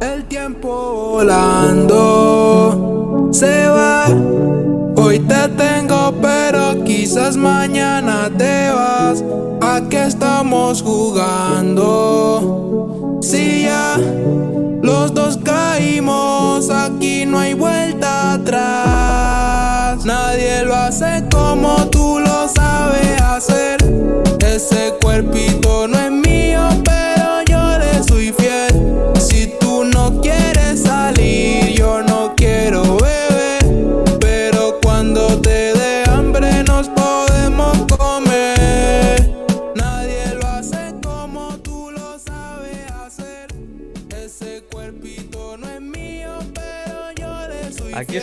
[0.00, 2.68] El tiempo volando
[3.32, 4.06] se va.
[4.96, 9.24] Hoy te tengo, pero quizás mañana te vas.
[9.60, 12.38] ¿A qué estamos jugando?
[13.22, 13.96] Si ya
[14.82, 20.04] los dos caímos, aquí no hay vuelta atrás.
[20.04, 23.78] Nadie lo hace como tú lo sabes hacer.
[24.40, 26.09] Ese cuerpito no es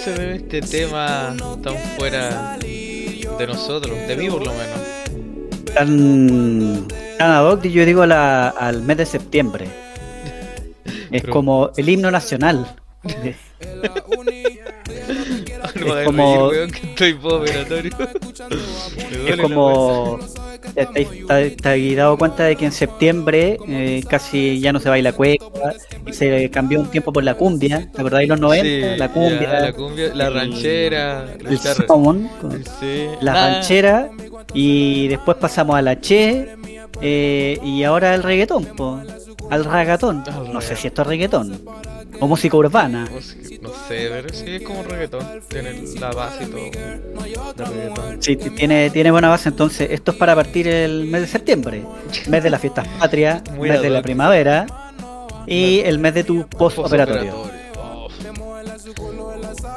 [0.07, 3.97] se debe este tema tan fuera de nosotros?
[4.07, 4.79] De mí por lo menos.
[5.73, 9.67] Tan, tan ad hoc, yo digo, la- al mes de septiembre.
[11.11, 12.75] Es Pero- como el himno nacional.
[13.07, 13.35] Hagas
[16.05, 17.91] como- reír, weón, que estoy postoperatorio.
[19.11, 20.19] Me duele Es como.
[20.85, 25.45] ¿Te, dado cuenta de que en septiembre eh, casi ya no se baila cueca
[26.05, 27.89] y se cambió un tiempo por la cumbia?
[27.91, 28.63] ¿Te acordáis los 90?
[28.93, 32.29] Sí, la cumbia, ya, la cumbia, la el- ranchera, el con-
[32.79, 33.05] Sí.
[33.21, 34.09] la Ah, ranchera
[34.53, 36.47] y después pasamos a la che
[37.01, 39.01] eh, y ahora el reggaetón, po,
[39.49, 40.23] al ragatón.
[40.53, 41.59] No sé si esto es reggaetón
[42.19, 43.07] o música urbana.
[43.11, 45.25] No sé, no sé, pero sí es como reggaetón.
[45.47, 46.61] Tiene la base y todo
[47.55, 48.21] de reggaetón.
[48.21, 51.83] Sí, tiene, tiene buena base, entonces esto es para partir el mes de septiembre,
[52.27, 54.65] mes de las fiestas patrias, mes de la primavera
[55.45, 57.33] y el mes de tu postoperatorio.
[57.35, 57.57] Oh.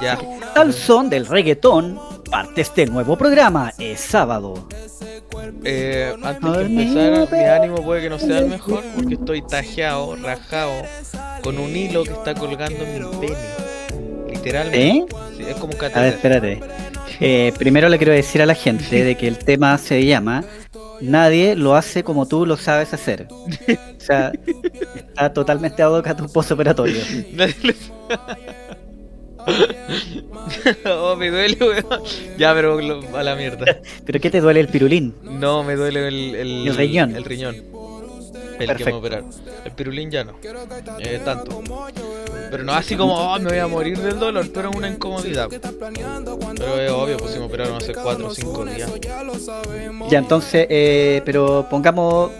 [0.00, 0.18] Ya,
[0.54, 1.98] Al son del reggaetón,
[2.30, 4.68] parte este nuevo programa, es sábado.
[5.64, 10.16] eh, antes ver, empezar, mi ánimo puede que no sea el mejor porque estoy tajeado,
[10.16, 10.82] rajado,
[11.42, 13.36] con un hilo que está colgando en mi pene.
[14.30, 15.14] Literalmente.
[15.36, 16.60] Sí, es como un A ver, espérate.
[17.18, 20.44] Eh, primero le quiero decir a la gente de que el tema se llama
[21.00, 23.28] Nadie lo hace como tú lo sabes hacer.
[24.00, 24.32] O sea,
[24.96, 27.02] está totalmente ad hoc a tu postoperatorio.
[30.86, 32.02] Oh, me duele, weón.
[32.38, 33.78] Ya, pero lo- a la mierda.
[34.04, 35.14] ¿Pero qué te duele el pirulín?
[35.22, 37.14] No, me duele el, el, El riñón.
[37.16, 37.54] El riñón.
[37.54, 37.62] El
[38.58, 38.90] que Perfecto.
[38.92, 39.30] me operaron.
[39.64, 40.34] El pirulín ya no.
[40.98, 41.62] Eh, tanto.
[42.50, 45.48] Pero no así como, oh, me voy a morir del dolor, pero es una incomodidad.
[45.48, 48.90] Pero es obvio, pues si me operaron hace 4 o 5 días.
[50.10, 52.30] Ya, entonces, eh, pero pongamos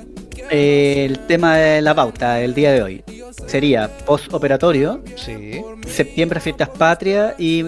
[0.51, 3.05] eh, el tema de la pauta el día de hoy.
[3.47, 7.65] Sería postoperatorio, Sí, septiembre fiestas patrias y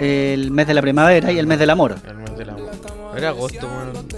[0.00, 1.96] el mes de la primavera y el mes del amor.
[2.06, 2.70] el mes del amor.
[3.16, 4.08] Era agosto, weón.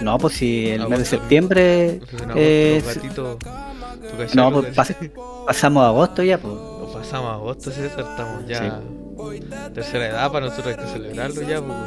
[0.00, 3.38] No, pues si el mes de septiembre Pues es- los gatitos.
[3.38, 5.10] ¿tú cachai No, pues pas-
[5.46, 6.54] pasamos a agosto ya, pues.
[6.94, 8.80] Pasamos a agosto, César, estamos ya.
[9.74, 11.78] Tercera edad para nosotros hay que celebrarlo ya, pues.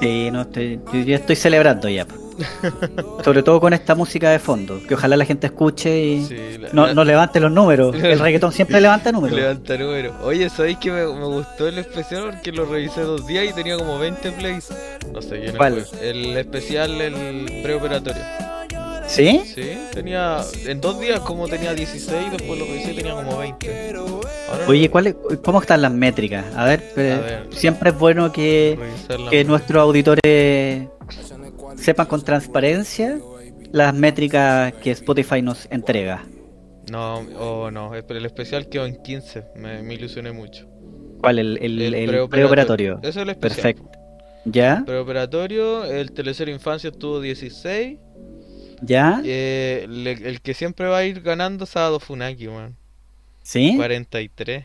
[0.00, 2.04] Sí, no, estoy, yo estoy celebrando ya.
[2.06, 2.20] pues.
[3.24, 6.68] Sobre todo con esta música de fondo, que ojalá la gente escuche y Sí, la-
[6.72, 7.94] no, no levante los números.
[8.02, 9.38] El reggaetón siempre levanta números.
[9.38, 10.14] Levanta número.
[10.22, 12.30] Oye, ¿sabéis que me, me gustó el especial?
[12.30, 14.68] Porque lo revisé dos días y tenía como 20 plays.
[15.12, 15.80] No sé quién ¿Cuál?
[15.82, 16.10] fue.
[16.10, 18.22] El especial, el preoperatorio.
[19.06, 19.40] ¿Sí?
[19.54, 20.42] Sí, tenía.
[20.66, 23.94] En dos días, como tenía 16, después lo revisé y tenía como 20.
[23.96, 26.44] Ahora no- Oye, ¿cuál es- ¿cómo están las métricas?
[26.54, 27.46] A ver, eh, A ver.
[27.50, 28.78] siempre es bueno que,
[29.30, 30.88] que nuestros auditores
[31.78, 33.18] sepan con transparencia
[33.72, 36.24] las métricas que Spotify nos entrega.
[36.90, 39.44] No, oh, no, el especial quedó en 15.
[39.56, 40.66] Me, me ilusioné mucho.
[41.20, 41.38] ¿Cuál?
[41.38, 42.98] El, el, El el preoperatorio.
[43.02, 43.74] Eso es el especial.
[43.74, 43.98] Perfecto.
[44.44, 44.82] ¿Ya?
[44.86, 47.98] Preoperatorio, el Telecero Infancia tuvo 16.
[48.80, 49.20] ¿Ya?
[49.24, 52.76] Eh, le- el que siempre va a ir ganando Sábado Funaki, man.
[53.42, 53.74] ¿Sí?
[53.76, 54.64] 43.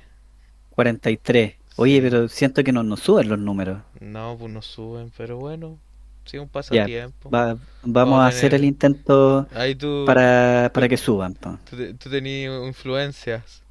[0.69, 1.56] 43.
[1.75, 3.79] Oye, pero siento que no nos suben los números.
[4.00, 5.78] No, pues no suben, pero bueno.
[6.25, 7.29] Sí, un pasatiempo.
[7.34, 9.47] Va- vamos a hacer el intento
[9.78, 11.34] tú, para, para que suban.
[11.35, 11.57] po.
[11.66, 13.64] tú, te- tú tenías influencias.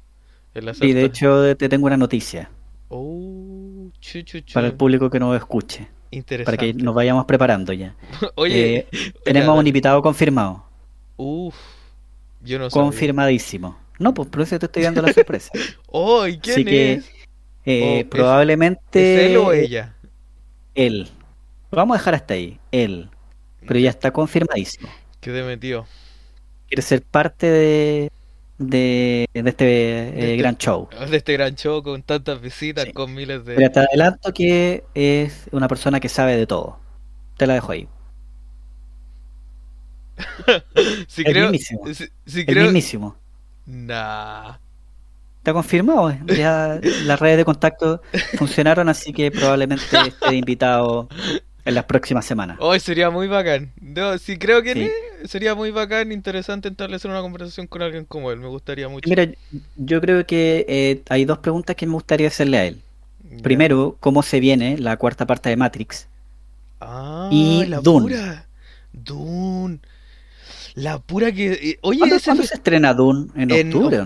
[0.53, 2.51] En la Y de hecho te tengo una noticia
[2.89, 4.61] Oh, chu, chu, chu.
[4.61, 5.89] para el público que nos escuche,
[6.43, 7.95] para que nos vayamos preparando ya.
[8.35, 8.87] Oye, Eh,
[9.23, 10.63] tenemos un invitado confirmado,
[11.17, 11.55] Uf,
[12.41, 13.11] yo no sabía.
[13.11, 13.77] confirmadísimo.
[13.99, 15.51] No, pues por eso te estoy dando la sorpresa.
[15.87, 17.03] Oh, ¿y quién Así que?
[17.65, 19.95] Eh, Oh, probablemente ¿Es él o ella?
[20.75, 21.09] él.
[21.75, 23.09] Vamos a dejar hasta ahí, él.
[23.67, 24.89] Pero ya está confirmadísimo.
[25.19, 25.85] ¿Qué metió?
[26.67, 28.11] Quiere ser parte de,
[28.57, 30.89] de, de este eh, este- gran show.
[31.09, 32.93] De este gran show con tantas visitas, Sí.
[32.93, 33.55] con miles de...
[33.55, 36.77] Pero te adelanto que es una persona que sabe de todo.
[37.37, 37.87] Te la dejo ahí.
[41.07, 41.81] Si creo, mismísimo.
[41.93, 43.15] si, si El creo, mismísimo.
[43.65, 44.55] Nah.
[45.37, 48.01] Está confirmado, ya las redes de contacto
[48.37, 51.09] funcionaron, así que probablemente esté invitado
[51.65, 52.57] en las próximas semanas.
[52.59, 53.71] Hoy sería muy bacán.
[53.81, 54.91] No, sí, creo que Sí.
[55.27, 58.39] sería muy bacán, interesante establecer una conversación con alguien como él.
[58.39, 59.09] Me gustaría mucho.
[59.09, 59.27] Mira,
[59.77, 62.81] yo creo que eh, hay dos preguntas que me gustaría hacerle a él.
[63.41, 66.07] Primero, ¿cómo se viene la cuarta parte de Matrix?
[66.81, 68.01] Ah, y la Dune.
[68.03, 68.45] pura.
[68.91, 69.79] Dune.
[70.75, 71.53] La pura que.
[71.53, 73.27] eh, Oye, ¿Cuándo, ese cuándo se estrena Dune?
[73.35, 73.99] ¿En en octubre?
[73.99, 74.05] o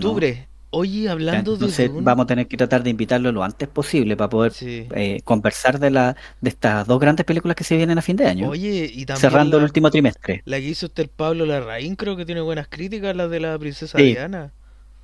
[0.70, 4.28] Oye, hablando de Entonces vamos a tener que tratar de invitarlo lo antes posible para
[4.28, 4.86] poder Sí.
[4.94, 8.26] eh, conversar de la de estas dos grandes películas que se vienen a fin de
[8.26, 10.42] año, Oye, y también cerrando el último trimestre.
[10.44, 13.58] la que hizo este el Pablo Larraín, creo que tiene buenas críticas, la de la
[13.58, 14.04] princesa Sí.
[14.04, 14.52] Diana.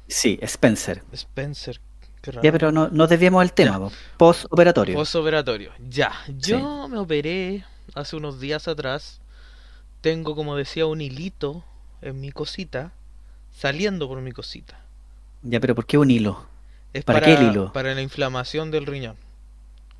[0.06, 1.02] Sí, Spencer.
[1.12, 1.80] Spencer.
[2.20, 2.42] Qué raro.
[2.42, 3.90] Ya, pero no, no desviemos el tema, po.
[4.18, 4.94] postoperatorio.
[4.94, 5.70] Postoperatorio.
[5.88, 7.64] Ya, yo me operé
[7.94, 9.20] hace unos días atrás.
[10.02, 11.64] Tengo, como decía, un hilito
[12.02, 12.92] en mi cosita,
[13.50, 14.83] saliendo por mi cosita.
[15.44, 16.46] Ya, pero ¿por qué un hilo?
[16.94, 17.72] Es ¿Para qué el hilo?
[17.72, 19.16] Para la inflamación del riñón.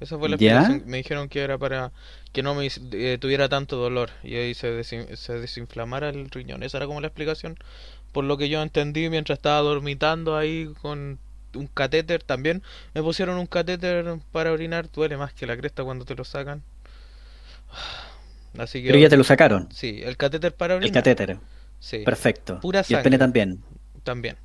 [0.01, 0.39] Esa fue la ¿Ya?
[0.39, 0.83] explicación.
[0.87, 1.93] Me dijeron que era para
[2.33, 6.63] que no me eh, tuviera tanto dolor y ahí se, desin- se desinflamara el riñón.
[6.65, 7.59] Esa era como la explicación.
[8.13, 11.19] Por lo que yo entendí mientras estaba dormitando ahí con
[11.55, 12.63] un catéter también.
[12.95, 14.91] Me pusieron un catéter para orinar.
[14.93, 16.63] Duele más que la cresta cuando te lo sacan.
[18.59, 20.93] Así que Pero ya te lo sacaron, Sí, el catéter para el orinar.
[20.93, 21.39] catéter.
[21.81, 22.61] Sí, Perfecto.
[22.61, 23.03] Pura Y el sangre.
[23.03, 23.63] pene también.
[24.05, 24.37] también.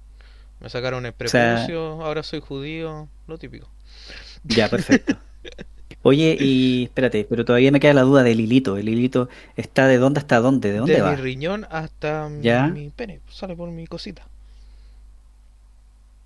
[0.60, 3.70] Me sacaron el sea- prepucio, ahora soy judío, lo típico.
[4.44, 5.18] Ya, perfecto.
[6.02, 8.78] Oye, y espérate, pero todavía me queda la duda del hilito.
[8.78, 9.28] ¿El hilito
[9.58, 10.72] está de dónde hasta dónde?
[10.72, 11.12] ¿De dónde de va?
[11.12, 12.68] mi riñón hasta mi- ¿Ya?
[12.68, 14.26] mi pene, sale por mi cosita.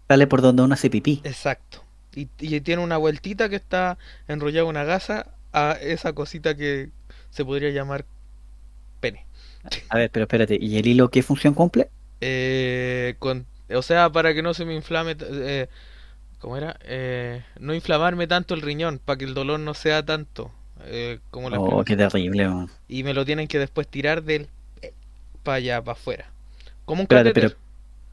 [0.08, 1.22] Sale por donde uno hace pipí.
[1.24, 1.84] Exacto.
[2.16, 3.98] Y, y tiene una vueltita que está
[4.28, 6.90] enrollada en una gasa a esa cosita que
[7.32, 8.06] se podría llamar
[9.00, 9.26] pene.
[9.90, 11.90] A ver, pero espérate, ¿y el hilo qué función cumple?
[12.22, 15.68] Eh, con, o sea, para que no se me inflame, eh,
[16.40, 16.78] ¿cómo era?
[16.84, 20.52] Eh, no inflamarme tanto el riñón, para que el dolor no sea tanto.
[20.86, 22.48] eh, como la Oh, qué terrible.
[22.50, 22.70] man.
[22.88, 24.50] y me lo tienen que después tirar del
[25.44, 26.32] para allá, para afuera.
[26.86, 27.34] Como un Espérate, catéter.
[27.34, 27.56] pero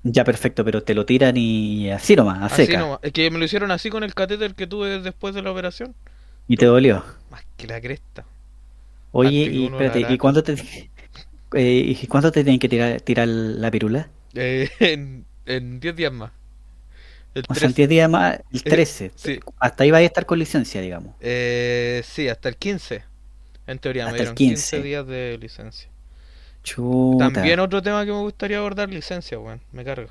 [0.05, 2.77] ya perfecto, pero te lo tiran y así nomás, a Así seca.
[2.77, 2.99] nomás.
[3.03, 5.95] Es que me lo hicieron así con el catéter que tuve después de la operación.
[6.47, 7.03] Y te dolió.
[7.31, 8.27] Más que la cresta.
[9.13, 10.55] Oye, y espérate, la ¿y cuándo te
[11.55, 14.11] eh, ¿y cuándo te tienen que tirar, tirar la pirula?
[14.35, 14.69] Eh,
[15.57, 16.33] en, en 10 días más.
[17.35, 17.75] El O sea, en 13.
[17.75, 19.13] 10 días más, el 13.
[19.15, 19.41] sí.
[19.59, 21.17] Hasta ahí va a estar con licencia, digamos.
[21.21, 23.05] Eh, sí, hasta el 15.
[23.67, 24.79] En teoría, me Hasta el dieron 15.
[24.79, 24.83] 15.
[24.83, 25.91] días de licencia.
[26.63, 27.31] Chuta.
[27.33, 29.63] También otro tema que me gustaría abordar, licencia, weón.
[29.71, 30.11] Me cargo.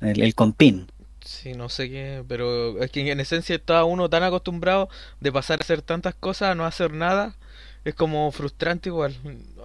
[0.00, 0.86] El, el compin.
[1.24, 4.88] Sí, no sé qué, pero es que en esencia estaba uno tan acostumbrado
[5.20, 7.36] de pasar a hacer tantas cosas a no hacer nada.
[7.84, 9.16] Es como frustrante igual.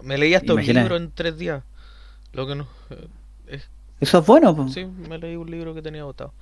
[0.04, 0.62] Me leí hasta Imagina.
[0.62, 1.64] un libro en tres días.
[2.34, 2.68] Lo que no...
[3.48, 3.62] eh,
[4.00, 4.56] Eso es bueno.
[4.56, 4.66] po.
[4.68, 6.34] sí, me leí un libro que tenía votado.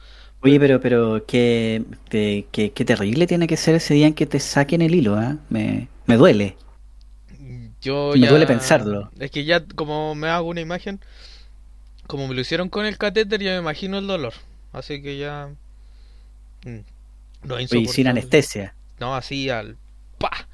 [0.42, 4.25] Oye, pero, pero qué, qué, qué- qué terrible tiene que ser ese día en que
[4.25, 5.38] te saquen el hilo, ¿ah?
[5.50, 6.56] Me, me duele.
[7.81, 8.30] Yo Me ya...
[8.30, 9.12] duele pensarlo.
[9.19, 11.00] Es que ya como me hago una imagen,
[12.07, 14.34] como me lo hicieron con el catéter, ya me imagino el dolor.
[14.74, 15.50] Así que ya...
[16.66, 16.80] mm,
[17.48, 18.74] No Oye, sin anestesia.
[19.00, 19.78] No, así al...
[20.18, 20.48] ¡Pa!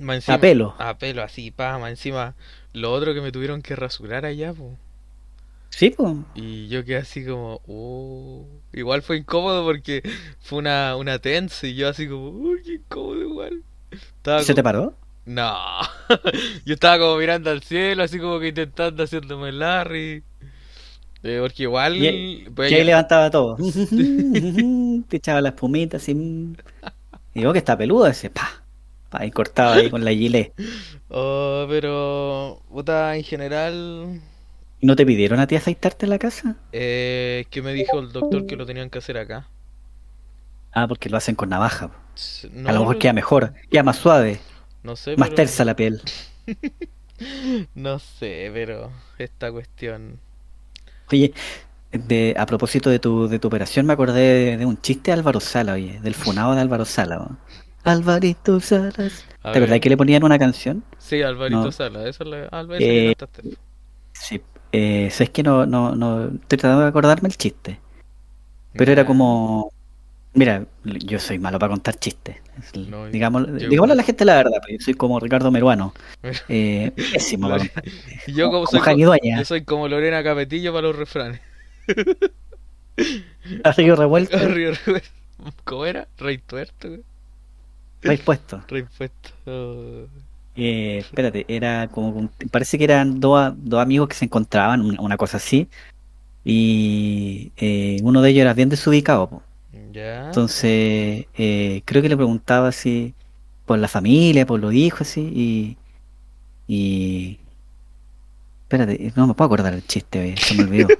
[0.00, 0.74] Más encima- A pelo.
[0.78, 2.34] A pelo, así, pa, más encima.
[2.72, 4.76] Lo otro que me tuvieron que rasurar allá, po.
[5.70, 6.12] Sí, pues.
[6.34, 8.46] Y yo quedé así como, oh.
[8.72, 10.02] Igual fue incómodo porque
[10.40, 13.62] fue una, una tense y yo así como, uy, qué incómodo igual.
[13.90, 14.94] Estaba ¿Se te paró?
[15.24, 15.54] No.
[16.64, 20.22] yo estaba como mirando al cielo, así como que intentando haciéndome el Larry.
[21.22, 21.96] Eh, porque igual.
[21.96, 23.56] Y- pues, Y levantaba todo.
[25.08, 26.14] te echaba la espumita así.
[26.14, 26.54] mm.
[27.34, 28.30] Y digo que está peludo ese.
[28.30, 28.64] Pa,
[29.10, 30.52] pa, y cortaba ahí con la gilet.
[31.08, 32.62] Oh, pero.
[32.68, 34.20] Puta, en general.
[34.80, 36.56] ¿Y ¿No te pidieron a ti afeitarte en la casa?
[36.72, 39.48] Eh, que me dijo el doctor que lo tenían que hacer acá.
[40.72, 41.90] Ah, porque lo hacen con navaja.
[42.14, 44.40] S- a lo mejor no- queda mejor, queda más suave,
[44.82, 46.00] No sé, más pero- tersa la piel.
[47.74, 50.20] No sé, pero esta cuestión.
[51.10, 51.32] Oye,
[51.90, 55.14] de, a propósito de tu, de tu operación, me acordé de, de un chiste de
[55.18, 57.16] Álvaro Sala, oye, del funado de Álvaro Sala.
[57.16, 57.38] ¿no?
[57.82, 59.24] Alvarito Salas.
[59.42, 59.60] ¿Te ver.
[59.62, 60.84] verdad que le ponían una canción?
[60.98, 61.72] Sí, Alvarito No.
[61.72, 63.56] Sala, eso es la Alvarito Eh, que cantaste.
[64.72, 67.78] Eh, ¿Sabes que no, no, no, estoy tratando de acordarme el chiste.
[68.74, 69.72] Pero era como,
[70.34, 72.36] mira, yo soy malo para contar chistes.
[72.58, 75.94] Es- No, digamos, digámosle a la gente la verdad, porque yo soy como Ricardo Meruano.
[76.48, 77.84] Eh, pésimo para contar.
[78.26, 81.40] Yo como, como soy, yo soy como Lorena Capetillo para los refranes.
[83.76, 85.08] Río revuelto, Río Revuelto.
[85.64, 86.08] ¿Cómo era?
[86.18, 86.88] Rey tuerto,
[88.02, 88.62] vais puesto.
[88.68, 89.30] Rey puesto.
[89.46, 90.06] Oh.
[90.60, 95.36] Eh, espérate, era como, parece que eran dos, amigos que se encontraban, una, una cosa
[95.36, 95.68] así,
[96.44, 99.28] Y eh, uno de ellos era bien desubicado.
[99.28, 99.42] po.
[99.72, 103.14] Entonces, eh, creo que le preguntaba si
[103.66, 105.76] por la familia, por los hijos, así, y,
[106.66, 107.38] y...
[108.62, 110.88] Espérate, no me puedo acordar el chiste, oye, se me olvidó.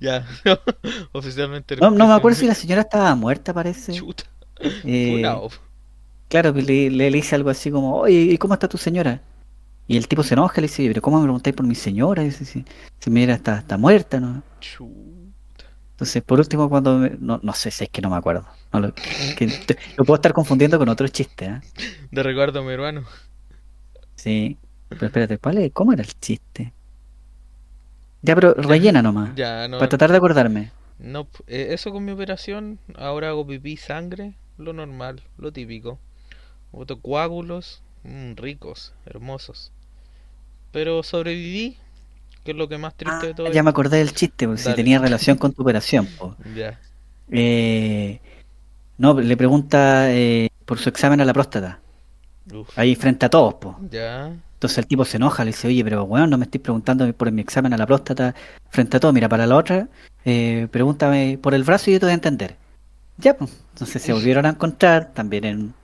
[0.00, 0.26] Ya.
[1.12, 1.76] Oficialmente.
[1.76, 3.92] No, no me acuerdo si la señora estaba muerta, parece.
[3.92, 4.24] Chuta.
[4.84, 5.22] Eh.
[6.30, 9.22] Claro, que le, le dice algo así como, oye, ¿y cómo está tu señora?
[9.88, 12.22] Y el tipo se enoja, le dice, pero ¿cómo me preguntáis por mi señora?
[12.24, 12.64] Dice, si,
[13.00, 14.42] si mi señora está, está muerta, ¿no?
[14.60, 15.64] Chuta.
[15.92, 16.96] Entonces, por último, cuando...
[16.98, 18.46] me- no, no sé si es que no me acuerdo.
[18.72, 21.60] No lo, que te- lo puedo estar confundiendo con otro chiste, ¿eh?
[22.10, 23.04] De recuerdo hermano.
[24.16, 24.56] Sí.
[24.88, 25.72] Pero espérate, ¿cuál es?
[25.72, 26.72] ¿Cómo era el chiste?
[28.22, 29.30] Ya, pero rellena nomás.
[29.36, 29.78] Ya, no.
[29.78, 30.70] Para tratar de acordarme.
[31.00, 35.98] No, eh, eso con mi operación, ahora hago pipí, sangre, lo normal, lo típico.
[36.72, 39.72] Boto coágulos, mm, ricos, hermosos.
[40.72, 41.76] Pero sobreviví,
[42.44, 43.46] que es lo que más triste de todo.
[43.46, 46.06] Ah, ya me acordé del chiste, porque si tenía relación con tu operación.
[46.18, 46.36] po.
[46.54, 46.78] Ya.
[47.30, 48.20] Eh,
[48.98, 51.80] no, le pregunta eh, por su examen a la próstata.
[52.52, 52.78] Uf.
[52.78, 53.78] Ahí frente a todos, po.
[53.90, 54.32] Ya.
[54.54, 57.32] Entonces el tipo se enoja, le dice, oye, pero weón, no me estoy preguntando por
[57.32, 58.34] mi examen a la próstata
[58.68, 59.12] frente a todo.
[59.12, 59.88] Mira, para la otra,
[60.24, 62.56] eh, pregúntame por el brazo y yo te voy a entender.
[63.16, 63.50] Ya, pues.
[63.72, 65.74] Entonces se volvieron a encontrar, también en,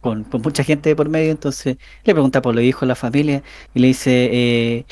[0.00, 1.30] con, con mucha gente por medio.
[1.30, 3.42] Entonces le pregunta por los hijos, la familia,
[3.74, 4.84] y le dice, eh,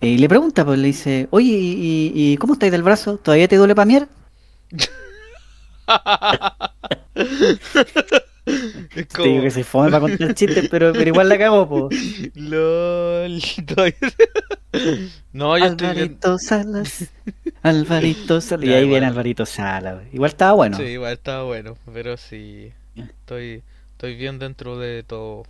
[0.00, 3.16] y le pregunta, pues le dice, oye, ¿y, y- y cómo estáis del brazo?
[3.18, 4.08] ¿Todavía te duele pamear?
[8.94, 11.88] Es Te digo que se fome para contar chistes, pero, pero igual la cago, po.
[12.34, 13.40] LOL.
[15.32, 15.88] no, yo estoy.
[15.88, 17.10] Alvarito Salas,
[17.62, 18.66] Alvarito Salas.
[18.66, 18.84] Y ahí igual.
[18.84, 20.02] viene Alvarito Salas.
[20.12, 20.76] Igual estaba bueno.
[20.76, 22.72] Sí, igual estaba bueno, pero sí.
[22.94, 23.62] Estoy,
[23.96, 25.44] estoy bien dentro de todo.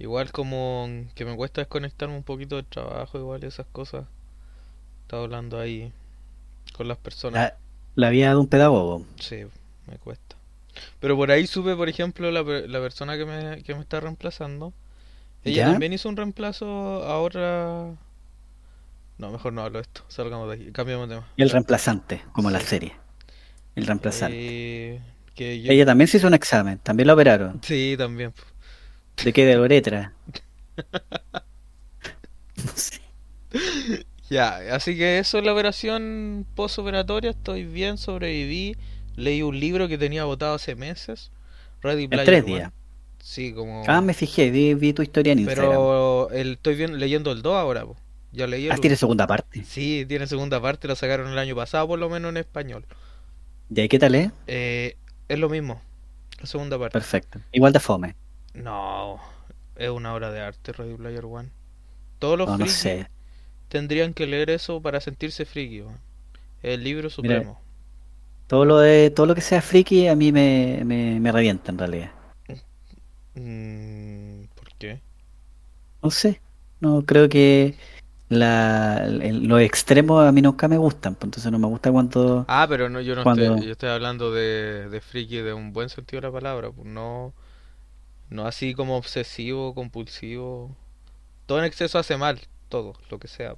[0.00, 4.04] Igual como que me cuesta desconectarme un poquito del trabajo, igual esas cosas.
[5.02, 5.92] Estaba hablando ahí
[6.76, 7.52] con las personas.
[7.94, 9.06] La, la vida de un pedagogo.
[9.20, 9.44] Sí,
[9.86, 10.34] me cuesta.
[10.98, 14.72] Pero por ahí supe, por ejemplo, la, la persona que me, que me está reemplazando.
[15.44, 15.70] Ella ¿Ya?
[15.70, 16.66] también hizo un reemplazo
[17.04, 17.94] a otra...
[19.18, 20.02] No, mejor no hablo de esto.
[20.08, 20.72] Salgamos de aquí.
[20.72, 21.28] Cambiamos de tema.
[21.36, 22.94] El reemplazante, como la serie.
[23.76, 24.94] El reemplazante.
[24.94, 25.00] Eh,
[25.40, 27.60] que yo- Ella también se hizo un examen, también la operaron.
[27.62, 28.32] Sí, también.
[29.24, 29.44] ¿De qué?
[29.46, 30.12] De la uretra.
[32.56, 33.00] No sé.
[34.28, 37.30] Ya, así que eso es la operación postoperatoria.
[37.30, 38.76] Estoy bien, sobreviví.
[39.16, 41.30] Leí un libro que tenía botado hace meses.
[41.82, 42.52] Ready En Player tres One.
[42.54, 42.72] días.
[43.22, 43.82] Sí, como.
[43.88, 45.68] Ah, me fijé, vi, vi tu historia en Instagram.
[45.70, 47.84] Pero el, estoy bien, leyendo el 2 ahora.
[47.84, 47.96] po.
[48.32, 49.64] Ya leí el Ah, tiene segunda parte.
[49.64, 52.84] Sí, tiene segunda parte, la sacaron el año pasado por lo menos en español.
[53.74, 54.30] ¿Y ahí qué tal es?
[54.46, 54.96] Eh,
[55.30, 55.80] es lo mismo,
[56.40, 56.98] la segunda parte.
[56.98, 57.40] Perfecto.
[57.52, 58.16] Igual de fome.
[58.54, 59.20] No,
[59.76, 61.50] es una obra de arte Ready Player One.
[62.18, 63.08] Todos los No, no sé.
[63.68, 65.82] tendrían que leer eso para sentirse friki.
[66.62, 67.60] El libro supremo.
[68.48, 71.78] Todo lo de todo lo que sea friki a mí me, me, me revienta en
[71.78, 72.10] realidad.
[73.34, 75.02] Mm, ¿por qué?
[76.02, 76.40] No sé.
[76.80, 77.76] No creo que
[78.30, 81.14] la, el- los extremos a mí nunca me gustan.
[81.16, 82.44] pues, Entonces no me gusta cuando.
[82.48, 85.72] Ah, pero no, yo no Cuando- estoy, yo estoy hablando de, de friki de un
[85.74, 87.34] buen sentido de la palabra, pues no,
[88.30, 90.76] no así como obsesivo, compulsivo.
[91.46, 93.56] Todo en exceso hace mal, todo, lo que sea.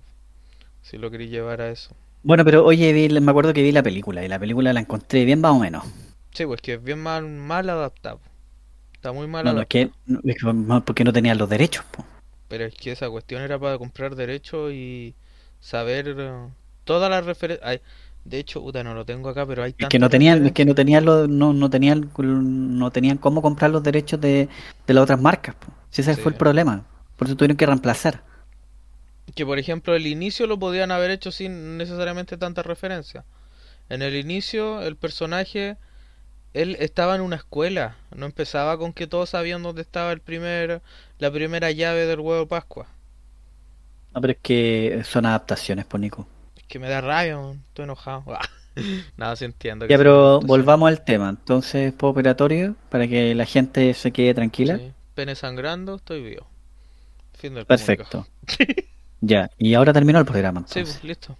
[0.82, 1.94] Si lo queréis llevar a eso.
[2.24, 5.24] Bueno, pero oye, vi- me acuerdo que vi la película y la película la encontré
[5.24, 5.84] bien más o menos.
[6.32, 8.20] Sí, pues que es bien mal, mal adaptado.
[8.94, 9.68] Está muy mal No, adaptado.
[9.68, 11.84] que, no, es que porque no tenían los derechos.
[11.90, 12.04] po.
[12.52, 15.14] Pero es que esa cuestión era para comprar derechos y
[15.60, 16.48] saber eh,
[16.84, 17.80] todas las referencias.
[18.24, 20.64] De hecho, puta, no lo tengo acá, pero hay Es que no tenían, es que
[20.64, 24.48] no tenían los, no, no tenían, no tenían cómo comprar los derechos de,
[24.86, 25.56] de las otras marcas.
[25.90, 26.16] Si ese Sí.
[26.16, 26.84] fue el problema.
[27.16, 28.22] Por eso tuvieron que reemplazar.
[29.34, 33.24] Que por ejemplo el inicio lo podían haber hecho sin necesariamente tanta referencia.
[33.90, 35.78] En el inicio el personaje,
[36.54, 40.82] él estaba en una escuela, no empezaba con que todos sabían dónde estaba el primer,
[41.22, 42.86] la primera llave del huevo Pascua.
[44.14, 46.26] No, pero es que son adaptaciones, por Nico.
[46.56, 48.24] Es que me da rabia, man, estoy enojado.
[49.16, 49.86] Nada, sí entiendo.
[49.86, 51.28] que Ya, pero volvamos al tema.
[51.30, 54.78] Entonces, operatorio para que la gente se quede tranquila.
[54.78, 56.46] Sí, Pene sangrando, estoy vivo.
[57.34, 58.26] Fin del Perfecto.
[59.20, 60.64] ya, y ahora terminó el programa.
[60.66, 60.98] Sí, Entonces.
[61.00, 61.38] pues listo.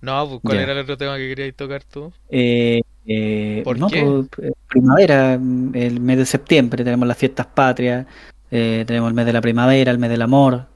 [0.00, 0.62] No, pues ¿cuál Ya.
[0.62, 2.12] era el otro tema que querías tocar tú?
[2.28, 4.02] Eh, eh, ¿Por no, qué?
[4.02, 8.06] pues, eh, primavera, el mes de septiembre, tenemos las fiestas patrias,
[8.50, 10.66] eh, tenemos el mes de la primavera, el mes del amor,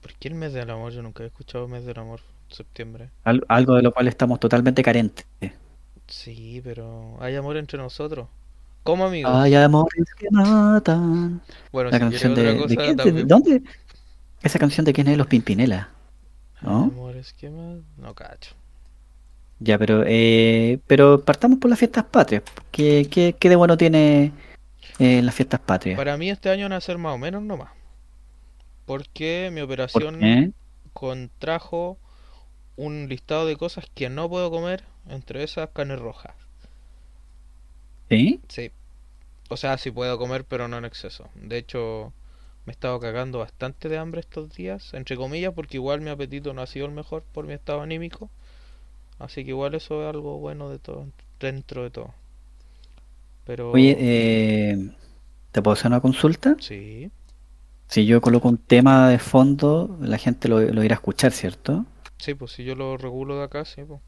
[0.00, 0.92] ¿Por qué el mes del amor?
[0.92, 3.10] Yo nunca he escuchado mes del amor, septiembre.
[3.24, 5.26] al- algo de lo cual estamos totalmente carentes.
[6.06, 8.28] Sí, pero hay amor entre nosotros.
[8.82, 9.32] Como amigos.
[9.34, 11.40] Hay amores que matan.
[11.72, 12.96] bueno, La si canción otra de, cosa, ¿de quién?
[12.96, 13.28] ¿De también.
[13.28, 13.62] dónde?
[14.42, 15.90] Esa canción de quién es Los Pimpinela.
[16.60, 16.84] ¿no?
[16.84, 17.48] amores que.
[17.50, 18.54] No cacho.
[19.60, 22.42] Ya, pero eh, pero partamos por las fiestas patrias.
[22.70, 24.32] ¿Qué, qué, qué de bueno tiene
[24.98, 25.96] eh, las fiestas patrias?
[25.96, 27.70] Para mí este año van a ser más o menos nomás.
[28.86, 30.54] Porque mi ¿Por operación
[30.92, 31.98] contrajo
[32.76, 36.34] un listado de cosas que no puedo comer, entre esas carne roja.
[38.08, 38.40] ¿Sí?
[38.48, 38.70] Sí.
[39.48, 41.28] O sea, sí puedo comer, pero no en exceso.
[41.34, 42.12] De hecho,
[42.66, 46.54] me he estado cagando bastante de hambre estos días, entre comillas, porque igual mi apetito
[46.54, 48.30] no ha sido el mejor por mi estado anímico.
[49.18, 51.06] Así que igual eso es algo bueno de todo,
[51.40, 52.14] dentro de todo.
[53.44, 54.90] Pero Oye, eh,
[55.52, 56.56] ¿te puedo hacer una consulta?
[56.58, 57.10] sí,
[57.88, 61.86] Si yo coloco un tema de fondo, la gente lo, lo irá a escuchar, ¿cierto?
[62.18, 64.00] sí, pues si yo lo regulo de acá, sí, pues.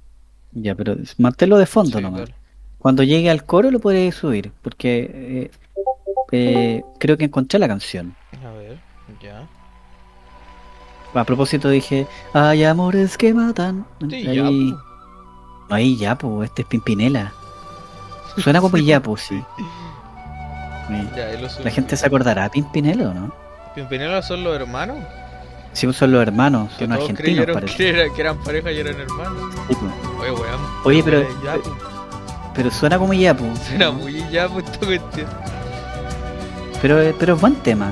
[0.52, 2.20] Ya, pero manténlo de fondo Sí, nomás.
[2.20, 2.34] dale.
[2.78, 5.50] Cuando llegue al coro lo podréis subir, porque eh,
[6.32, 8.16] eh, creo que encontré la canción.
[8.44, 8.78] A ver,
[9.20, 9.50] ya.
[11.14, 13.86] A propósito dije, hay amores que matan.
[14.08, 14.82] Sí, ya, Ahí, pues.
[15.68, 17.32] ahí ya, pues, este es Pimpinela.
[18.38, 19.42] Suena como ya, pues, sí.
[20.90, 21.64] Eh, Ya, subí.
[21.64, 23.32] La gente se acordará, Pimpinela o no?
[23.74, 24.98] Pimpinela son los hermanos.
[25.72, 27.76] Sí, pues son los hermanos, Que son todos argentinos, creyeron parece.
[27.76, 29.42] que, era- que eran pareja y eran hermanos.
[29.68, 29.92] Sí, pues.
[30.20, 30.60] Oye, weón.
[30.84, 31.60] Oye, pero- pues.
[32.54, 33.58] Pero suena como ya, pues.
[33.60, 35.26] Suena muy ya, pues, esta cuestión.
[36.80, 37.90] Pero, pero es buen tema.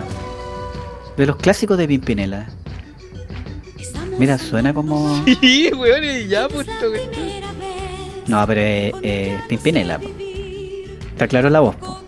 [1.17, 2.47] De los clásicos de Pimpinela.
[4.19, 5.23] Mira, suena como.
[5.41, 7.27] Sí, weón, y ya, pues, esta cuestión.
[8.27, 10.01] No, pero es es Pimpinela.
[11.15, 11.77] Está claro la voz.
[11.77, 12.01] po.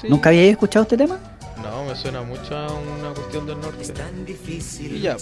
[0.00, 0.06] Sí.
[0.08, 1.18] ¿Nunca habíais escuchado este tema?
[1.62, 3.92] No, me suena mucho a una cuestión del norte.
[4.80, 5.16] Y ya,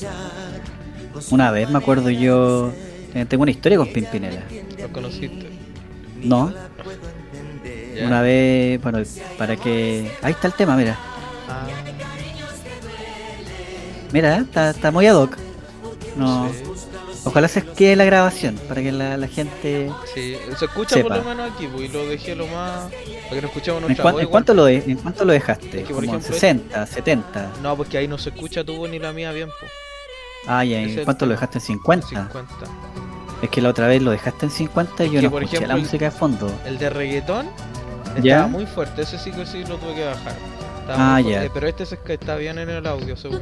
[1.30, 2.72] Una vez me acuerdo yo.
[3.14, 4.42] eh, Tengo una historia con Pimpinela.
[4.80, 5.48] lo conociste.
[6.22, 6.52] No,
[7.96, 8.06] Ya.
[8.06, 8.80] una vez.
[8.82, 8.98] Bueno,
[9.36, 10.12] para que.
[10.22, 10.96] Ahí está el tema, mira.
[11.48, 11.66] Ah,
[14.12, 15.36] Mira, eh, está, está muy ad hoc.
[16.16, 16.48] No.
[16.52, 16.62] sí,
[17.24, 19.90] Ojalá se quede la grabación para que la, la gente.
[20.14, 21.08] sí, se escucha Sepa.
[21.08, 22.84] por lo menos aquí, pues, y lo dejé lo más.
[23.24, 25.32] Para que no escuchemos ¿En, nuestra cuan- voz en cuánto, lo de- ¿En cuánto lo
[25.32, 25.66] dejaste?
[25.82, 27.50] Es que, por Como en ejemplo, 60, 70.
[27.62, 29.70] No, porque ahí no se escucha tu voz ni la mía bien, pues.
[30.46, 31.58] Ah, ya, ¿en el cuánto lo dejaste?
[31.58, 32.06] ¿En 50?
[32.08, 32.48] 50.
[33.42, 35.56] Es que la otra vez lo dejaste en 50 y yo que, no por escuché
[35.58, 36.50] ejemplo, la música de fondo.
[36.64, 37.46] El de reggaetón
[38.06, 38.46] estaba ¿Ya?
[38.46, 40.34] muy fuerte, ese sí que sí lo tuve que bajar.
[40.96, 41.48] Ah, ya.
[41.52, 43.40] Pero este es que está bien en el audio, según.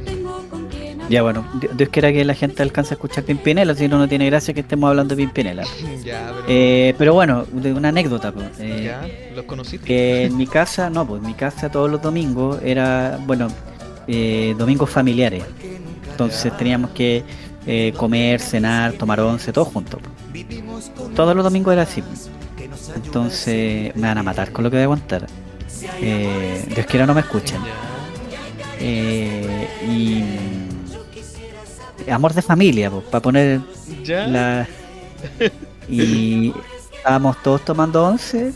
[1.09, 4.07] Ya, bueno, Di- Dios quiera que la gente alcance a escuchar Pimpinela, si no, no
[4.09, 5.63] tiene gracia que estemos hablando de Pimpinela.
[6.03, 6.45] ya, pero.
[6.49, 8.47] Eh, pero bueno, de una anécdota, pues.
[8.59, 9.85] eh, ya, los conociste.
[9.85, 13.47] que en mi casa, no, pues en mi casa todos los domingos era, bueno,
[14.07, 15.43] eh, domingos familiares.
[16.11, 17.23] Entonces teníamos que
[17.97, 19.99] comer, cenar, tomar once, todos juntos.
[21.15, 22.01] Todos los domingos era así.
[22.95, 25.27] Entonces me van a matar con lo que voy a aguantar.
[26.01, 27.59] Eh, Dios quiera no me escuchen.
[28.79, 30.21] Eh, y
[32.07, 33.59] mm, amor de familia, pues, para poner
[34.03, 34.27] Ya.
[34.27, 34.67] la
[35.89, 36.53] y
[36.95, 38.53] estábamos todos tomando once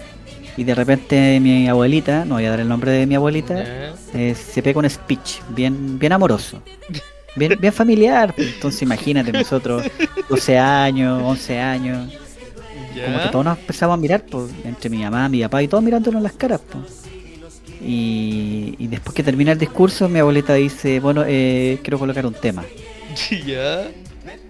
[0.58, 3.64] y de repente mi abuelita, no voy a dar el nombre de mi abuelita,
[4.14, 6.62] eh, se pega un speech bien, bien amoroso,
[7.36, 8.34] bien, bien familiar.
[8.38, 9.84] Entonces imagínate nosotros
[10.30, 12.14] 12 años, 11 años,
[13.06, 15.84] como que todos nos empezamos a mirar, pues, entre mi mamá, mi papá y todos
[15.84, 16.62] mirándonos las caras.
[16.70, 17.01] pues.
[17.84, 22.34] Y, y después que termina el discurso, mi abuelita dice, bueno, eh, quiero colocar un
[22.34, 22.64] tema,
[23.46, 23.88] Ya.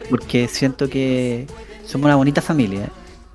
[0.09, 1.47] porque siento que
[1.85, 2.89] somos una bonita familia.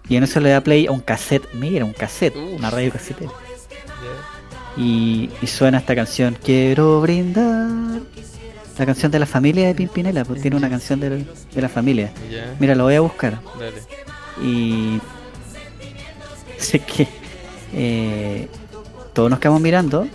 [0.09, 2.59] Y en eso le da play a un cassette, mira, un cassette, Uf.
[2.59, 2.93] una radio.
[2.93, 4.83] Ya.
[4.83, 8.01] Y, y suena esta canción, quiero brindar.
[8.79, 11.09] La canción de la familia de Pimpinela, pues tiene una canción de,
[11.55, 12.13] de la familia.
[12.61, 13.41] Mira, lo voy a buscar.
[13.59, 13.81] Dale.
[14.47, 15.01] Y
[16.59, 17.09] sé que
[17.73, 18.49] eh,
[19.17, 20.07] todos nos quedamos mirando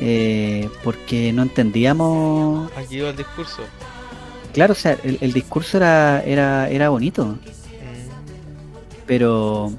[0.00, 2.70] eh, porque no entendíamos.
[2.76, 3.62] Aquí iba el discurso.
[4.52, 7.38] Claro, o sea, el, el discurso era, era, era bonito, Mm.
[9.06, 9.72] pero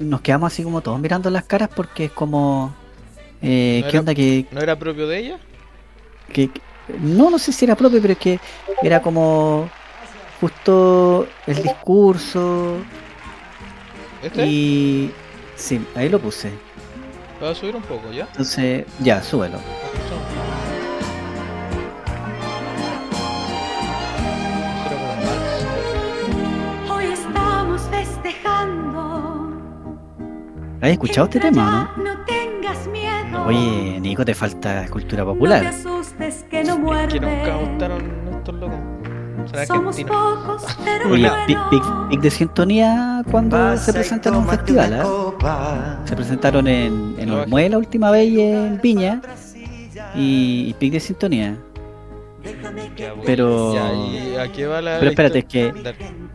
[0.00, 2.74] nos quedamos así como todos mirando las caras porque es como.
[3.42, 5.38] eh, ¿No ¿Qué era- onda que, ¿No era propio de ella?
[6.32, 6.60] que- que-
[7.00, 8.40] No, no sé si era propio, pero es que
[8.82, 9.68] era como.
[10.40, 12.78] Justo el discurso
[14.22, 14.46] ¿Este?
[14.46, 15.12] y.
[15.56, 16.50] Sí, ahí lo puse.
[17.40, 18.26] Voy a subir un poco, ¿ya?
[18.30, 19.58] Entonces, ya, súbelo.
[26.90, 29.52] Hoy estamos festejando.
[30.80, 33.28] ¿Has escuchado este tema ya, No tengas miedo.
[33.30, 33.46] no?
[33.46, 35.66] Oye, Nico, te falta cultura No te popular.
[35.66, 37.20] asustes que no Es que muerde.
[37.20, 38.02] nunca me gustaron
[38.38, 38.78] estos locos.
[39.66, 41.68] Somos pocos, pero Oye, bueno.
[42.10, 45.00] pic, de sintonía cuando se presentan en un festival,
[45.44, 45.98] ¿ah?
[46.04, 49.20] Se presentaron en, en Olmué la última vez y en Viña.
[50.14, 51.56] Y, y pic de sintonía.
[53.24, 55.68] Pero- Ya, ¿y a qué va la Pero espérate, es que-.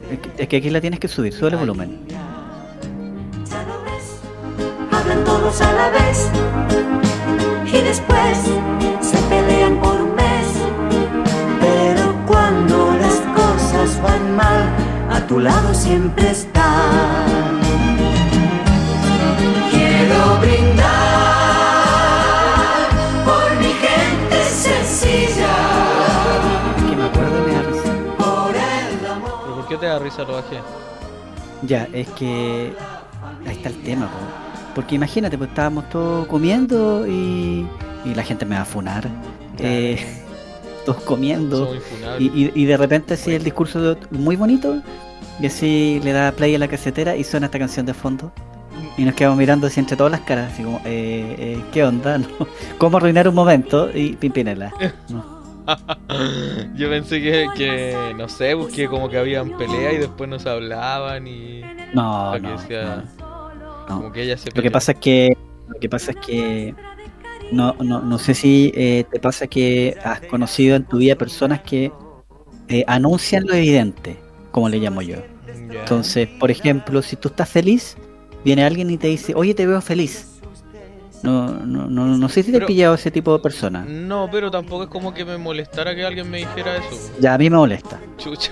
[0.09, 1.99] Es que- Es que aquí la tienes que subir, sube el volumen.
[2.07, 4.19] Ya lo ves,
[4.91, 6.29] hablan todos a la vez
[7.67, 8.49] y después
[15.27, 16.69] a tu lado siempre está.
[19.71, 20.87] Quiero brindar
[23.25, 25.55] por mi gente sencilla,
[26.77, 27.93] Es que me acuerdo me da risa.
[28.17, 29.31] por el amor.
[29.43, 30.57] ¿Pero por qué te da risa lo bajé?
[31.63, 32.73] Ya, es que
[33.45, 34.17] ahí está el tema, po.
[34.75, 37.67] porque imagínate, pues estábamos todos comiendo y,
[38.05, 39.07] y la gente me va a funar.
[39.59, 39.99] Eh,
[40.85, 41.75] todos comiendo
[42.17, 44.81] y, y- y de repente así el discurso de- muy bonito
[45.39, 48.31] y así le da play a la casetera y suena esta canción de fondo
[48.97, 52.17] y nos quedamos mirando así entre todas las caras, así como, eh, eh, ¿qué onda?
[52.17, 52.27] no?
[52.77, 53.89] ¿Cómo arruinar un momento?
[53.93, 54.73] Y Pimpinela.
[55.09, 55.37] No.
[56.75, 60.45] Yo pensé que, que, no sé, pues que como que habían pelea y después nos
[60.45, 61.61] hablaban y
[61.93, 63.85] No, no, no.
[63.87, 66.73] como que ella se Lo que pasa es que lo que pasa es que
[67.51, 71.61] no, no, no sé si eh, te pasa que has conocido en tu vida personas
[71.61, 71.91] que
[72.69, 74.17] eh, anuncian lo evidente,
[74.51, 75.17] como le llamo yo.
[75.69, 77.95] Entonces, por ejemplo, si tú estás feliz,
[78.43, 80.33] viene alguien y te dice, oye, te veo feliz.
[81.23, 83.83] No, no, no, no sé si te Pero- he pillado ese tipo de persona.
[83.87, 87.11] No, pero tampoco es como que me molestara que alguien me dijera eso.
[87.19, 87.99] Ya a mí me molesta.
[88.17, 88.51] Chucha.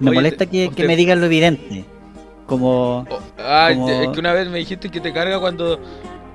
[0.00, 1.84] Me Oye, molesta que, te- que me digan lo evidente.
[2.46, 5.78] Como, Oh, ah, como- es que una vez me dijiste que te carga cuando.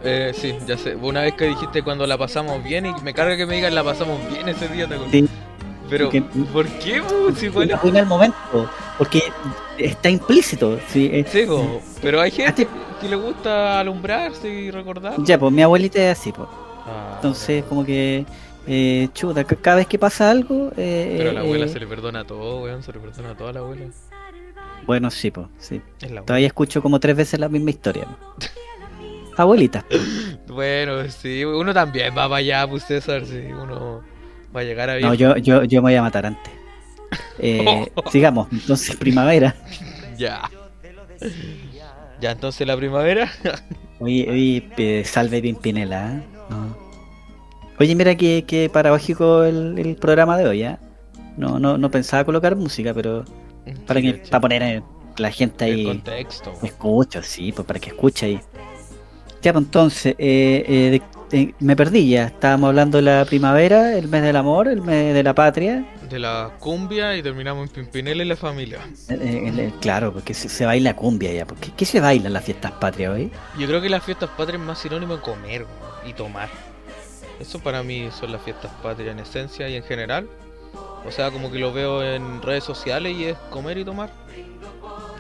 [0.04, 0.96] Eh, sí, ya sé.
[0.96, 3.84] Una vez que dijiste cuando la pasamos bien y me carga que me digan la
[3.84, 5.12] pasamos bien ese día, ¿te acuerdas?
[5.12, 5.28] Sí.
[5.90, 6.22] Pero, Porque-
[6.52, 7.02] ¿por qué?
[7.36, 8.70] Si igual- el momento.
[8.98, 9.22] Porque
[9.78, 10.80] está implícito.
[10.88, 12.68] Sí, eh, Sí, po, pero hay gente
[13.00, 15.16] que le gusta alumbrarse y recordar.
[15.20, 16.48] Ya, pues mi abuelita es así, pues.
[16.88, 18.26] Ah, Entonces, como que,
[18.68, 20.72] eh, chuta, ca- cada vez que pasa algo.
[20.78, 22.82] eh, Pero a la abuela eh, se le perdona todo, weón.
[22.84, 23.86] Se le perdona a toda la abuela.
[24.88, 25.82] Bueno, sí, pues, sí.
[26.02, 26.12] Es.
[26.26, 28.08] Todavía escucho como tres veces la misma historia.
[29.38, 29.86] Abuelita.
[30.48, 33.26] Bueno, sí, uno también va para allá, pues César.
[33.26, 34.02] Sí, uno
[34.56, 36.52] va a llegar a No, yo, yo, yo me voy a matar antes.
[37.40, 39.56] Eh, sigamos, entonces, primavera.
[40.18, 40.50] Ya.
[42.22, 43.32] Ya, entonces la primavera.
[44.00, 46.16] Oye, oye, eh, salve Pimpinela.
[46.18, 46.22] ¿eh?
[46.50, 46.76] No.
[47.80, 50.78] Oye, mira que, que paradójico el, el programa de hoy, ¿eh?
[51.38, 53.24] No, no, no pensaba colocar música, pero
[53.88, 54.84] para, que, para poner
[55.18, 55.86] la gente el ahí.
[55.86, 56.52] contexto.
[56.62, 58.40] Escucho, sí, pues para que escuche ahí.
[59.42, 62.26] Ya, pues entonces, eh, eh, eh, me perdí ya.
[62.26, 65.86] Estábamos hablando de la primavera, el mes del amor, el mes de la patria.
[66.10, 68.80] De la cumbia y terminamos en Pimpinela y la familia.
[69.10, 71.46] Eh, eh, claro, porque se, se baila cumbia ya.
[71.46, 73.32] Porque, ¿Qué se baila en las fiestas patrias hoy?
[73.58, 75.66] Yo creo que las fiestas patrias es más sinónimo de comer
[76.06, 76.50] y tomar.
[77.40, 80.28] Eso para mí son las fiestas patrias en esencia y en general.
[81.06, 84.10] O sea, como que lo veo en redes sociales y es comer y tomar.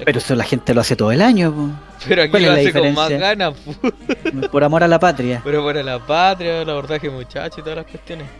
[0.03, 1.69] Pero eso la gente lo hace todo el año, po.
[2.07, 3.75] Pero aquí ¿cuál lo la hace con más ganas, pu.
[4.51, 5.41] por amor a la patria.
[5.43, 8.31] pero para la patria, el abordaje muchacho y todas las cuestiones.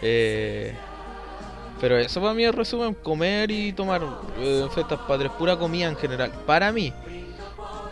[0.00, 0.80] Eh,
[1.80, 4.02] pero eso para mí es resumen, comer y tomar
[4.38, 6.32] eh, fiestas patrias, pura comida en general.
[6.46, 6.94] Para mí,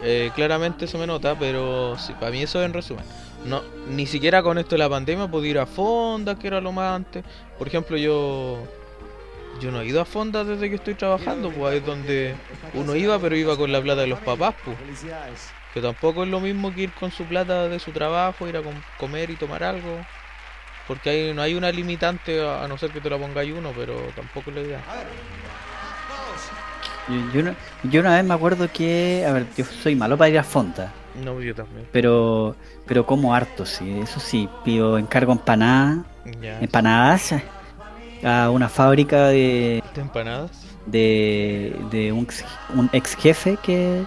[0.03, 3.07] Eh, claramente eso me nota, pero sí, para mí eso es en resumen.
[3.43, 6.73] No, ni siquiera con esto de la pandemia pude ir a fondas, que era lo
[6.73, 7.25] más antes.
[7.57, 8.69] Por ejemplo, yo
[9.61, 12.35] yo no he ido a fondas desde que estoy trabajando, pues ahí es donde
[12.75, 14.77] uno iba, pero iba con la plata de los papás, pues.
[15.75, 18.63] Que tampoco es lo mismo que ir con su plata de su trabajo, ir a
[18.63, 19.99] com- comer y tomar algo.
[20.89, 23.95] Porque ahí no hay una limitante, a no ser que te la pongáis uno, pero
[24.15, 24.81] tampoco es la idea.
[27.09, 30.29] Yo, yo, una- yo una vez me acuerdo que, a ver, yo soy malo para
[30.29, 30.93] ir a fonda,
[31.25, 31.87] No, yo también.
[31.93, 35.99] pero pero como harto, sí, eso sí, pido encargo empanadas,
[36.41, 36.61] Ya.
[36.61, 37.33] empanadas
[38.25, 40.51] a una fábrica de, ¿De empanadas?
[40.87, 44.05] de, de un, ex, un ex jefe que,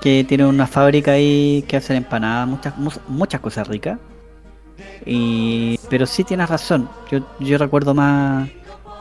[0.00, 3.98] que tiene una fábrica ahí que hace empanadas, muchas, mu- muchas cosas ricas.
[5.06, 8.48] Y, pero sí tienes razón, yo, yo recuerdo más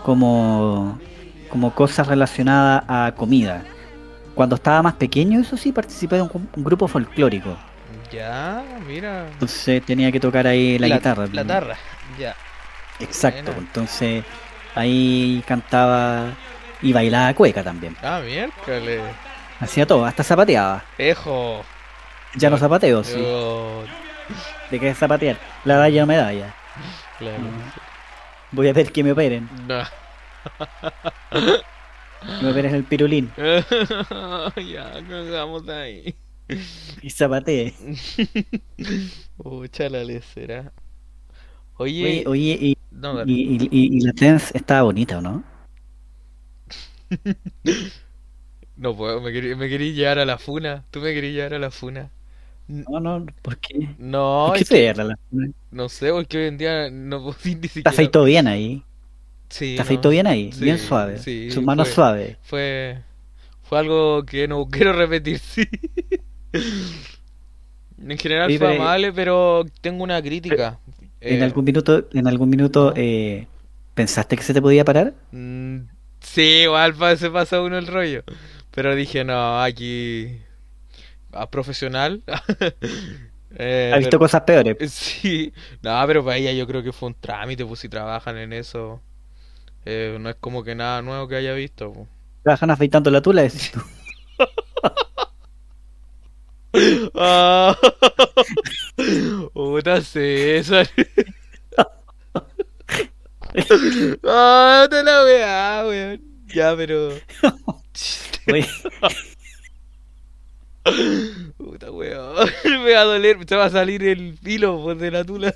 [0.04, 1.00] como,
[1.50, 3.64] como cosas relacionadas a comida.
[4.36, 7.56] Cuando estaba más pequeño, eso sí, participé de un, un grupo folclórico.
[8.12, 9.28] Ya, mira.
[9.32, 11.28] Entonces tenía que tocar ahí la, guitarra.
[11.32, 11.76] La tarra,
[12.20, 12.36] ya.
[13.00, 13.60] Exacto, Buena.
[13.68, 14.24] entonces
[14.76, 16.34] ahí cantaba
[16.82, 17.96] y bailaba cueca también.
[18.02, 19.02] Ah, miércoles.
[19.60, 20.84] Hacía todo, hasta zapateaba.
[20.98, 21.64] Ejo.
[22.36, 23.24] Ya no zapateo, sí.
[24.72, 25.38] ¿De qué zapatear?
[25.66, 26.54] La medalla o medalla.
[27.20, 27.44] Claro.
[28.52, 29.50] Voy a ver que me operen.
[29.68, 29.84] No.
[31.32, 36.16] Que me operen el pirulín ya, cagamos ahí.
[37.02, 37.74] y zapatee.
[39.38, 40.72] Pucha la lecera.
[41.78, 45.44] Oye, Oye, oye, y, no, y, y- y- y la Tense estaba bonita, ¿o no?
[48.76, 50.86] no puedo, me querí, me querí llevar a la funa.
[50.92, 52.12] Tú me querías llevar a la funa.
[52.68, 53.90] No, no, ¿por qué?
[53.98, 55.50] No, ¿Por qué te a la funa?
[55.72, 57.92] no sé, porque hoy en día no puedo ni Te siquiera.
[57.92, 58.84] afeitó bien ahí.
[59.50, 59.84] Sí, Te no.
[59.84, 61.20] afeitó bien ahí, Sí, bien suave.
[61.20, 62.38] sí, Sus manos fue- suaves.
[62.44, 63.02] Fue,
[63.64, 65.68] fue algo que no quiero repetir, sí.
[67.98, 70.80] En general fue pero- amable, pero tengo una crítica.
[71.26, 73.48] ¿En Eh, algún minuto, en algún minuto eh,
[73.94, 75.14] pensaste que se te podía parar?
[75.32, 75.78] mm,
[76.20, 78.24] sí, igual se pasa uno el rollo.
[78.72, 80.38] Pero dije, no, aquí...
[81.32, 82.24] A profesional.
[83.56, 84.78] Eh, ¿Has visto pero- cosas peores?
[84.92, 88.52] Sí, no, pero para ella yo creo que fue un trámite, pues si trabajan en
[88.52, 89.00] eso.
[89.86, 91.94] eh, no es como que nada nuevo que haya visto.
[91.94, 92.08] pues.
[92.42, 93.80] Trabajan afeitando la tula, tú.
[97.14, 97.78] Ah,
[99.54, 100.90] Puta César.
[104.24, 106.22] Ah, te la weá, weón.
[106.48, 107.10] Ya, pero.
[108.48, 108.68] Oye,
[111.58, 112.50] Puta weón.
[112.64, 115.54] Me va a doler, se va a salir el filo pues, de la tula.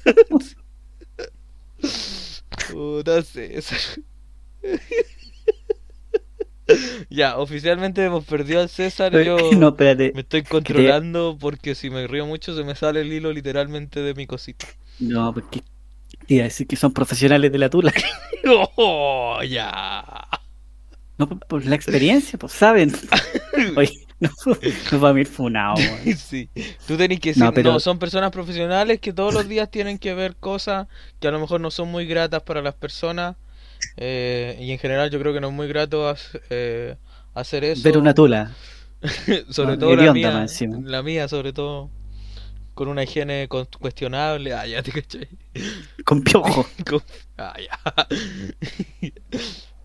[2.71, 3.79] Puta César.
[7.17, 9.11] Ya, oficialmente hemos perdido al César.
[9.23, 10.13] Yo no, espérate.
[10.13, 14.13] me estoy controlando porque si me río mucho se me sale el hilo literalmente de
[14.13, 14.67] mi cosita.
[14.99, 15.61] No, porque
[16.27, 17.93] te iba a decir que son profesionales de la tula.
[18.77, 20.03] Oh, ya.
[21.17, 22.93] No, por, por la experiencia, pues saben.
[23.75, 24.29] Oye, no,
[24.91, 25.75] no va a ir funado.
[26.15, 26.49] Sí,
[26.87, 30.13] tú tenés que decir, No, no, son personas profesionales que todos los días tienen que
[30.13, 30.87] ver cosas
[31.19, 33.35] que a lo mejor no son muy gratas para las personas.
[33.97, 36.15] eh, y en general yo creo que no es muy grato
[36.49, 36.97] eh,
[37.39, 37.83] hacer eso.
[37.83, 38.51] Ver una tula.
[39.49, 41.89] sobre no, todo la mía, más la mía sobre todo,
[42.73, 44.53] con una higiene cuestionable.
[44.53, 45.27] Ah, ya te caché.
[46.05, 46.65] Con piojo.
[46.89, 47.03] Con-
[47.37, 48.07] Ah, ya.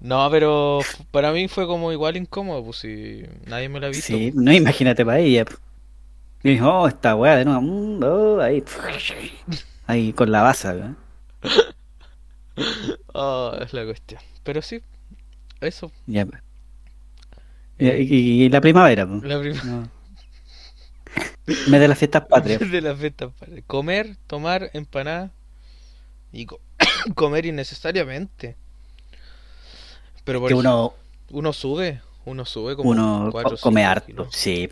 [0.00, 0.80] No, pero
[1.12, 4.08] para mí fue como igual incómodo, pues si nadie me lo ha visto.
[4.08, 5.44] Sí, no imagínate para ella.
[6.42, 7.60] Y dijo, oh, esta weá de nuevo.
[7.60, 8.64] mm, oh, ahí.
[9.86, 10.96] Ahí con la baza, weón.
[13.14, 14.20] Ah, es la cuestión.
[14.42, 14.82] Pero sí,
[15.60, 15.92] eso.
[16.06, 16.42] Ya, pues.
[17.82, 19.22] Y, y- y la primavera, po.
[19.22, 19.88] La primera No.
[21.66, 22.60] Me de las fiestas patrias.
[22.70, 23.30] de la fiesta.
[23.30, 23.62] padre.
[23.66, 25.32] Comer, tomar, empanada
[26.32, 26.60] y co-
[27.14, 28.56] comer innecesariamente.
[30.24, 30.94] Pero por Que ejemplo, uno,
[31.30, 34.06] uno sube, uno sube como uno cuatro, co- come cinco harto.
[34.06, 34.28] kilos.
[34.30, 34.68] Sí.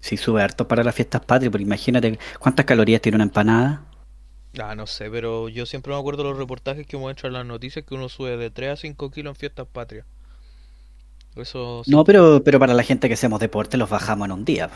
[0.00, 3.82] Sí, sube harto para las fiestas patrias, porque imagínate cuántas calorías tiene una empanada.
[4.60, 7.84] Ah, no sé, pero yo siempre me acuerdo de los reportajes que muestran las noticias
[7.84, 10.06] que uno sube de 3 a 5 kilos en fiestas patrias.
[11.36, 14.44] Eso sí, No, pero, pero para la gente que hacemos deporte los bajamos en un
[14.44, 14.70] día.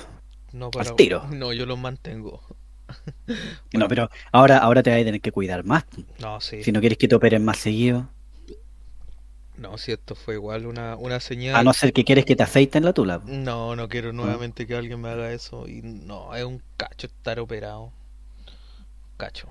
[0.53, 0.95] no para...
[0.97, 1.25] tiro.
[1.31, 2.41] No, yo los mantengo.
[3.73, 5.85] No, pero ahora, ahora te vas a tener que cuidar más.
[6.21, 6.63] No, sí.
[6.63, 8.09] Si no quieres que te operen más seguido.
[9.57, 11.57] No, si esto fue igual una, una señal.
[11.57, 13.21] A no ser que quieres que te afeiten la tula.
[13.25, 15.67] No, no quiero nuevamente que alguien me haga eso.
[15.69, 17.93] Y no, es un cacho estar operado.
[19.17, 19.49] Cacho.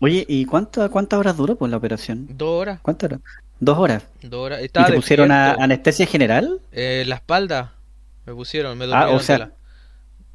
[0.00, 2.26] Oye, ¿y cuánto, cuántas horas duró pues la operación?
[2.28, 2.80] Dos horas.
[2.82, 3.20] ¿Cuántas horas?
[3.64, 4.02] Dos horas.
[4.22, 4.60] Dos horas.
[4.64, 6.60] ¿Y te pusieron a- anestesia general?
[6.72, 7.74] Eh, la espalda.
[8.26, 9.52] Me pusieron, me Ah, o sea-.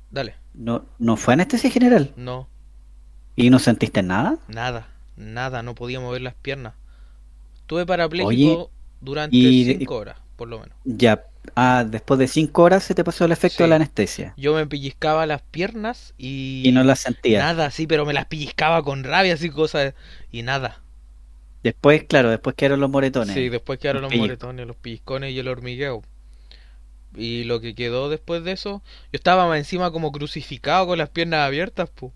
[0.10, 0.36] Dale.
[0.54, 2.14] No, no fue anestesia general.
[2.16, 2.48] No,
[3.36, 4.38] ¿Y no sentiste nada?
[4.48, 4.88] nada.
[5.18, 6.74] Nada, no podía mover las piernas.
[7.58, 10.78] Estuve parapléjico durante y- cinco horas, por lo menos.
[10.86, 13.64] Ya, ah, después de cinco horas se te pasó el efecto Sí.
[13.64, 14.34] de la anestesia.
[14.38, 16.64] Yo me pellizcaba las piernas y...
[16.66, 17.44] Y no la sentías.
[17.44, 19.94] Nada, sí, pero me las pellizcaba con rabia, así cosas.
[20.32, 20.80] Y nada.
[21.68, 23.36] Después, claro, después quedaron los moretones.
[23.36, 26.02] Sí, después quedaron los moretones, los pellizcones y el hormigueo.
[27.14, 31.10] Y lo que quedó después de eso, yo estaba más encima como crucificado con las
[31.10, 32.14] piernas abiertas, pu.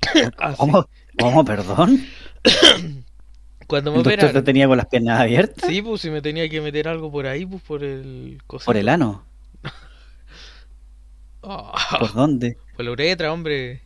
[0.56, 0.88] ¿Cómo?
[1.18, 2.06] ¿Cómo, perdón?
[3.66, 4.44] Cuando me ¿El doctor te operaron.
[4.44, 5.68] tenía con las piernas abiertas?
[5.68, 8.64] Sí, pues si me tenía que meter algo por ahí, pues por el cosito.
[8.64, 9.26] ¿Por el ano?
[11.42, 12.58] Ah, ¿Por dónde?
[12.74, 13.82] por la uretra, hombre.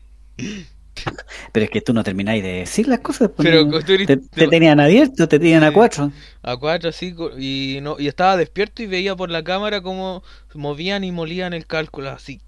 [1.52, 3.30] Pero es que tú no termináis de decir las cosas.
[3.34, 3.78] pues, Pero no.
[3.78, 5.74] eres- te, te tenían abierto, te tenían a Sí.
[5.74, 6.10] cuatro.
[6.42, 10.22] A cuatro co- y no y estaba despierto y veía por la cámara cómo
[10.54, 12.40] movían y molían el cálculo, así.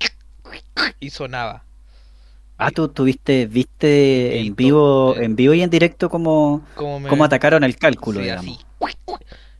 [1.00, 1.64] Y sonaba.
[2.58, 5.22] Ah, tú tuviste, viste Sí, en vivo, todo.
[5.22, 7.08] en vivo y en directo cómo, Como me...
[7.10, 8.58] cómo atacaron el cálculo, Sí, digamos.
[8.58, 8.64] así.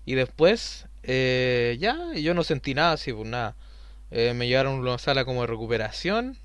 [0.05, 3.57] Y después, eh, ya, yo no sentí nada, así, pues nada.
[4.11, 6.39] Eh, me llevaron a una sala como de recuperación.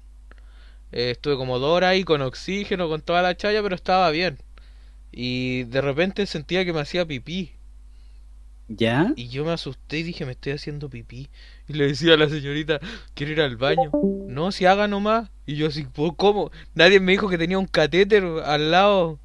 [0.92, 4.38] Eh, estuve como dos horas ahí con oxígeno, con toda la chaya, pero estaba bien.
[5.12, 7.54] Y de repente sentía que me hacía pipí.
[8.70, 9.14] ¿Ya?
[9.16, 11.30] Y yo me asusté y dije, me estoy haciendo pipí.
[11.70, 12.80] Y le decía a la señorita,
[13.14, 13.92] quiero ir al baño.
[14.28, 15.30] No, si haga nomás.
[15.46, 16.52] Y yo así, "¿Pues ¿cómo?
[16.76, 19.20] Nadie me dijo que tenía un catéter al lado.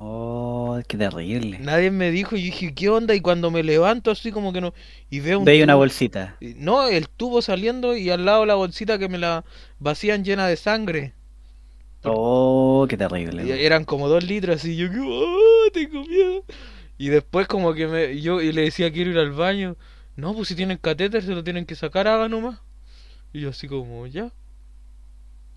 [0.00, 1.58] Oh, qué terrible.
[1.58, 3.14] Nadie me dijo y yo dije, ¿qué onda?
[3.14, 4.72] Y cuando me levanto así como que no...
[5.10, 6.36] Y veo un Veía una tubo- bolsita.
[6.40, 9.44] y- No, el tubo saliendo y al lado la bolsita que me la
[9.80, 11.14] vacían llena de sangre.
[12.04, 13.44] Oh, qué terrible.
[13.44, 16.44] Y eran como dos litros así, yo "Oh, tengo miedo.
[16.96, 19.76] Y después como que me, yo y le decía quiero ir al baño.
[20.14, 22.60] No, pues si tienen catéter se lo tienen que sacar, haga nomás.
[23.32, 24.32] Y yo así como, ya.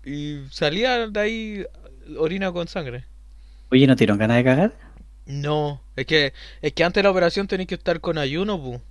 [0.04, 1.64] Y salía de ahí
[2.18, 3.04] orina con sangre.
[3.72, 4.72] Oye, ¿no dieron ganas de cagar?
[5.24, 8.82] No, es que, es que antes de la operación tenéis que estar con ayuno, pu.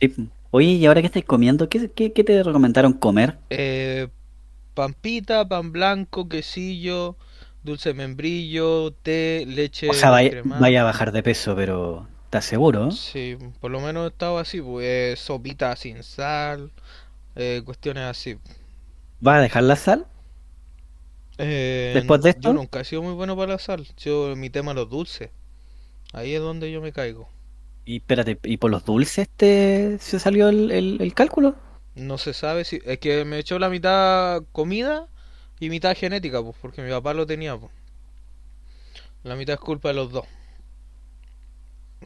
[0.00, 0.14] Sí.
[0.50, 1.68] Oye, ¿y ahora que estáis comiendo?
[1.68, 3.36] ¿Qué, qué, qué te recomendaron comer?
[3.50, 4.08] Eh,
[4.72, 7.16] pampita, pan blanco, quesillo,
[7.62, 12.90] dulce membrillo, té, leche O sea, vaya, a bajar de peso, pero ¿estás seguro?
[12.92, 16.72] Sí, por lo menos estaba así, pues, eh, sopita sin sal,
[17.36, 18.38] eh, cuestiones así.
[19.20, 20.06] ¿Vas a dejar la sal?
[21.38, 22.50] Eh, ¿Después de esto?
[22.50, 23.86] Yo nunca he sido muy bueno para la sal.
[23.96, 25.30] Yo, mi tema los dulces.
[26.12, 27.30] Ahí es donde yo me caigo.
[27.84, 31.56] Y espérate, ¿y por los dulces te se salió el, el- el cálculo?
[31.94, 32.80] No se sabe si...
[32.84, 35.08] Es que me echó la mitad comida
[35.60, 37.70] y mitad genética, pues, porque mi papá lo tenía, pues.
[39.22, 40.26] La mitad es culpa de los dos.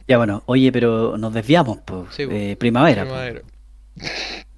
[0.07, 2.07] Ya bueno, oye, pero nos desviamos, pues.
[2.09, 2.41] Sí, pues.
[2.53, 3.21] Eh, primavera, pues.
[3.21, 3.41] Primavera.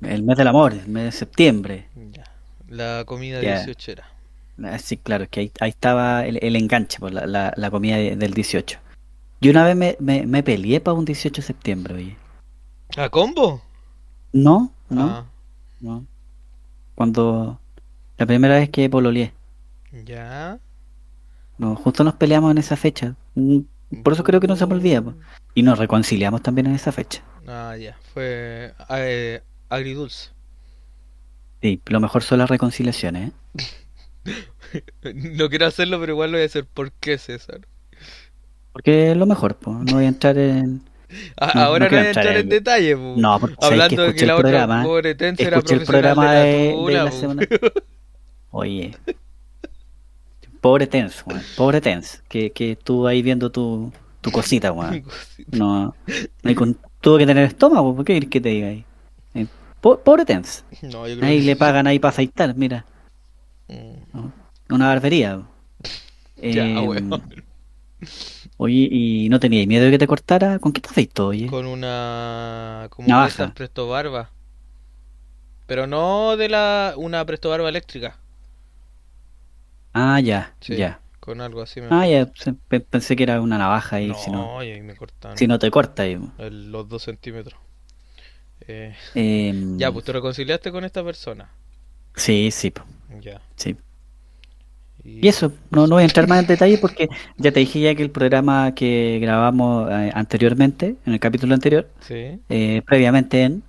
[0.02, 1.88] El mes del amor, el mes de septiembre.
[1.96, 2.24] Ya.
[2.70, 3.42] La comida Ya.
[3.44, 4.17] 18 era.
[4.64, 7.72] Ah, Sí, claro, es que ahí, ahí estaba el, el enganche, pues, la, la, la
[7.72, 8.80] comida de- del 18.
[9.42, 12.18] Yo una vez me, me, me peleé para un 18 de septiembre, oye.
[12.98, 13.62] ¿A combo?
[14.34, 15.26] No, no, Ah,
[15.80, 16.06] no.
[16.96, 17.60] Cuando
[18.18, 19.34] la primera vez que pololeé,
[20.06, 20.60] ya.
[21.58, 23.16] no, justo nos peleamos en esa fecha.
[23.36, 23.60] Mm,
[24.04, 25.16] Por eso creo que no se me olvida, pues.
[25.54, 27.22] Y nos reconciliamos también en esa fecha.
[27.48, 27.96] Ah, ya.
[28.14, 30.32] Fue eh, agridulce.
[31.62, 33.34] Sí, lo mejor son las reconciliaciones, ¿eh?
[35.14, 36.66] No quiero hacerlo, pero igual lo voy a hacer.
[36.66, 37.62] ¿Por qué, César?
[38.74, 39.78] Porque es lo mejor, pues.
[39.78, 40.82] No voy a entrar en...
[41.10, 43.14] No, ahora no voy a entrar en en- detalle, po.
[43.18, 45.64] No, porque sabes que Hablando de que el la otra programa, pobre Tense era el
[45.64, 46.46] profesional programa de
[46.86, 47.44] de, la de semana.
[48.52, 48.92] Oye,
[50.62, 55.04] pobre Tens, weón, pobre Tens, que, que estuvo ahí viendo tu, tu cosita, weón.
[55.52, 55.96] No,
[56.44, 58.84] no con- tuvo que tener estómago, ¿por qué que te diga ahí?
[59.34, 59.48] Eh,
[59.82, 62.86] po- pobre Tens, No, yo creo ahí que le pagan ahí para afeitar, mira,
[64.70, 65.42] una barbería.
[66.50, 67.22] Ya, Eh, weón.
[68.58, 70.60] Oye, ¿y no tenías miedo de que te cortara?
[70.60, 71.48] ¿Con qué te afeitó, oye?
[71.48, 72.88] Con una.
[72.92, 73.28] Como Navaja.
[73.28, 74.30] de esas presto barba.
[75.68, 76.94] Pero no de la.
[76.98, 78.18] Una presto barba eléctrica.
[79.94, 81.00] Ah, ya, Sí, ya.
[81.20, 81.88] Con algo así me.
[81.90, 82.32] Ah, ya,
[82.90, 84.96] pensé que era una navaja y no, si no, y ahí me
[85.36, 86.18] si no te corta ahí.
[86.38, 87.60] el- los dos centímetros.
[88.68, 91.50] Eh, Em, ya, pues te reconciliaste con esta persona.
[92.16, 92.84] Sí, sí, po,
[93.22, 93.42] Ya.
[93.56, 93.76] sí.
[95.04, 97.96] Y eso, no, no voy a entrar más en detalle porque ya te dije ya
[97.96, 102.40] que el programa que grabamos eh, anteriormente, en el capítulo anterior, Sí.
[102.50, 103.64] eh, previamente en,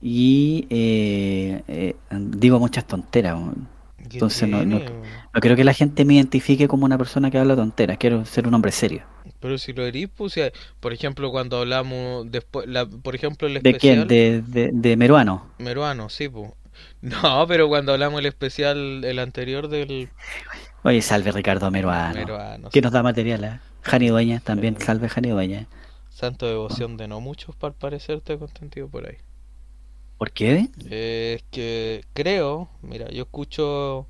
[0.00, 3.34] y eh, eh, digo muchas tonteras.
[3.34, 3.66] weón.
[3.96, 4.80] ¿Qué Entonces no- no-
[5.40, 8.54] quiero que la gente me identifique como una persona que habla tonteras, quiero ser un
[8.54, 9.02] hombre serio.
[9.40, 10.38] Pero si lo herís, pues,
[10.78, 14.06] por ejemplo, cuando hablamos después, la, por ejemplo, el ¿De quién?
[14.06, 15.46] De, de, de Meruano.
[15.58, 16.52] Meruano, sí, pues.
[17.00, 20.08] No, pero cuando hablamos el especial, el anterior del
[20.82, 22.14] Oye, salve Ricardo Meruano.
[22.14, 22.82] Meruano, Que sí.
[22.82, 23.60] nos da material, ¿eh?
[23.82, 25.66] Jani Dueña, también salve Jani Dueña.
[26.10, 29.16] santo devoción de no muchos, para parecer te constantino por ahí.
[30.18, 30.68] ¿Por qué?
[30.90, 34.06] Eh, es que creo, mira, yo escucho,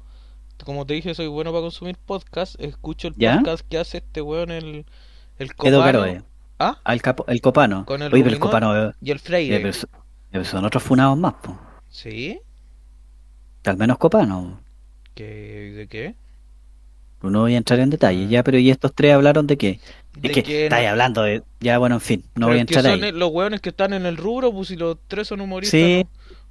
[0.65, 3.37] como te dije, soy bueno para consumir podcast, escucho el ¿Ya?
[3.39, 4.85] podcast que hace este weón, el,
[5.39, 6.25] el Copano.
[6.59, 6.79] ¿Ah?
[6.85, 7.85] Al capo, el copano.
[7.85, 8.91] Con el Oye, el copano.
[8.91, 9.69] eh, y el Freire.
[9.71, 9.73] eh,
[10.31, 11.57] pero son otros funados más, pues.
[11.89, 12.41] ¿Sí?
[13.65, 14.61] Al menos copano.
[15.15, 16.15] ¿Qué, ¿De qué?
[17.23, 18.29] No voy a entrar en detalle, Ah.
[18.29, 19.81] ya, pero ¿y estos tres hablaron de qué?
[20.19, 21.43] De Es que que estáis no- hablando de.
[21.61, 23.13] Ya, bueno, en fin, no pero voy a entrar son ahí.
[23.13, 26.05] los weones que están en el rubro, pues si los tres son humoristas, Sí,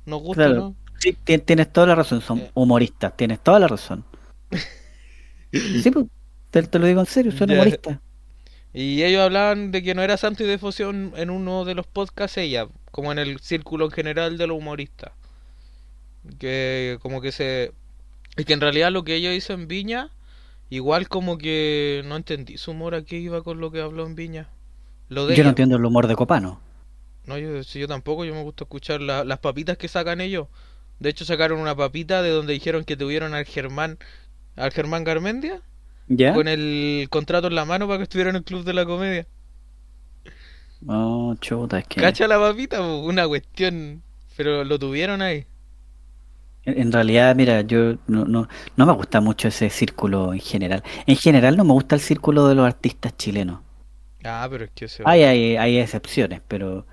[0.05, 0.11] ¿no?
[0.17, 0.55] nos gusta, claro.
[0.55, 0.75] ¿no?
[0.97, 2.51] Sí, ti- tienes toda la razón, son Eh.
[2.55, 4.03] humoristas, tienes toda la razón.
[5.51, 6.05] Sí, pues,
[6.49, 7.99] te, te lo digo en serio, son humoristas.
[8.73, 12.37] Y ellos hablaban de que no era santo y devoción en uno de los podcasts
[12.39, 15.11] ella, como en el círculo en general de los humoristas.
[16.39, 17.71] Que como que se...
[18.35, 20.09] Es que en realidad lo que ella hizo en Viña,
[20.69, 24.15] igual como que no entendí su humor a qué iba con lo que habló en
[24.15, 24.49] Viña.
[25.09, 26.59] Lo de Yo no entiendo el humor de copano.
[27.25, 30.47] No, yo, yo tampoco, yo me gusta escuchar la- las papitas que sacan ellos.
[30.99, 33.97] De hecho sacaron una papita de donde dijeron que tuvieron al Germán,
[34.55, 35.61] al Germán Garmendia,
[36.07, 36.33] ¿Ya?
[36.33, 39.27] con el contrato en la mano para que estuviera en el Club de la Comedia.
[40.87, 42.01] Oh, chuta, es que.
[42.01, 44.01] Cacha la papita, una cuestión.
[44.35, 45.45] Pero lo tuvieron ahí.
[46.65, 48.47] En realidad, mira, yo no, no,
[48.77, 50.81] no me gusta mucho ese círculo en general.
[51.05, 53.59] En general no me gusta el círculo de los artistas chilenos.
[54.23, 56.85] Ah, pero es que se Hay, hay, hay excepciones, pero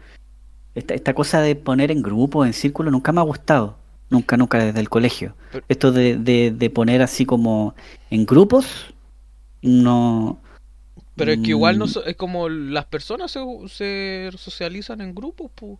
[0.74, 3.78] esta, esta cosa de poner en grupo, en círculo, nunca me ha gustado.
[4.08, 5.36] Nunca, nunca desde el colegio.
[5.52, 7.76] Pero- Esto de, de, de poner así como
[8.10, 8.92] en grupos,
[9.62, 10.40] no...
[11.14, 11.88] Pero es que igual no Mm.
[11.88, 15.78] so- es como las personas se, se socializan en grupos, pues.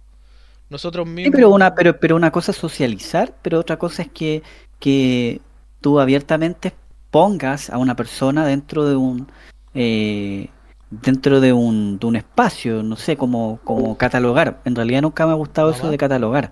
[0.70, 1.32] Nosotros Sí, mismos.
[1.34, 4.42] pero una, pero, pero una cosa es socializar, pero otra cosa es que,
[4.78, 5.40] que
[5.80, 6.72] tú abiertamente
[7.10, 9.26] pongas a una persona dentro de un
[9.74, 10.48] eh,
[10.90, 14.60] dentro de un, de un espacio, no sé, como, como catalogar.
[14.64, 16.50] En realidad nunca me ha gustado eso de catalogar,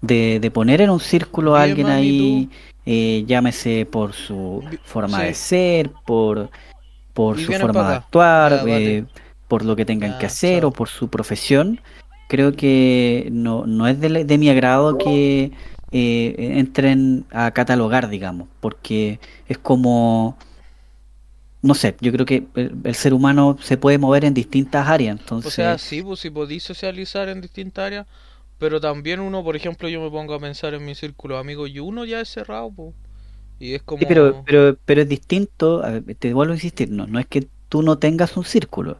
[0.00, 2.50] de, de poner en un círculo a alguien ahí,
[2.84, 5.24] eh, llámese por su forma sí.
[5.26, 6.50] de ser, por,
[7.14, 9.04] por su forma de actuar, eh,
[9.48, 10.70] por lo que tengan que hacer chao.
[10.70, 11.80] o por su profesión.
[12.28, 15.52] Creo que no, no es de, de mi agrado que
[15.92, 20.36] eh, entren a catalogar, digamos, porque es como,
[21.62, 25.18] no sé, yo creo que el, el ser humano se puede mover en distintas áreas,
[25.42, 28.06] O entonces, sea, sí, pues si podéis socializar en distintas áreas,
[28.58, 31.70] pero también uno, por ejemplo, yo me pongo a pensar en mi círculo de amigos
[31.70, 32.94] y uno ya es cerrado, pues.
[33.60, 34.06] Y es como...
[34.06, 37.48] sí, pero, pero, pero es distinto, ver, te vuelvo a insistir, no, no es que
[37.76, 38.96] tú no tengas un círculo.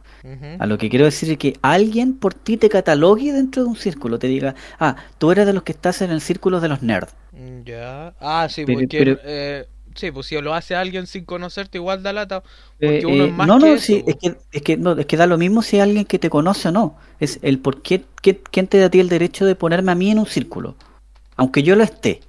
[0.59, 3.75] A lo que quiero decir es que alguien por ti te catalogue dentro de un
[3.75, 6.83] círculo, te diga, ah, tú eres de los que estás en el círculo de los
[6.83, 7.13] nerds.
[7.31, 8.13] Mm, Ya.
[8.19, 8.97] Ah, sí, Pero- porque...
[8.99, 9.65] pero- eh,
[9.95, 12.43] sí, pues si lo hace alguien sin conocerte, igual da lata.
[12.79, 14.77] Porque Eh, uno eh, es más no, que no, eso, sí, es que, es que
[14.77, 16.97] no, es que da lo mismo si alguien que te conoce o no.
[17.19, 19.95] Es el por qué, qué- quién te da a ti el derecho de ponerme a
[19.95, 20.75] mí en un círculo,
[21.35, 22.21] aunque yo lo esté.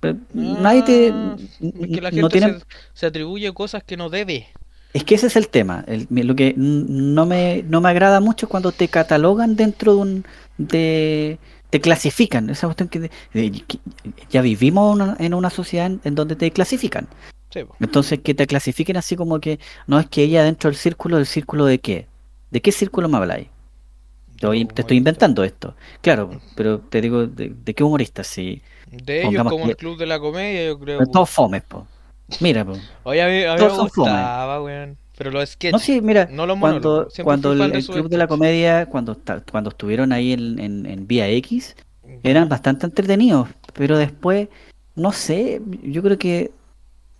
[0.00, 4.10] Pero nadie te, Ah, es que la no tiene, se, se atribuye cosas que no
[4.10, 4.46] debe.
[4.92, 5.84] Es que ese es el tema.
[5.86, 10.00] El- lo que no me, no me agrada mucho es cuando te catalogan dentro de
[10.00, 10.24] un,
[10.56, 11.38] de,
[11.70, 12.48] te clasifican.
[12.50, 13.78] Esa cuestión que, de- de- que
[14.30, 17.06] ya vivimos una- en una sociedad en, en donde te clasifican.
[17.50, 17.60] Sí.
[17.80, 21.26] Entonces que te clasifiquen así como que no es que ella dentro del círculo, ¿del
[21.26, 22.06] círculo de qué?
[22.50, 23.48] ¿De qué círculo me habláis?
[24.38, 25.74] Te, te estoy inventando esto.
[26.00, 28.22] Claro, pero te digo, ¿de, de qué humorista?
[28.22, 31.04] Sí, De ellos, como que- el Club de la Comedia, yo creo.
[31.06, 31.86] todos fomes, po.
[32.40, 32.74] Mira, po.
[33.04, 34.10] Oye, a mí, a mí me todos son fome.
[34.10, 34.96] gustaba, weón.
[35.16, 35.72] Pero los sketches.
[35.72, 38.28] No, sí, mira, no los cuando, cuando el, Club de la.
[38.28, 39.16] Comedia, cuando,
[39.50, 41.74] cuando estuvieron ahí en, en, en Vía X,
[42.22, 44.48] eran bastante entretenidos, pero después,
[44.94, 46.52] no sé, yo creo que,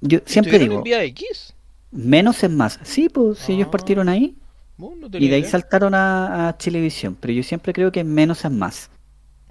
[0.00, 1.54] yo siempre ¿Estuvieron digo, en Vía X?
[1.90, 2.78] menos es más.
[2.84, 4.36] Sí, pues, si ellos Ah, partieron ahí,
[4.76, 5.50] no y de ahí idea.
[5.50, 8.90] saltaron a, a Chilevisión, pero yo siempre creo que menos es más.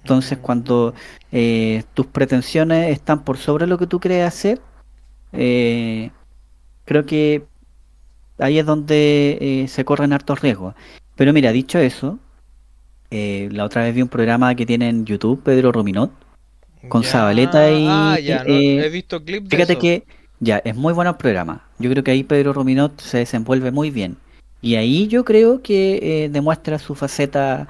[0.00, 0.40] Entonces, Mm.
[0.40, 0.94] cuando
[1.32, 4.60] eh, tus pretensiones están por sobre lo que tú crees hacer,
[5.32, 6.10] eh,
[6.84, 7.44] creo que
[8.38, 10.74] ahí es donde eh, se corren hartos riesgos.
[11.16, 12.18] Pero mira, dicho eso,
[13.10, 16.10] eh, la otra vez vi un programa que tiene en YouTube, Pedro Ruminot,
[16.88, 17.08] con Ya.
[17.10, 19.80] Zabaleta y, Ah, ya, no, he visto clips de Fíjate eso.
[19.80, 20.04] que
[20.40, 21.66] ya es muy bueno el programa.
[21.78, 24.16] Yo creo que ahí Pedro Ruminot se desenvuelve muy bien.
[24.60, 27.68] Y ahí yo creo que demuestra su faceta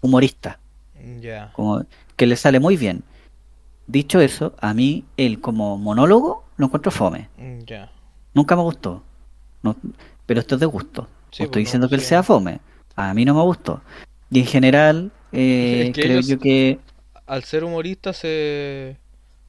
[0.00, 0.58] humorista,
[1.20, 1.50] Ya.
[1.54, 1.84] como
[2.16, 3.02] que le sale muy bien.
[3.90, 7.28] Dicho eso, a mí él como monólogo lo encuentro fome.
[7.36, 7.90] Mm, Ya.
[8.34, 9.02] Nunca me gustó.
[9.62, 9.76] No-
[10.26, 11.08] pero esto es de gusto.
[11.32, 12.60] Sí, No estoy pues, diciendo que él sea fome.
[12.94, 13.82] A mí no me gustó.
[14.30, 16.78] Y en general, eh, Es que creo ellos- yo que
[17.26, 18.96] Al ser humorista se...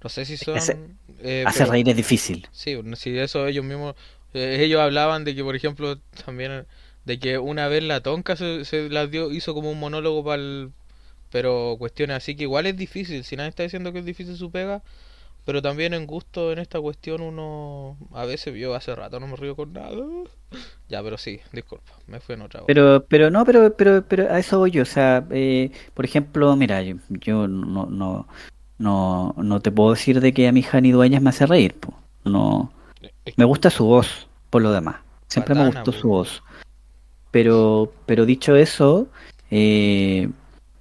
[0.03, 0.57] No sé si son...
[0.57, 0.77] hace-
[1.19, 2.47] eh, hacer pero- reír es difícil.
[2.51, 3.95] Sí, si eso ellos mismos...
[4.33, 6.65] eh, ellos hablaban de que, por ejemplo, también...
[7.05, 10.41] De que una vez la tonca se, se las dio, hizo como un monólogo para
[10.41, 10.71] el...
[11.31, 13.23] Pero cuestiones así que igual es difícil.
[13.23, 14.81] Si nadie está diciendo que es difícil su pega...
[15.43, 17.97] Pero también en gusto en esta cuestión uno...
[18.13, 19.95] A veces yo hace rato no me río con nada.
[20.89, 21.93] Ya, pero sí, disculpa.
[22.05, 22.63] Me fui en otra.
[22.67, 24.81] Pero, pero no, pero, pero, pero a eso voy yo.
[24.81, 28.27] O sea, eh, por ejemplo, mira, yo, yo no, no,
[28.77, 31.75] no, no te puedo decir de que a mi Jani Dueñas me hace reír.
[31.75, 31.93] po.
[32.25, 32.73] No,
[33.37, 34.97] me gusta su voz, por lo demás.
[35.27, 35.97] Siempre me gustó po.
[35.97, 36.43] su voz.
[37.31, 39.07] Pero, pero dicho eso,
[39.49, 40.29] eh,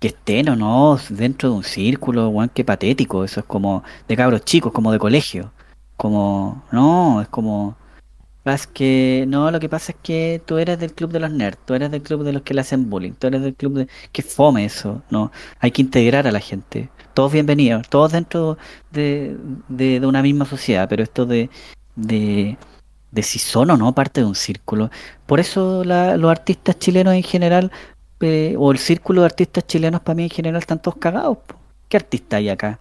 [0.01, 3.25] que estén o no dentro de un círculo, weón, qué patético.
[3.25, 5.53] Eso es como de cabros chicos, como de colegio.
[5.97, 7.77] Como, no, es como,
[8.45, 11.59] es que, no, lo que pasa es que tú eres del club de los nerds,
[11.67, 13.89] tú eres del club de los que le hacen bullying, tú eres del club de...
[14.13, 18.57] Qué fome eso, no, hay que integrar a la gente, todos bienvenidos, todos dentro
[18.91, 19.37] de,
[19.69, 21.51] de, una misma sociedad, pero esto de,
[21.97, 22.57] de,
[23.11, 24.91] de si son o no parte de un círculo.
[25.27, 27.71] Por eso los artistas chilenos en general,
[28.21, 31.39] eh, o el círculo de artistas chilenos para mí en general están todos cagados.
[31.47, 31.57] po.
[31.89, 32.79] ¿Qué artista hay acá?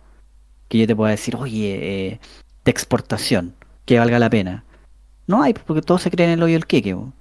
[0.67, 2.19] Que yo te pueda decir, oye, eh,
[2.65, 4.63] de exportación, que valga la pena.
[5.27, 6.95] No hay, porque todos se creen el hoyo del queque.
[6.95, 7.11] po.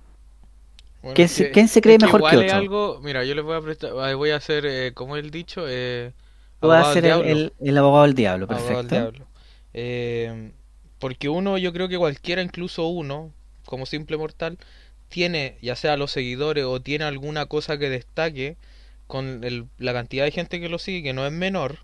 [1.03, 2.57] Bueno, ¿Quién se- que- quién se es cree que mejor que igual otro?
[2.59, 6.13] algo, mira, yo les voy a prestar, voy a hacer, eh, como el dicho, eh,
[6.61, 8.89] vas a ser el, el- el abogado del diablo, del perfecto.
[8.95, 9.27] diablo.
[9.75, 10.53] Eh,
[10.99, 13.31] porque uno, yo creo que cualquiera, incluso uno,
[13.65, 14.59] como simple mortal,
[15.09, 18.57] tiene, ya sea los seguidores o tiene alguna cosa que destaque
[19.07, 21.81] con el- la cantidad de gente que lo sigue, que no es menor.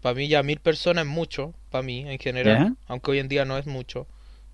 [0.00, 3.44] Para mí ya mil personas es mucho, para mí en general, aunque hoy en día
[3.44, 4.06] no es mucho.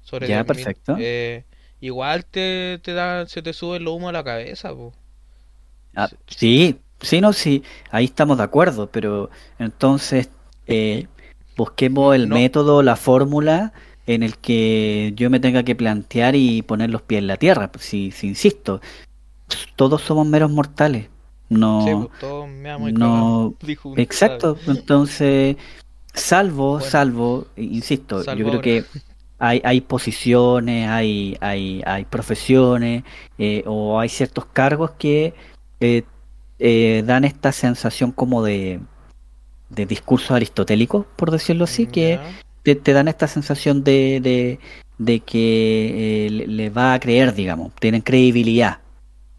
[0.03, 0.45] Sobre Ya, 10.000.
[0.45, 0.93] perfecto.
[0.95, 1.45] Eh,
[1.81, 4.95] igual te, te da, se te sube el humo a la cabeza, po.
[5.95, 10.31] Ah, sí, sí, no, sí, ahí estamos de acuerdo, pero entonces
[10.67, 11.09] eh,
[11.57, 12.29] busquemos el No.
[12.29, 13.73] método, la fórmula
[14.09, 17.71] en el que yo me tenga que plantear y poner los pies en la tierra.
[17.71, 18.81] Pues, Si, si insisto,
[19.77, 21.09] todos somos meros mortales.
[21.51, 23.55] No, Sí, pues, todos me amo y no,
[23.97, 24.59] exacto.
[24.67, 25.57] Entonces,
[26.15, 26.87] salvo, Bueno.
[26.91, 28.63] salvo, insisto, Salvo yo creo ahora.
[28.63, 28.85] que
[29.39, 33.05] hay, hay posiciones, hay, hay, hay profesiones
[33.39, 35.35] eh, o hay ciertos cargos que
[35.81, 36.03] eh,
[36.59, 38.81] eh, dan esta sensación como de,
[39.71, 42.41] de discurso aristotélico, por decirlo así, que Ya.
[42.63, 44.59] Te, te dan esta sensación de, de,
[44.99, 48.81] de que eh, le, le va a creer, digamos, tienen credibilidad,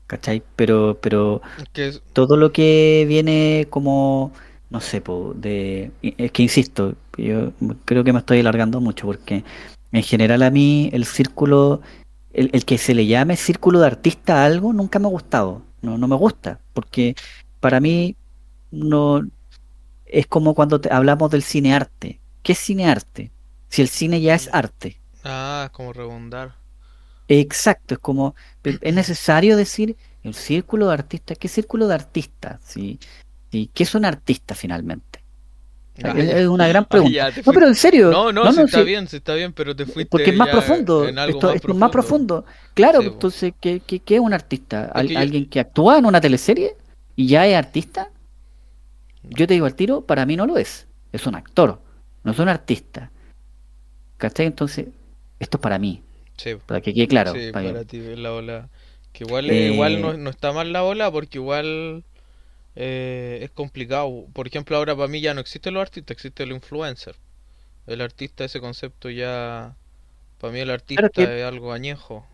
[0.07, 0.43] ¿cachai?
[0.55, 1.41] Pero, pero
[1.87, 4.33] es- todo lo que viene como,
[4.69, 7.53] no sé, po, de, es que insisto, yo
[7.85, 9.43] creo que me estoy alargando mucho porque
[9.91, 11.81] en general a mí el círculo,
[12.33, 15.63] el, el que se le llame círculo de artista a algo nunca me ha gustado,
[15.81, 17.15] no, no me gusta, porque
[17.59, 18.15] para mí
[18.71, 19.21] no
[20.05, 22.21] es como cuando te- hablamos del cinearte.
[22.49, 23.31] ¿Qué es cinearte?
[23.69, 24.97] Si el cine ya es arte.
[25.23, 26.55] Ah, es como rebundar.
[27.27, 28.33] Exacto, es como,
[28.63, 32.59] es necesario decir el círculo de artistas, ¿qué círculo de artistas?
[32.63, 32.97] ¿Sí?
[33.51, 33.69] ¿Sí?
[33.71, 35.19] ¿Qué es un artista finalmente?
[36.03, 37.29] Ah, es, una gran Ah, pregunta.
[37.45, 40.09] no, pero en serio, No, no, no, está bien, sí está bien, pero te fuiste
[40.09, 42.43] porque es más profundo, en algo esto, más esto es más profundo.
[42.43, 42.45] profundo.
[42.73, 44.85] Claro, Sí, entonces, ¿qué, qué, qué es un artista?
[44.85, 46.75] ¿Al- que yo- ¿Alguien que actúa en una teleserie
[47.15, 48.09] y ya es artista?
[49.23, 50.87] Yo te digo al tiro, para mí no lo es.
[51.11, 51.81] Es un actor,
[52.23, 53.11] no es un artista.
[54.17, 54.47] ¿Cachai?
[54.47, 54.87] Entonces,
[55.39, 56.03] esto es para mí,
[56.37, 57.33] Sí, para que quede claro.
[57.33, 58.69] sí, para que- para ti la ola.
[59.13, 62.03] Que igual, Eh, igual no, no está mal la ola porque igual
[62.75, 64.27] eh, es complicado.
[64.33, 67.15] Por ejemplo, ahora para mí ya no existe los artistas, existe el influencer.
[67.87, 69.75] El artista, ese concepto ya.
[70.39, 72.25] Para mí el artista que- es algo añejo.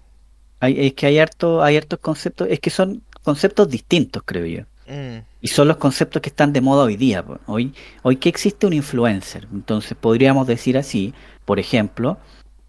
[0.60, 4.64] Hay- es que hay harto, hay hartos conceptos, es que son conceptos distintos, creo yo.
[4.88, 7.24] Mm, Y son los conceptos que están de moda hoy día.
[7.48, 7.74] Hoy,
[8.04, 9.48] hoy que existe un influencer.
[9.52, 11.14] Entonces podríamos decir así,
[11.46, 12.18] por ejemplo,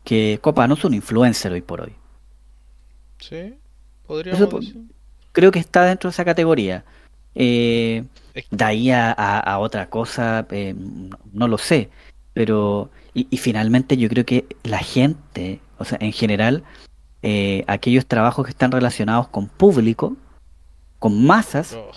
[0.04, 1.92] que Copano es un influencer hoy por hoy.
[3.18, 3.54] sí,
[4.06, 4.76] podríamos Eso decir.
[5.32, 6.84] Creo que está dentro de esa categoría.
[7.34, 8.04] Eh,
[8.50, 11.90] de ahí a, a- a otra cosa, eh, no, no lo sé.
[12.32, 16.64] Pero, y, y finalmente yo creo que la gente, o sea, en general,
[17.22, 20.16] eh, aquellos trabajos que están relacionados con público,
[20.98, 21.90] con masas, Oh,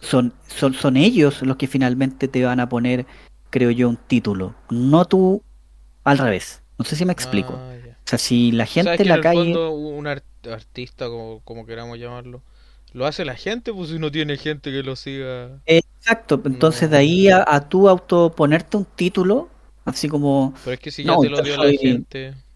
[0.00, 3.06] son, son, son ellos los que finalmente te van a poner,
[3.50, 4.54] creo yo, un título.
[4.70, 5.42] No tú
[6.04, 6.62] al revés.
[6.78, 7.54] No sé si me explico.
[7.56, 7.74] Ah.
[8.04, 9.38] O sea, si la ¿Sabes gente en la el calle...
[9.52, 12.42] fondo un art- artista, como, como queramos llamarlo,
[12.92, 15.60] lo hace la gente, pues si no tiene gente que lo siga.
[15.66, 16.88] Exacto, entonces No.
[16.90, 19.48] de ahí a, a tú autoponerte un título,
[19.84, 20.54] así como...
[20.64, 22.47] Pero es que si ya No, te lo dio soy- la gente, como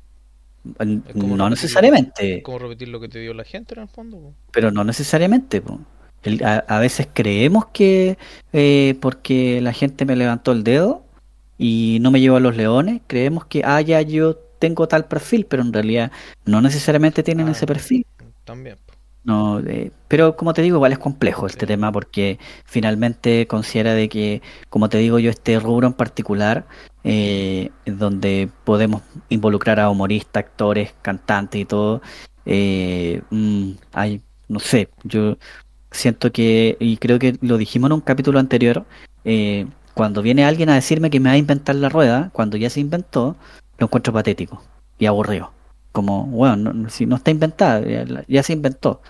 [1.14, 4.32] No necesariamente, es como repetir lo que te dio la gente en el fondo.
[4.52, 5.60] pero no necesariamente.
[5.60, 5.80] po.
[6.22, 8.16] El- a, a veces creemos que
[8.52, 11.04] eh, porque la gente me levantó el dedo
[11.58, 15.46] y no me llevó a los leones, creemos que, ah, ya yo tengo tal perfil,
[15.46, 16.12] pero en realidad
[16.44, 18.06] no necesariamente tienen Ah, ese perfil.
[18.44, 18.76] También.
[19.24, 21.66] No, eh, pero como te digo, igual es complejo este Sí.
[21.66, 26.66] tema porque finalmente considera de que, como te digo yo, este rubro en particular,
[27.04, 32.02] eh, donde podemos involucrar a humoristas, actores, cantantes y todo,
[32.46, 35.36] eh, mm, hay, no sé, yo
[35.92, 38.84] siento que, y creo que lo dijimos en un capítulo anterior,
[39.24, 42.70] eh, cuando viene alguien a decirme que me va a inventar la rueda, cuando ya
[42.70, 43.36] se inventó,
[43.78, 44.62] lo encuentro patético
[44.98, 45.52] y aburrido.
[45.92, 47.82] Como, bueno, no- si no está inventada,
[48.28, 49.02] ya, se inventó.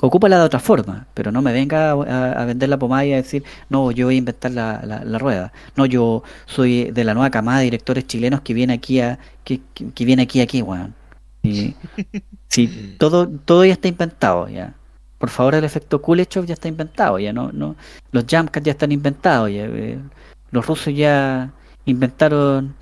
[0.00, 3.44] Ocúpala de otra forma, pero no me venga a, vender la pomada y a decir,
[3.70, 5.52] no, yo voy a inventar la, la- la rueda.
[5.74, 9.62] No, yo soy de la nueva camada de directores chilenos que viene aquí a, que,
[9.72, 10.94] que- que viene aquí, aquí, weón.
[11.42, 11.74] Y-
[12.48, 14.74] sí, todo, todo ya está inventado, ya.
[15.18, 17.74] Por favor, el efecto Kuleshov ya está inventado, ya no, no,
[18.12, 19.98] los jumpcuts ya están inventados, ya, eh,
[20.50, 21.52] los rusos ya
[21.86, 22.74] inventaron,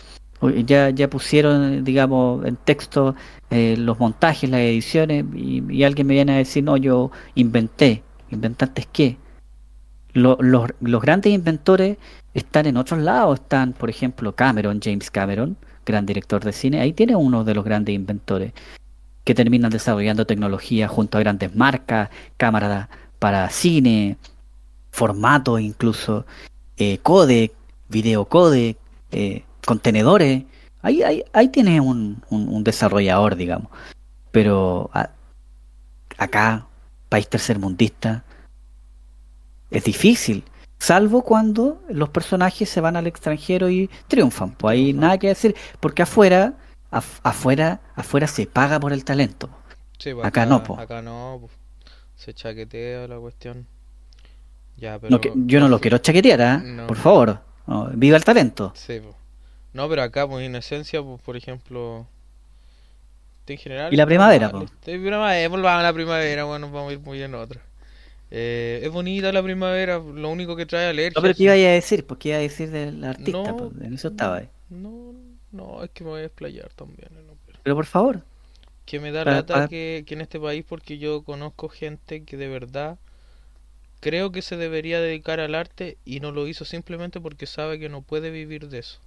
[0.51, 3.14] ya, ya pusieron, digamos, en texto
[3.51, 8.86] eh, los montajes, las ediciones, y, alguien me viene a decir, no, yo inventé, ¿inventaste
[8.92, 9.16] qué?
[10.12, 11.99] Lo- los, los grandes inventores
[12.34, 16.92] están en otros lados, están, por ejemplo, Cameron, James Cameron, gran director de cine, ahí
[16.92, 18.53] tiene uno de los grandes inventores
[19.24, 22.88] que terminan desarrollando tecnología junto a grandes marcas, cámaras
[23.18, 24.16] para cine,
[24.90, 26.26] formatos incluso.
[26.76, 27.53] eh, codec,
[27.88, 28.76] videocodec,
[29.12, 30.45] eh, contenedores.
[30.83, 33.69] Ahí, ahí, ahí tienes un, un- un desarrollador, digamos.
[34.31, 35.11] Pero a-
[36.19, 36.67] acá,
[37.09, 38.25] país tercermundista,
[39.71, 40.45] es difícil.
[40.79, 44.51] Salvo cuando los personajes se van al extranjero y triunfan.
[44.53, 45.55] Pues ahí nada que decir.
[45.81, 46.55] Porque afuera,
[46.91, 49.49] af- afuera, afuera se paga por el talento.
[49.99, 50.79] Sí, pues Acá no, po.
[50.79, 51.49] Acá no, po.
[52.17, 53.67] Se chaquetea la cuestión.
[54.77, 55.11] Ya, pero.
[55.11, 56.62] No que- yo no lo quiero chaquetear.
[56.62, 56.87] No.
[56.87, 57.41] Por favor.
[57.67, 58.73] No, viva el talento.
[58.75, 59.17] Sí, po.
[59.75, 62.07] No, pero acá, pues en esencia, pues, por ejemplo.
[63.47, 63.93] En general.
[63.93, 67.61] Y la primavera, volvamos a la primavera, bueno, vamos a ir muy en otra.
[68.31, 71.16] Eh, es bonita la primavera, lo único que trae alergias.
[71.16, 72.07] No, pero ¿qué iba a decir?
[72.07, 73.33] Pues, ¿qué iba a decir del artista?
[73.33, 73.57] No.
[73.57, 74.39] Pues, en eso estaba.
[74.39, 74.49] ahí.
[74.70, 75.12] No,
[75.53, 77.09] no, es que me voy a explayar también.
[77.12, 77.35] ¿no?
[77.47, 78.22] Pero- Pero por favor.
[78.87, 82.37] Que me da lata pa- que, que en este país, porque yo conozco gente que
[82.39, 82.99] de verdad
[84.01, 87.89] creo que se debería dedicar al arte y no lo hizo simplemente porque sabe que
[87.89, 88.99] no puede vivir de eso.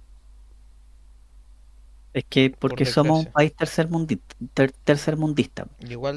[2.14, 5.66] Es que porque somos un país tercermundista, ter- tercermundista.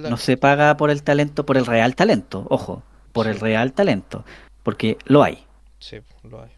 [0.10, 2.48] No se paga por el talento, por el real talento.
[2.50, 2.82] Ojo,
[3.12, 4.24] por el real talento.
[4.64, 5.46] Porque lo hay.
[5.80, 6.50] Sí, lo hay.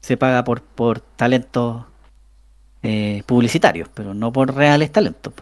[0.00, 1.84] Se paga por, por talentos
[2.82, 5.32] eh, publicitarios, pero no por reales talentos.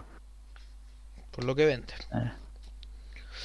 [1.30, 1.97] Por lo que venden.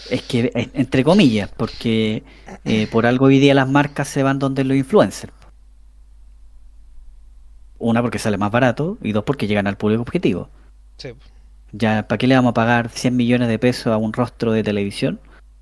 [0.10, 2.24] Es que, entre comillas, porque
[2.66, 5.34] eh, por algo hoy día las marcas se van donde los influencers.
[7.80, 10.49] Una, porque sale más barato, y dos, porque llegan al público objetivo.
[10.97, 11.09] Sí,
[11.71, 14.63] Ya, ¿para qué le vamos a pagar 100 millones de pesos a un rostro de
[14.63, 15.19] televisión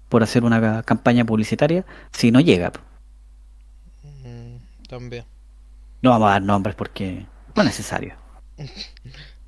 [0.10, 2.72] por hacer una ca- campaña publicitaria si no llega?
[4.04, 5.26] mm, también.
[6.02, 8.16] No vamos a dar nombres porque no es necesario.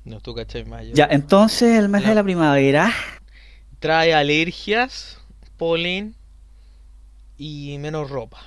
[0.02, 0.86] No, tú cachai más.
[0.94, 2.90] Ya, entonces el mes La- de la primavera,
[3.80, 5.18] Trae alergias,
[5.58, 6.14] polen
[7.36, 8.38] y menos ropa.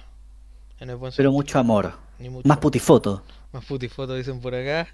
[0.80, 1.94] En el buen pero mucho amor.
[2.18, 2.48] Mucho.
[2.48, 3.24] Más putifoto.
[3.54, 4.88] Más putifoto dicen por acá.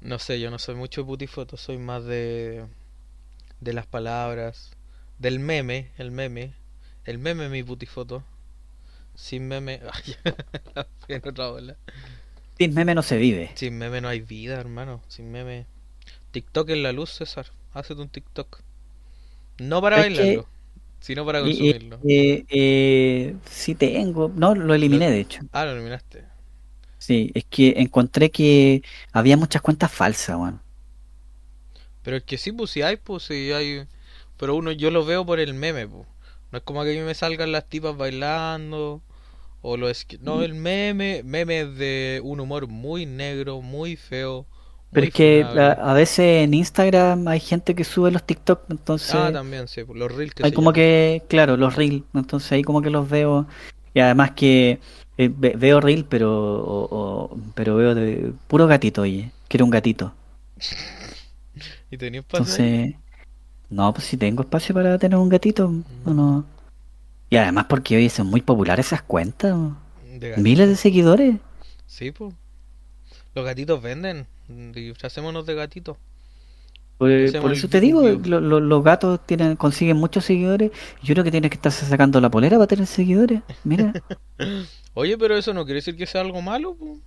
[0.00, 2.64] No sé, yo no soy mucho de putifoto, soy más de
[3.60, 4.72] de las palabras,
[5.18, 6.52] del meme, el meme,
[7.04, 8.22] el meme mi putifoto.
[9.14, 10.16] Sin meme, ay,
[11.08, 11.76] en otra ola.
[12.58, 13.50] Sin meme no se vive.
[13.54, 15.02] Sin meme no hay vida, hermano.
[15.08, 15.66] Sin meme.
[16.32, 17.46] TikTok es la luz, César.
[17.72, 18.60] Hazte un TikTok.
[19.58, 20.48] No para Es que- bailarlo,
[21.00, 22.00] sino para consumirlo.
[22.08, 25.42] eh, eh, sí tengo, no, lo eliminé de hecho.
[25.52, 26.24] Ah, lo eliminaste.
[27.04, 28.82] Sí, es que encontré que
[29.12, 30.62] había muchas cuentas falsas, weón.
[32.02, 33.86] Pero es que sí, pues sí hay, pues sí hay.
[34.38, 36.06] Pero uno, yo lo veo por el meme, pues.
[36.50, 39.02] No es como que a mí me salgan las tipas bailando.
[39.60, 44.46] O lo es No, el meme, memes de un humor muy negro, muy feo.
[44.90, 49.30] Pero es que a, veces en Instagram hay gente que sube los TikTok, entonces Ah,
[49.30, 50.74] también, sí, pues, los reels que hay como llaman.
[50.74, 53.46] que, claro, los reels, entonces ahí como que los veo
[53.92, 54.80] y además que
[55.18, 59.70] eh, ve- veo reel, pero o- o- pero veo de puro gatito, oye, quiero un
[59.70, 60.12] gatito.
[61.90, 62.44] ¿Y tenía espacio?
[62.44, 62.94] Entonces,
[63.70, 65.72] no, pues si tengo espacio para tener un gatito,
[66.06, 66.44] no, no.
[67.30, 69.56] Y además porque hoy son muy populares esas cuentas,
[70.20, 71.36] De miles de seguidores.
[71.86, 72.34] Sí, pues.
[73.34, 74.26] Los gatitos venden.
[74.48, 75.96] Disfracémonos de gatitos.
[76.98, 80.70] Por, el eso te digo, lo- los gatos tienen, consiguen muchos seguidores.
[81.02, 83.42] Yo creo que tienes que estarse sacando la polera para tener seguidores.
[83.64, 83.92] Mira.
[84.94, 86.98] Oye, pero eso no quiere decir que sea algo malo, pues.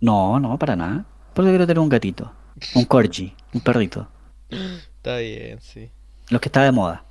[0.00, 1.04] No, no, para nada.
[1.34, 2.32] Por eso quiero tener un gatito.
[2.74, 4.08] Un corgi, un perrito.
[4.50, 5.90] Está bien, sí.
[6.30, 7.04] Lo que está de moda.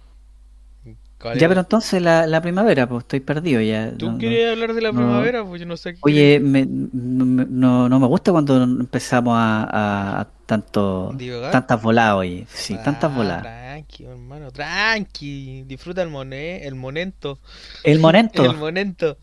[1.19, 3.93] ¿Cuál Ya, pero entonces la, la primavera, pues estoy perdido ya.
[3.97, 4.97] ¿Tú no- no- querías hablar de la no.
[4.97, 5.43] primavera?
[5.45, 5.99] Pues yo no sé qué.
[6.03, 11.51] Oye, me- no, me- no, no me gusta cuando empezamos a, a- a tanto, ¿Divagar?
[11.51, 12.45] tantas voladas, oye.
[12.49, 13.41] Sí, tantas Ah, voladas.
[13.43, 15.63] Tranqui, hermano, tranqui.
[15.63, 17.39] Disfruta el moné, el monento.
[17.83, 18.43] El momento.
[18.51, 19.17] El monento.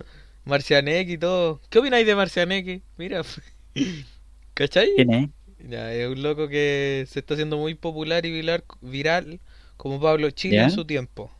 [0.45, 1.61] Marcianek y todo.
[1.71, 2.83] ¿Qué opináis de Marcianek?
[2.97, 3.23] Mira.
[4.55, 4.91] ¿Cachai?
[4.95, 5.31] ¿Quién es?
[5.59, 9.41] Ya, es un loco que se está haciendo muy popular y viral, viral
[9.77, 10.65] como Pablo Chili ¿Ya?
[10.65, 11.31] en su tiempo.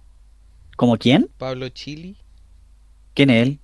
[0.77, 1.31] ¿Como quién?
[1.37, 2.17] Pablo Chili.
[3.15, 3.61] ¿Quién es él?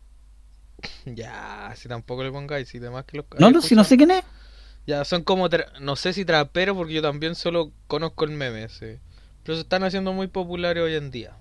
[1.07, 3.97] Ya, si tampoco le pongáis, si demás que los No, ¿hay no, si no sé
[3.97, 4.25] quién es.
[4.87, 8.69] Ya, son como, tra- no sé si traperos, porque yo también solo conozco el meme,
[8.69, 8.99] sí.
[9.43, 11.37] Pero se están haciendo muy populares hoy en día.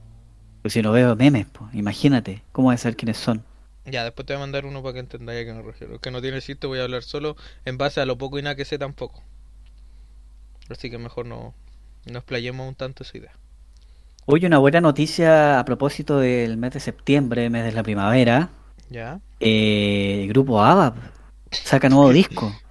[0.61, 2.43] Pues si no veo memes, pues, imagínate.
[2.51, 3.43] ¿Cómo voy a saber quiénes son?
[3.89, 5.99] Ya, después te voy a mandar uno para que entendáis a qué me refiero.
[5.99, 8.55] Que no tiene chiste, voy a hablar solo en base a lo poco y nada
[8.55, 9.23] que sé tampoco.
[10.69, 11.53] Así que mejor no,
[12.05, 13.31] no explayemos un tanto esa idea.
[14.25, 18.49] Oye, una buena noticia a propósito del mes de septiembre, mes de la primavera.
[18.89, 19.21] ¿Ya?
[19.39, 20.95] Eh, el grupo ABBA
[21.51, 22.53] saca nuevo disco.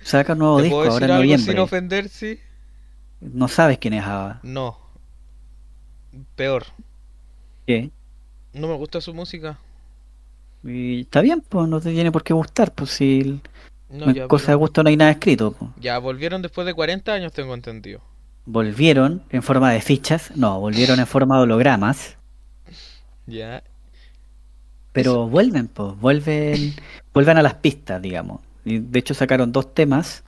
[0.00, 2.38] Saca nuevo ¿Te disco puedo ahora en algo sin ofender, sí?
[3.20, 4.38] No sabes quién es ABBA.
[4.44, 4.78] No.
[6.36, 6.64] Peor.
[7.66, 7.90] ¿Qué?
[8.52, 9.58] No me gusta su música.
[10.66, 13.40] Y está bien, pues no te tiene por qué gustar, pues si
[13.88, 15.52] No, no ya, cosa de gusto no hay nada escrito.
[15.52, 15.70] pues.
[15.80, 18.00] ya volvieron después de 40 años, tengo entendido.
[18.44, 22.16] Volvieron en forma de fichas, no, volvieron en forma de hologramas,
[23.26, 23.62] Ya.
[24.92, 26.74] pero vuelven, pues, vuelven,
[27.12, 28.40] vuelven a las pistas, digamos.
[28.64, 30.22] Y de hecho sacaron dos temas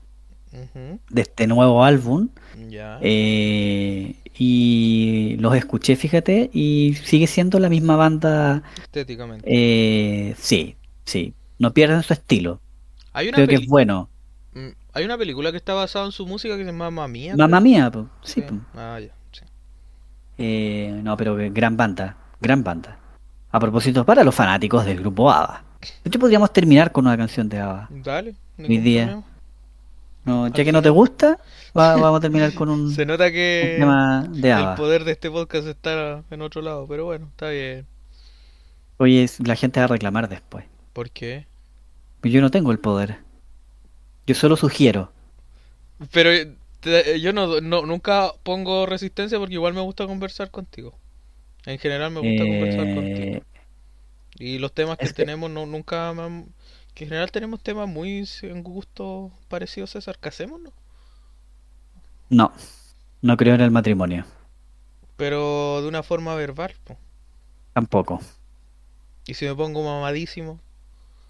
[1.11, 2.29] de este nuevo álbum
[2.69, 2.99] Ya.
[3.03, 8.63] eh, y los escuché, fíjate, y sigue siendo la misma banda.
[8.81, 9.45] Estéticamente.
[9.47, 12.61] eh, sí, sí, no pierden su estilo.
[13.13, 14.09] Hay una Creo que es bueno.
[14.55, 17.35] Mm, Hay una película que está basada en su música que se llama Mamma Mía.
[17.37, 18.55] Mamma mía, pues, sí, Sí.
[18.75, 19.13] Ah, ya.
[19.33, 19.43] Sí.
[20.39, 22.99] Eh, no, pero gran banda, gran banda.
[23.51, 25.65] A propósito, para los fanáticos del grupo ABBA.
[26.05, 27.89] De hecho, podríamos terminar con una canción de ABBA.
[27.91, 28.35] Dale.
[28.59, 29.05] Hoy día.
[29.07, 29.25] problema.
[30.29, 31.39] No, ya que no te gusta,
[31.77, 35.31] va- vamos a terminar con un, Se nota que tema de el poder de este
[35.31, 37.87] podcast está en otro lado, pero bueno, está bien.
[38.99, 40.65] Oye, la gente va a reclamar después.
[40.93, 41.47] ¿Por qué?
[42.23, 43.19] Yo no tengo el poder.
[44.27, 45.13] Yo solo sugiero.
[46.13, 50.99] Pero eh, te- yo no, no- nunca pongo resistencia porque igual me gusta conversar contigo.
[51.65, 53.37] En general me gusta conversar contigo.
[53.37, 53.43] Eh,
[54.41, 56.47] Y los temas que es que- tenemos no, nunca me han-
[56.99, 60.61] que en general tenemos temas muy en gusto parecidos, César, ¿qué hacemos,
[62.29, 62.53] no?
[63.23, 64.25] no, creo en el matrimonio.
[65.17, 66.97] Pero de una forma verbal, po.
[67.73, 68.21] Tampoco,
[69.27, 70.59] Y si me pongo mamadísimo,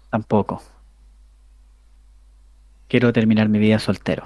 [0.09, 0.63] tampoco.
[2.87, 4.23] Quiero terminar mi vida soltero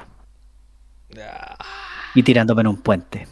[1.20, 1.58] ah,
[2.16, 3.28] y tirándome en un puente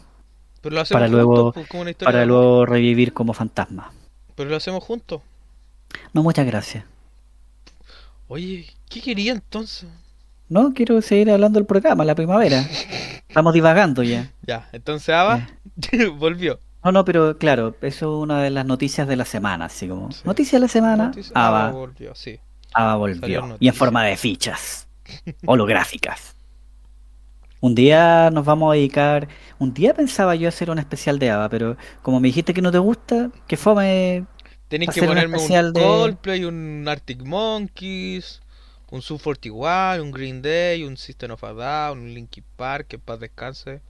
[0.60, 3.90] pero lo hacemos Para luego- juntos, como una historia para luego revivir como fantasma.
[4.34, 5.22] Pero lo hacemos juntos.
[6.12, 6.84] No, muchas gracias.
[8.34, 9.86] Oye, ¿qué quería entonces?
[10.48, 12.60] No, quiero seguir hablando del programa, la primavera.
[13.28, 14.32] Estamos divagando ya.
[14.40, 15.50] Ya, entonces Ava
[16.16, 16.58] volvió.
[16.82, 20.10] No, no, pero claro, eso es una de las noticias de la semana, así como.
[20.12, 20.22] Sí.
[20.24, 21.04] Noticias de la semana.
[21.08, 22.40] Noticia- Ava, Ava volvió, sí.
[22.72, 23.28] Ava volvió.
[23.28, 23.72] Y en noticia.
[23.74, 24.88] forma de fichas.
[25.44, 26.34] Holográficas.
[27.60, 29.28] Un día nos vamos a dedicar.
[29.58, 32.72] Un día pensaba yo hacer un especial de Ava, pero como me dijiste que no
[32.72, 34.24] te gusta, que fome.
[34.72, 38.40] Tenéis que ponerme un de- Coldplay, un Arctic Monkeys,
[38.90, 42.96] un Sub 41, un Green Day, un System of a Down, un Linkin Park, que
[42.96, 43.82] en paz descanse.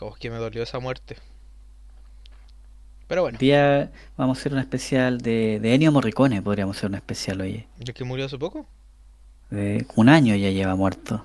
[0.00, 1.16] Oh, que me dolió esa muerte.
[3.06, 6.96] Pero bueno, día vamos a hacer un especial de, de Ennio Morricone, podríamos hacer un
[6.96, 7.68] especial, oye.
[7.78, 8.66] ¿el que murió hace poco?
[9.50, 11.24] De- un año ya lleva muerto.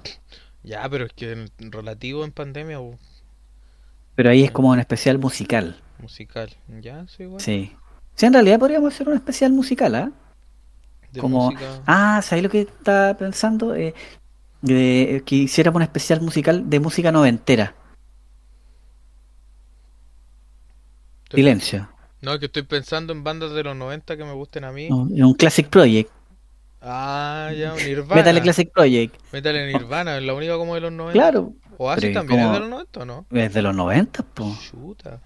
[0.63, 2.79] Ya, pero es que en- relativo en pandemia
[4.15, 5.79] Pero ahí es como un especial musical.
[5.99, 6.49] musical.
[6.81, 7.41] Ya, sí, igual.
[7.41, 7.71] Sí.
[8.16, 10.11] Sí, en realidad podríamos hacer un especial musical, ¿ah?
[11.11, 11.82] De como- música.
[11.86, 13.76] Ah, ¿sabes lo que estaba pensando?
[13.76, 13.93] Eh,
[14.61, 17.76] de, que hiciéramos un especial musical de música noventera.
[21.26, 21.89] Estoy- Silencio.
[22.22, 24.89] No, que estoy pensando en bandas de los 90 que me gusten a mí.
[24.89, 26.09] No, un Classic Project.
[26.82, 28.16] Ah, ya, un Nirvana.
[28.16, 29.16] Metal Classic Project.
[29.32, 31.13] Metal en Nirvana, es la única como de los 90.
[31.13, 33.26] Claro, Oasis pero también es de los 90, ¿o no?
[33.32, 34.57] es de los 90, po.
[34.72, 35.22] Chuta.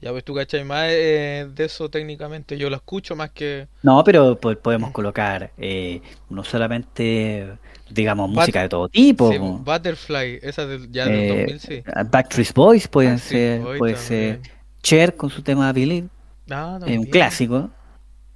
[0.00, 0.62] Ya ves tú, ¿cachai?
[0.62, 2.58] Más eh, de eso técnicamente.
[2.58, 3.66] Yo lo escucho más que.
[3.82, 7.56] No, pero po- podemos colocar eh, no solamente,
[7.90, 9.32] digamos, Bat- música de todo tipo.
[9.32, 9.38] Sí.
[9.38, 11.82] Butterfly, esa del, ya del Eh, 2000, sí.
[12.10, 13.98] Backstreet Boys pueden ser, puede también.
[13.98, 14.40] ser
[14.82, 16.08] Cher con su tema Believe,
[16.50, 17.70] Ah, eh, un clásico.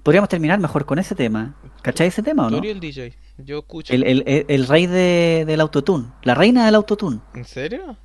[0.02, 1.54] Podríamos terminar mejor con ese tema.
[1.82, 2.56] ¿Cachai ese tema o no?
[2.62, 3.12] El DJ.
[3.36, 3.92] Yo escucho.
[3.92, 7.20] El, el, el, el rey de, del autotune, la reina del autotune.
[7.34, 7.96] ¿En serio?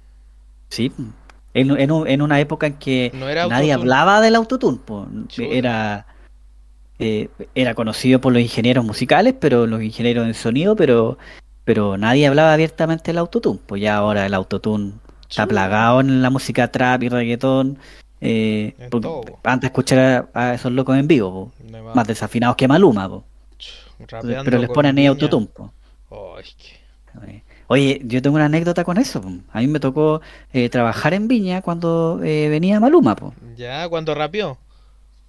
[0.70, 0.91] Sí.
[1.56, 4.78] En, en, un- en una época en que No nadie hablaba del autotune.
[5.39, 6.06] Era,
[6.99, 11.18] eh, era conocido por los ingenieros musicales, pero los ingenieros en sonido, pero,
[11.64, 13.60] pero nadie hablaba abiertamente del autotune.
[13.66, 14.93] Pues ya ahora el autotune
[15.30, 17.78] está plagado en la música trap y reggaetón.
[18.22, 19.39] eh, po.
[19.43, 21.51] antes escuchar a, a esos locos en vivo, po.
[21.95, 23.24] Más desafinados que Maluma, po.
[24.43, 25.47] pero les ponen ahí autotune.
[25.47, 25.72] po.
[26.38, 26.75] Ay, que-
[27.68, 29.24] Oye, yo tengo una anécdota con eso.
[29.51, 30.22] A mí me tocó
[30.53, 33.16] eh, trabajar en Viña cuando eh, venía Maluma.
[33.16, 33.34] Po.
[33.57, 34.57] Ya, cuando rapeó.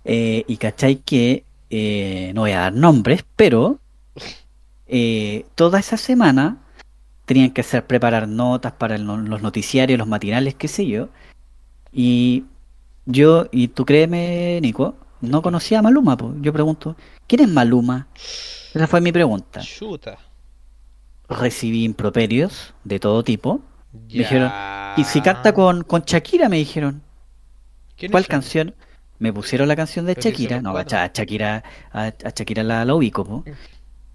[0.04, 3.80] Eh, y cachai que, eh, no voy a dar nombres, pero
[4.86, 6.58] eh, toda esa semana
[7.24, 11.08] tenían que hacer preparar notas para el los noticiarios, los matinales, qué sé yo.
[11.92, 12.44] Y
[13.06, 16.16] yo, y tú créeme, Nico, no conocía a Maluma.
[16.16, 16.34] po.
[16.40, 18.06] Yo pregunto, ¿quién es Maluma?
[18.74, 19.60] Esa fue mi pregunta.
[19.60, 20.18] Chuta.
[21.28, 23.60] Recibí improperios de todo tipo.
[24.08, 24.18] Ya.
[24.18, 24.52] dijeron,
[24.96, 27.02] Y si canta con, con Shakira, me dijeron.
[27.96, 28.74] ¿Quién ¿Cuál canción?
[29.18, 30.60] Me pusieron la canción de Pero Shakira.
[30.60, 33.44] No, a, Shakira, a, a Shakira la, la ubico, po.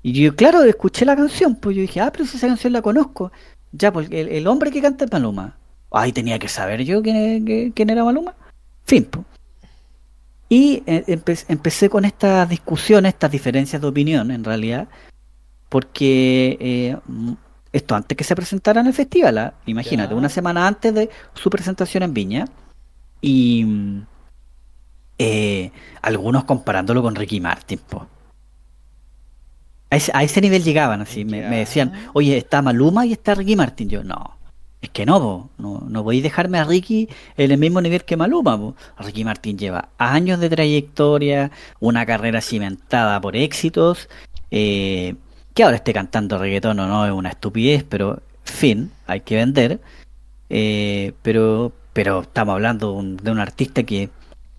[0.04, 2.82] Y yo, claro, escuché la canción, pues yo dije, ah, pero si esa canción la
[2.82, 3.32] conozco.
[3.72, 5.58] Ya, pues el, el hombre que canta es Maluma.
[5.92, 8.36] Ay, tenía que saber yo quién, que- quién era Maluma.
[8.86, 9.26] Fin, po.
[10.50, 14.88] Y eh, empe- empecé con estas discusiones, estas diferencias de opinión, en realidad,
[15.72, 16.98] porque eh,
[17.72, 19.54] esto antes que se presentara en el festival, ¿ah?
[19.66, 22.46] imagínate, una semana antes de su presentación en Viña,
[23.22, 23.66] y
[25.18, 28.06] eh, algunos comparándolo con Ricky Martin, po.
[29.90, 33.34] A ese, a ese nivel llegaban, así, me, me decían, oye, está Maluma y está
[33.34, 33.88] Ricky Martin.
[33.88, 34.38] Yo, no,
[34.82, 37.08] es que no, po, no, no podéis dejarme a Ricky
[37.38, 38.58] en el mismo nivel que Maluma.
[38.58, 38.76] po.
[39.00, 41.50] Ricky Martin lleva años de trayectoria,
[41.80, 44.10] una carrera cimentada por éxitos,
[44.50, 45.16] eh,
[45.54, 49.80] que ahora esté cantando reggaetón o no es una estupidez, pero fin, hay que vender.
[50.50, 54.10] Eh, pero, pero estamos hablando de un, de un artista que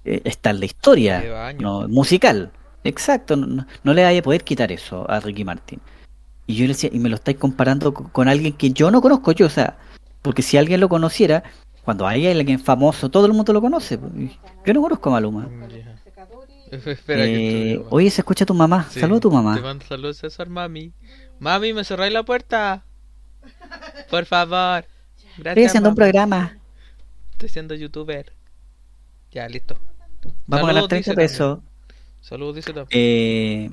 [0.04, 1.20] eh, está en la historia
[1.58, 2.50] no, musical.
[2.84, 5.80] Exacto, no, no- le vaya a poder quitar eso a Ricky Martin.
[6.46, 9.00] Y yo le decía, y me lo estáis comparando co- con, alguien que yo no
[9.00, 9.76] conozco yo, o sea,
[10.22, 11.42] porque si alguien lo conociera,
[11.84, 13.98] cuando hay alguien famoso, todo el mundo lo conoce.
[13.98, 14.30] pues,
[14.64, 15.48] Yo no conozco a Maluma.
[15.70, 15.91] Ya.
[16.86, 18.86] Espera Eh, estoy- oye, se escucha tu mamá.
[18.90, 19.60] Sí, Saluda a tu Te mamá.
[19.60, 20.92] mando saludos, César, mami.
[21.38, 22.84] Mami, ¿me cerráis la puerta?
[24.10, 24.84] Por favor.
[25.16, 26.58] Estoy Gracias, haciendo un programa.
[27.32, 28.32] Estoy siendo youtuber.
[29.32, 29.78] Ya, listo.
[30.46, 31.58] Vamos a ganar Saludos, 30 dice pesos.
[32.20, 32.88] Saludos, dice también.
[32.92, 33.70] Eh,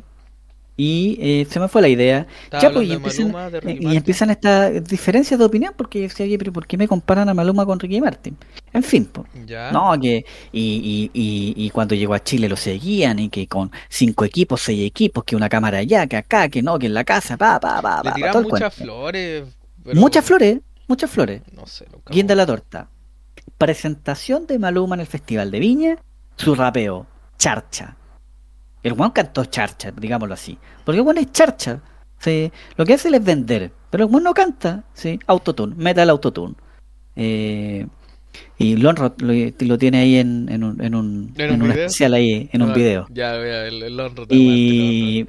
[0.81, 2.25] y eh, se me fue la idea.
[2.53, 6.37] Ya, pues, y, empiezan, Maluma, eh, y empiezan estas diferencias de opinión porque decía, oye,
[6.37, 8.37] pero ¿por qué me comparan a Maluma con Ricky Martin?
[8.71, 9.09] En fin.
[9.73, 10.23] No, que
[10.53, 14.87] y, y, y, cuando llegó a Chile lo seguían y que con cinco equipos, seis
[14.87, 17.81] equipos, que una cámara allá, que acá, que no, que en la casa, pa, pa,
[17.81, 19.43] pa, Le tiran muchas flores.
[19.83, 21.41] pero- Muchas flores, muchas flores.
[21.51, 22.87] No sé, Guinda la torta.
[23.57, 25.97] Presentación de Maluma en el Festival de Viña,
[26.37, 27.05] su rapeo,
[27.37, 27.97] charcha.
[28.83, 30.57] El Juan cantó charcha, digámoslo así.
[30.85, 31.81] Porque el Juan es charcha.
[32.19, 32.51] ¿sí?
[32.77, 33.71] Lo que hace es vender.
[33.89, 34.83] Pero el Juan no canta.
[34.93, 35.19] ¿sí?
[35.27, 36.55] Autotune, meta el autotune.
[37.15, 37.87] Eh,
[38.57, 39.33] y Lonrod lo,
[39.67, 41.87] lo tiene ahí en, en un, en un, ¿En un en un video?
[41.87, 43.07] especial ahí, en un Ah, video.
[43.07, 45.27] Ya, vea, el, el honro Y,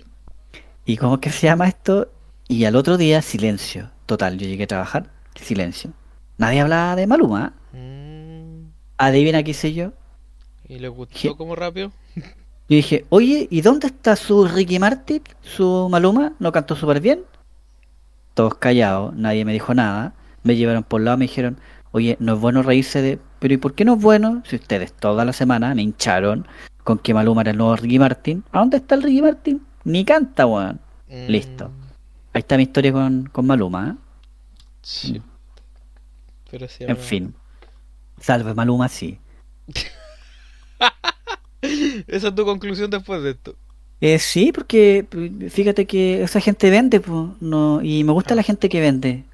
[0.85, 2.11] y ¿cómo es que se llama esto?
[2.49, 3.91] Y al otro día, silencio.
[4.07, 5.93] Total, yo llegué a trabajar, silencio.
[6.39, 7.55] Nadie hablaba de Maluma.
[7.73, 9.93] Mm, Adivina qué hice yo.
[10.65, 11.37] ¿Y le gustó ¿Qué?
[11.37, 11.93] como rápido?
[12.71, 15.25] Yo dije, oye, ¿y dónde está su Ricky Martin?
[15.43, 16.35] ¿Su Maluma?
[16.39, 17.25] ¿No cantó súper bien?
[18.35, 20.15] Todos callados, nadie me dijo nada.
[20.45, 21.59] Me llevaron por lado, me dijeron,
[21.91, 23.19] oye, no es bueno reírse de...
[23.41, 24.45] Pero ¿y por qué no es bueno?
[24.47, 26.47] Si ustedes toda la semana me hincharon
[26.85, 28.45] con que Maluma era el nuevo Ricky Martin.
[28.53, 29.67] ¿A dónde está el Ricky Martin?
[29.83, 30.79] Ni canta, weón.
[31.09, 31.73] Mm, Listo.
[32.33, 33.89] Ahí está mi historia con, con Maluma.
[33.89, 33.95] ¿eh?
[34.83, 35.21] sí.
[36.49, 37.35] Pero sí, En fin.
[38.21, 39.19] Salve Maluma, sí.
[42.07, 43.57] Esa es tu conclusión después de esto.
[44.01, 48.43] Eh, sí, porque pues, fíjate que esa gente vende, pues, no, y me gusta la
[48.43, 49.25] gente que vende.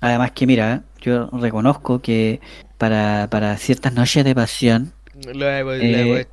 [0.00, 2.40] Además que mira, yo reconozco que
[2.78, 4.92] para, para ciertas noches de pasión,
[5.80, 6.26] Eh,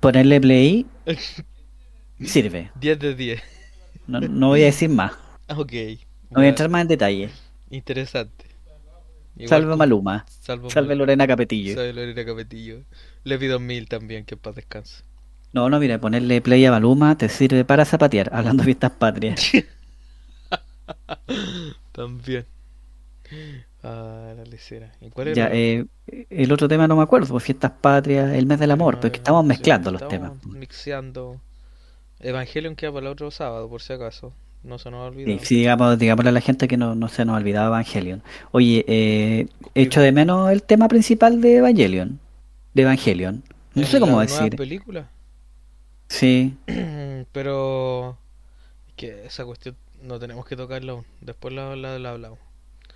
[0.00, 0.86] ponerle play
[2.24, 2.70] sirve.
[2.74, 3.42] 10 de 10.
[4.06, 5.12] No, no voy a decir más,
[5.48, 5.72] Ah, Ok.
[6.30, 7.30] no voy a entrar más en detalle.
[7.70, 8.49] Interesante.
[9.40, 10.94] Igual Salve Maluma, Salvo salve Maluma.
[10.94, 11.74] Lorena Capetillo.
[11.74, 12.78] Salve Lorena Capetillo.
[13.24, 15.02] Levi 2000 también, que paz descanse.
[15.52, 19.50] No, no, mira, ponerle play a Maluma te sirve para zapatear, hablando de fiestas patrias.
[21.92, 22.46] También.
[23.82, 24.92] Ah, la lecera.
[25.00, 25.34] ¿Y cuál era?
[25.34, 25.86] Ya, eh,
[26.28, 29.12] el otro tema no me acuerdo, pues fiestas patrias, el mes del amor, pero es
[29.12, 30.44] que Ah, estamos sí, mezclando los estamos temas.
[30.44, 31.40] Mixeando.
[32.20, 34.32] Evangelion queda para el otro sábado, por si acaso.
[34.62, 35.44] No se nos ha olvidado.
[35.44, 38.22] sí, digamos, digámosle a la gente que no, no se nos ha olvidado Evangelion.
[38.52, 42.20] Oye, eh, echo de menos el tema principal de Evangelion.
[42.74, 43.42] De Evangelion.
[43.74, 44.56] No sé cómo decir.
[44.56, 45.10] película.
[46.08, 46.56] Sí,
[47.32, 48.18] Pero.
[48.88, 51.06] es que esa cuestión no tenemos que tocarla aún.
[51.20, 52.40] Después la, la, la hablamos.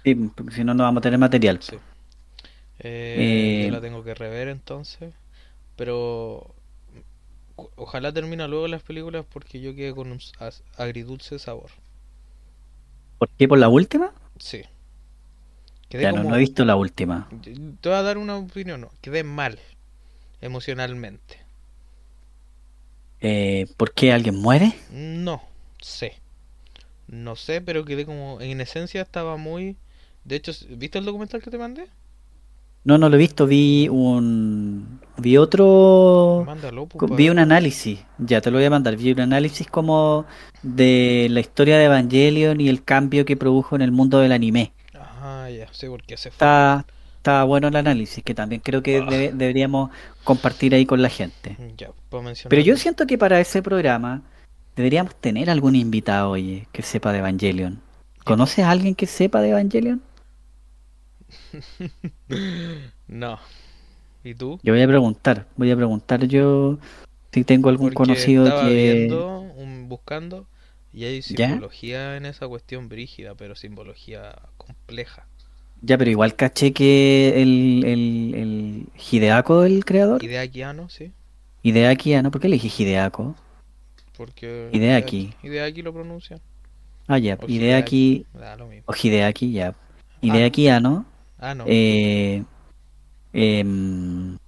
[0.05, 0.17] sí,
[0.51, 1.61] si no, no vamos a tener material.
[1.61, 1.77] Sí.
[3.17, 5.15] Eh, Eh, yo la tengo que rever entonces.
[5.77, 6.54] Pero.
[7.57, 10.21] Ojalá termine luego las películas porque yo quedé con un
[10.77, 11.71] agridulce sabor.
[13.19, 14.13] ¿Por qué por la última?
[14.39, 14.63] Sí.
[15.89, 17.29] Quedé Ya no, como- no he visto la última.
[17.43, 18.91] Te voy a dar una opinión, no.
[19.01, 19.59] Quedé mal
[20.41, 21.39] emocionalmente.
[23.21, 24.75] Eh, ¿por qué alguien muere?
[24.91, 25.43] No
[25.81, 26.15] sé.
[27.09, 28.41] No sé, pero quedé como.
[28.41, 29.77] En esencia estaba muy.
[30.25, 31.89] De hecho, ¿viste el documental que te mandé?
[32.85, 35.01] No, no lo he visto, vi un...
[35.17, 36.43] Vi otro...
[36.45, 40.27] Mándalo, pues, Vi un análisis, ya te lo voy a mandar, vi un análisis como
[40.63, 44.73] de la historia de Evangelion y el cambio que produjo en el mundo del anime.
[44.95, 46.35] Ah, ya, sé por qué se fue.
[46.35, 46.85] Está,
[47.19, 49.07] está bueno el análisis, que también creo que Ah.
[49.09, 49.91] debe- deberíamos
[50.25, 51.57] compartir ahí con la gente.
[51.79, 52.51] Ya, puedo mencionar.
[52.51, 54.23] Pero yo siento que para ese programa
[54.77, 57.81] deberíamos tener algún invitado, oye, que sepa de Evangelion.
[58.25, 60.03] ¿Conoces a alguien que sepa de Evangelion?
[63.09, 63.39] No.
[64.23, 64.59] ¿Y tú?
[64.63, 66.79] Yo voy a preguntar, voy a preguntar yo
[67.33, 68.75] si tengo algún Porque conocido estaba que...
[68.75, 70.47] viendo, un- buscando,
[70.93, 71.49] y hay ¿Ya?
[71.49, 75.27] simbología en esa cuestión brígida, pero simbología compleja.
[75.83, 81.13] Ya, pero igual caché que el, el, el Hideako, el creador, Hideaki Anno, sí.
[81.63, 82.31] Hideaki, ah, ¿no?
[82.31, 83.35] ¿Por qué le dije Hideako?
[84.17, 85.35] Porque Hideaki.
[85.43, 86.41] Hideaki lo pronuncian.
[87.07, 88.85] Ah, ya, O Hideaki, Da lo mismo.
[88.87, 89.75] o Hideaki, ya.
[90.23, 91.05] Hideaki Anno,
[91.45, 91.65] Ah, no.
[91.67, 92.43] eh,
[93.33, 94.39] em,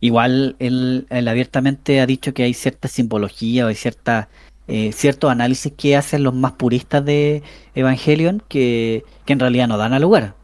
[0.00, 4.28] igual él, él abiertamente ha dicho que hay cierta simbología o hay cierta,
[4.68, 7.42] eh, ciertos análisis que hacen los más puristas de
[7.74, 10.34] Evangelion que, que en realidad no dan a lugar.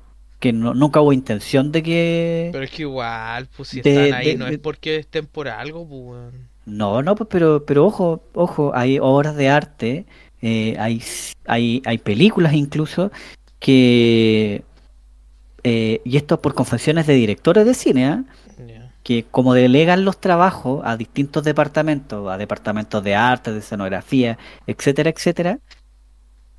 [0.41, 2.49] Que no- nunca hubo intención de que...
[2.53, 5.27] Pero es que igual, pues si de- están ahí, de- no de- es porque estén
[5.27, 6.33] por algo, pues.
[6.65, 10.07] No, no, pues, pero, pero ojo, ojo, hay obras de arte,
[10.41, 11.03] eh, hay,
[11.47, 13.11] hay, hay películas incluso
[13.59, 14.65] que,
[15.65, 18.25] eh, y esto por confesiones de directores de cine, ¿ah?
[19.03, 25.11] Que como delegan los trabajos a distintos departamentos, a departamentos de arte, de escenografía, etcétera,
[25.11, 25.59] etcétera,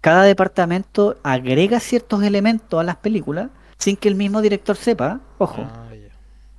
[0.02, 5.64] cada departamento agrega ciertos elementos a las películas sin que el mismo director sepa, ojo
[5.64, 5.88] Ah,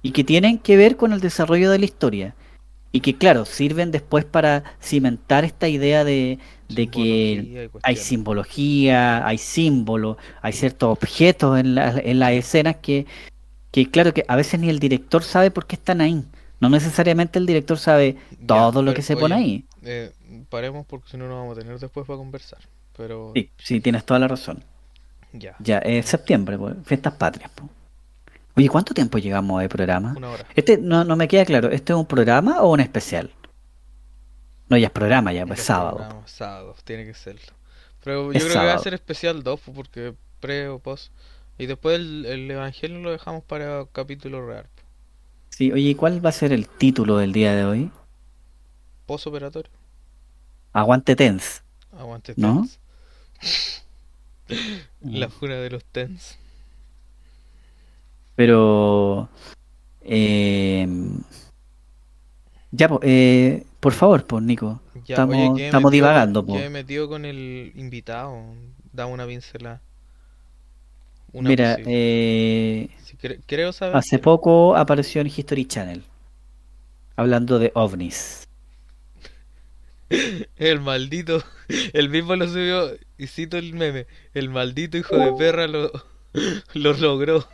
[0.02, 2.34] y que tienen que ver con el desarrollo de la historia.
[2.92, 6.38] Y que, claro, sirven después para cimentar esta idea de,
[6.68, 7.48] de que
[7.82, 13.06] hay simbología, hay símbolos, hay ciertos objetos en, la- en las escenas que,
[13.72, 16.24] que, claro, que a veces ni el director sabe por qué están ahí.
[16.60, 19.64] No necesariamente el director sabe Ya, todo lo que se pone ahí.
[19.82, 20.12] eh,
[20.48, 22.60] paremos porque si no, no vamos a tener después para conversar.
[22.96, 24.64] Pero Sí, sí, tienes toda la razón.
[25.32, 27.50] ya, Ya, es septiembre, pues, fiestas patrias.
[27.54, 27.70] pues.
[28.56, 30.14] Oye, ¿cuánto tiempo llegamos de programa?
[30.16, 30.46] una hora.
[30.54, 33.30] Este no, no me queda claro, ¿este es un programa o un especial?
[34.68, 35.96] No, ya es programa, ya, pues Este sábado.
[35.96, 37.52] programa, sábado, tiene que serlo.
[38.00, 41.12] Pero yo Es creo que va a ser especial 2 pues, porque pre o post.
[41.58, 44.68] Y después el, el evangelio lo dejamos para capítulo real.
[45.50, 47.90] Sí, oye, ¿y cuál va a ser el título del día de hoy?
[49.06, 49.70] Post operatorio.
[50.74, 51.62] Aguante Tense.
[51.92, 52.52] Aguante ¿No?
[52.60, 52.80] TENS.
[55.00, 56.38] La jura de los TENS.
[58.34, 59.28] Pero...
[60.02, 60.86] eh,
[62.70, 64.80] ya, eh, por favor, pues, Nico.
[65.06, 66.58] Ya, estamos oye, ¿qué he estamos metido- divagando, qué po.
[66.58, 68.36] he metido con el invitado?
[68.92, 69.80] Da una pincelada.
[71.32, 72.88] Una Mira, eh,
[73.20, 73.96] cre- creo saber.
[73.96, 76.02] hace que- poco apareció en History Channel.
[77.16, 78.48] Hablando de ovnis.
[80.56, 81.42] El maldito,
[81.94, 84.06] el mismo lo subió y cito el meme.
[84.34, 85.90] El maldito hijo de perra lo,
[86.74, 87.46] lo logró.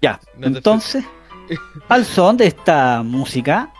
[0.00, 1.04] Ya, No entonces,
[1.88, 3.70] al son de esta música,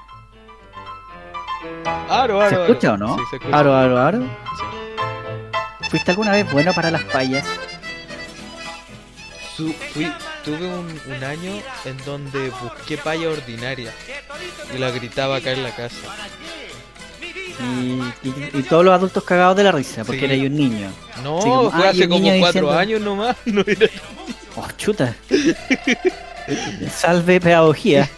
[2.09, 2.67] Aro, aro, ¿se aro.
[2.67, 3.17] escucha o no?
[3.17, 3.59] Sí, se escucha.
[3.59, 4.19] Aro, aro, aro.
[5.81, 5.89] Sí.
[5.91, 7.47] ¿Fuiste alguna vez bueno para las payas?
[9.57, 10.11] Su- fui,
[10.45, 11.53] tuve un, un año
[11.85, 13.93] en donde busqué paya ordinaria
[14.75, 15.97] y la gritaba acá en la casa.
[17.61, 20.25] Y, y- y todos los adultos cagados de la risa, porque Sí.
[20.35, 20.91] era un niño.
[21.23, 23.37] No, como, fue ah, hace como cuatro diciendo- años nomás.
[23.47, 23.89] No era...
[24.57, 25.15] Oh, chuta.
[26.95, 28.09] Salve pedagogía.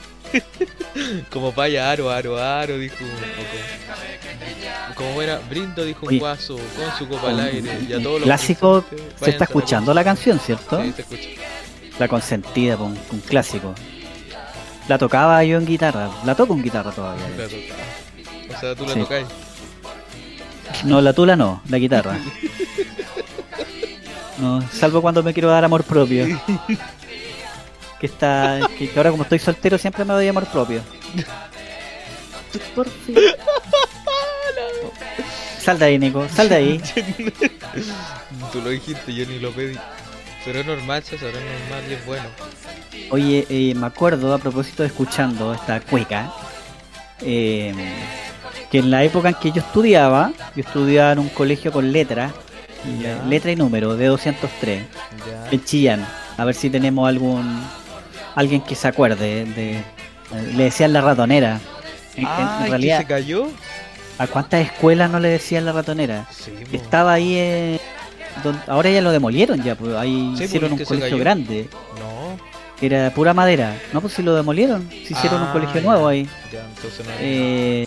[1.31, 4.95] Como paya, aro, aro, aro, dijo un poco.
[4.97, 7.79] Como era, brindo, dijo un guaso con su copa al aire.
[7.89, 8.85] Y a todos los Clásico,
[9.23, 10.83] se está escuchando la canción, ¿cierto?
[10.83, 11.29] Sí, se escucha.
[11.99, 13.75] La consentida, con un clásico.
[14.89, 17.25] La tocaba yo en guitarra, la toco en guitarra todavía.
[17.37, 17.85] La tocaba.
[18.65, 19.01] Sea, tú la Sí.
[19.01, 19.27] tocáis.
[20.85, 22.19] No, la tula no, la guitarra.
[24.39, 26.27] No, salvo cuando me quiero dar amor propio.
[28.01, 28.61] Que está.
[28.79, 30.81] Que, que ahora como estoy soltero siempre me doy amor propio.
[32.75, 33.17] Por fin.
[35.61, 36.83] Sal de ahí, Nico, sal de ahí.
[38.53, 39.79] Tú lo dijiste, yo ni lo pedí.
[40.45, 42.25] Pero es normal, César, es normal y es bueno.
[43.11, 46.33] Oye, eh, me acuerdo a propósito de escuchando esta cueca,
[47.21, 47.73] eh,
[48.75, 52.33] que en la época en que yo estudiaba, yo estudiaba en un colegio con letras,
[53.29, 54.83] letra y número de 203,
[55.25, 55.49] Ya.
[55.53, 56.05] en Chillán.
[56.37, 57.63] A ver si tenemos algún
[58.35, 59.81] alguien que se acuerde de,
[60.57, 61.61] le decían la ratonera.
[62.17, 63.47] En, Ah, ¿y que realidad, se cayó?
[64.19, 66.27] ¿a cuántas escuelas no le decían la ratonera?
[66.33, 66.53] Sí.
[66.73, 67.81] Estaba ahí, eh,
[68.67, 71.69] ahora ya lo demolieron ya, pues ahí Sí, hicieron un colegio grande.
[72.01, 72.37] No.
[72.83, 73.77] era pura madera.
[73.93, 75.87] No, pues si lo demolieron, se hicieron un Ah, colegio ya.
[75.87, 76.29] nuevo ahí.
[76.53, 77.13] Ya, entonces no.
[77.21, 77.87] Eh,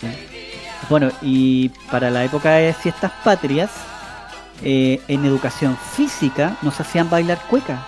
[0.88, 3.70] bueno, y para la época de fiestas patrias,
[4.62, 7.86] eh, en educación física nos hacían bailar cueca.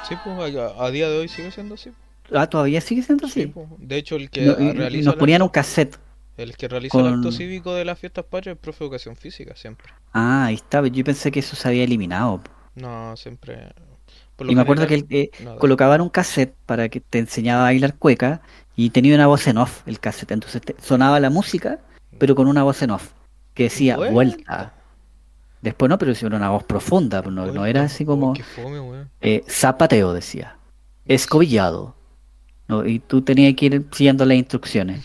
[0.00, 1.92] Sí, pues a, a día de hoy sigue siendo así.
[2.32, 3.46] Ah, todavía sigue siendo Sí, así.
[3.46, 3.68] pues.
[3.78, 5.98] De hecho, el que No, realiza nos ponían un cassette.
[6.36, 9.56] el que realiza el acto cívico de las fiestas patrias es profe de educación física
[9.56, 9.94] siempre.
[10.12, 10.88] Ah, ahí estaba.
[10.88, 12.42] Yo pensé que eso se había eliminado.
[12.74, 13.74] No, siempre.
[14.36, 17.64] Por lo Y me acuerdo que eh, colocaban un cassette para que te enseñaba a
[17.64, 18.42] bailar cueca
[18.76, 20.32] y tenía una voz en off el cassette.
[20.32, 21.80] Entonces te- sonaba la música,
[22.18, 23.12] pero con una voz en off
[23.54, 24.12] que decía Vuelta.
[24.14, 24.74] vuelta.
[25.60, 30.12] Después no, pero era una voz profunda, no, no era así como fome, eh, zapateo,
[30.12, 30.56] decía.
[31.06, 31.94] Escobillado.
[32.68, 32.86] ¿no?
[32.86, 35.04] Y tú tenías que ir siguiendo las instrucciones.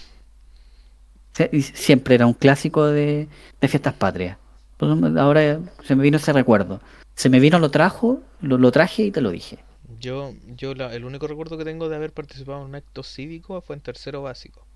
[1.36, 3.28] Sie- siempre era un clásico de,
[3.62, 4.38] de fiestas patrias.
[4.78, 6.82] Pues, ahora se me vino ese recuerdo.
[7.16, 9.60] Se me vino, lo trajo, lo, lo traje y te lo dije.
[10.00, 13.60] Yo, yo la- el único recuerdo que tengo de haber participado en un acto cívico
[13.62, 14.67] fue en tercero básico.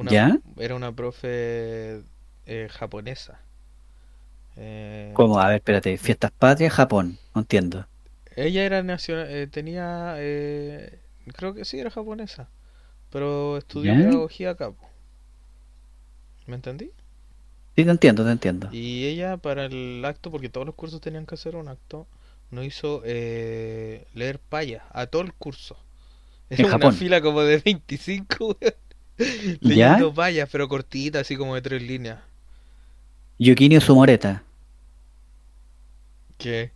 [0.00, 0.38] Una, ¿Ya?
[0.58, 2.02] Era una profe
[2.46, 3.40] eh, japonesa.
[4.56, 5.40] Eh, ¿Cómo?
[5.40, 5.96] A ver, espérate.
[5.96, 7.18] Fiestas patrias, Japón.
[7.34, 7.86] No entiendo.
[8.36, 11.00] Ella era nacional, eh, tenía, eh,
[11.34, 12.48] creo que sí era japonesa,
[13.10, 13.96] pero estudió ¿Ya?
[13.96, 14.74] pedagogía acá.
[16.46, 16.90] ¿Me entendí?
[17.76, 18.70] Sí, te entiendo, te entiendo.
[18.70, 22.06] Y ella para el acto, porque todos los cursos tenían que hacer un acto,
[22.50, 25.76] nos hizo eh, leer paya a todo el curso.
[26.56, 26.92] En Era una Japón.
[26.92, 28.74] fila como de 25, weón,
[29.60, 29.60] ¿Ya?
[29.60, 32.20] leyendo payas, pero cortita, así como de tres líneas.
[33.38, 34.42] Yukinio Sumoreta.
[36.38, 36.72] ¿Qué?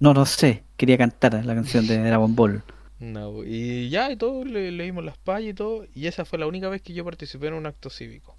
[0.00, 0.64] No, no sé.
[0.76, 2.62] Quería cantar la canción de Dragon Ball.
[3.00, 6.46] No, y ya, y todo, le, leímos las payas y todo, y esa fue la
[6.46, 8.36] única vez que yo participé en un acto cívico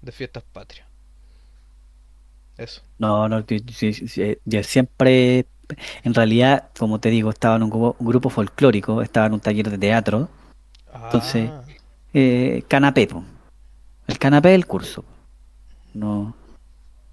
[0.00, 0.86] de fiestas patrias.
[2.56, 2.82] Eso.
[2.98, 5.46] No, no, yo, siempre,
[6.04, 9.40] en realidad, como te digo, estaba en un grupo, un grupo folclórico, estaba en un
[9.40, 10.30] taller de teatro,
[10.94, 11.65] Entonces, Ah,
[12.14, 13.24] eh, canapé, po.
[14.06, 15.04] el canapé del curso.
[15.94, 16.34] No,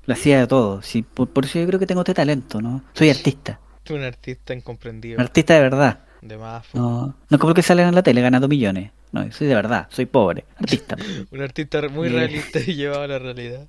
[0.06, 2.82] lo hacía de todo, sí, por, por eso yo creo que tengo este talento, ¿no?
[2.94, 5.16] Soy artista, tú un artista incomprendido.
[5.18, 6.00] un artista de verdad.
[6.22, 9.56] De más, No, no como que salen en la tele ganando millones, no, soy de
[9.56, 10.96] verdad, soy pobre, artista.
[11.32, 12.12] Un artista muy Eh.
[12.12, 13.68] realista y llevado a la realidad.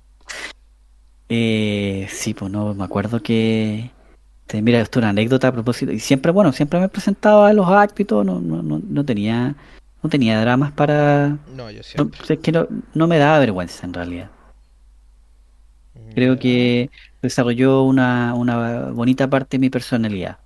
[1.29, 3.91] Eh, sí, pues no, me acuerdo que...
[4.61, 5.91] mira, esto es una anécdota a propósito.
[5.91, 8.23] Y siempre, bueno, siempre me presentaba a los actos y todo.
[8.23, 9.55] No, no, no, no tenía,
[10.05, 11.37] no tenía dramas para...
[11.53, 12.21] No, yo No, siempre.
[12.35, 14.29] es que no, no me daba vergüenza en realidad.
[16.13, 16.39] Creo Ya.
[16.39, 16.89] que
[17.21, 20.37] desarrolló una, una bonita parte de mi personalidad.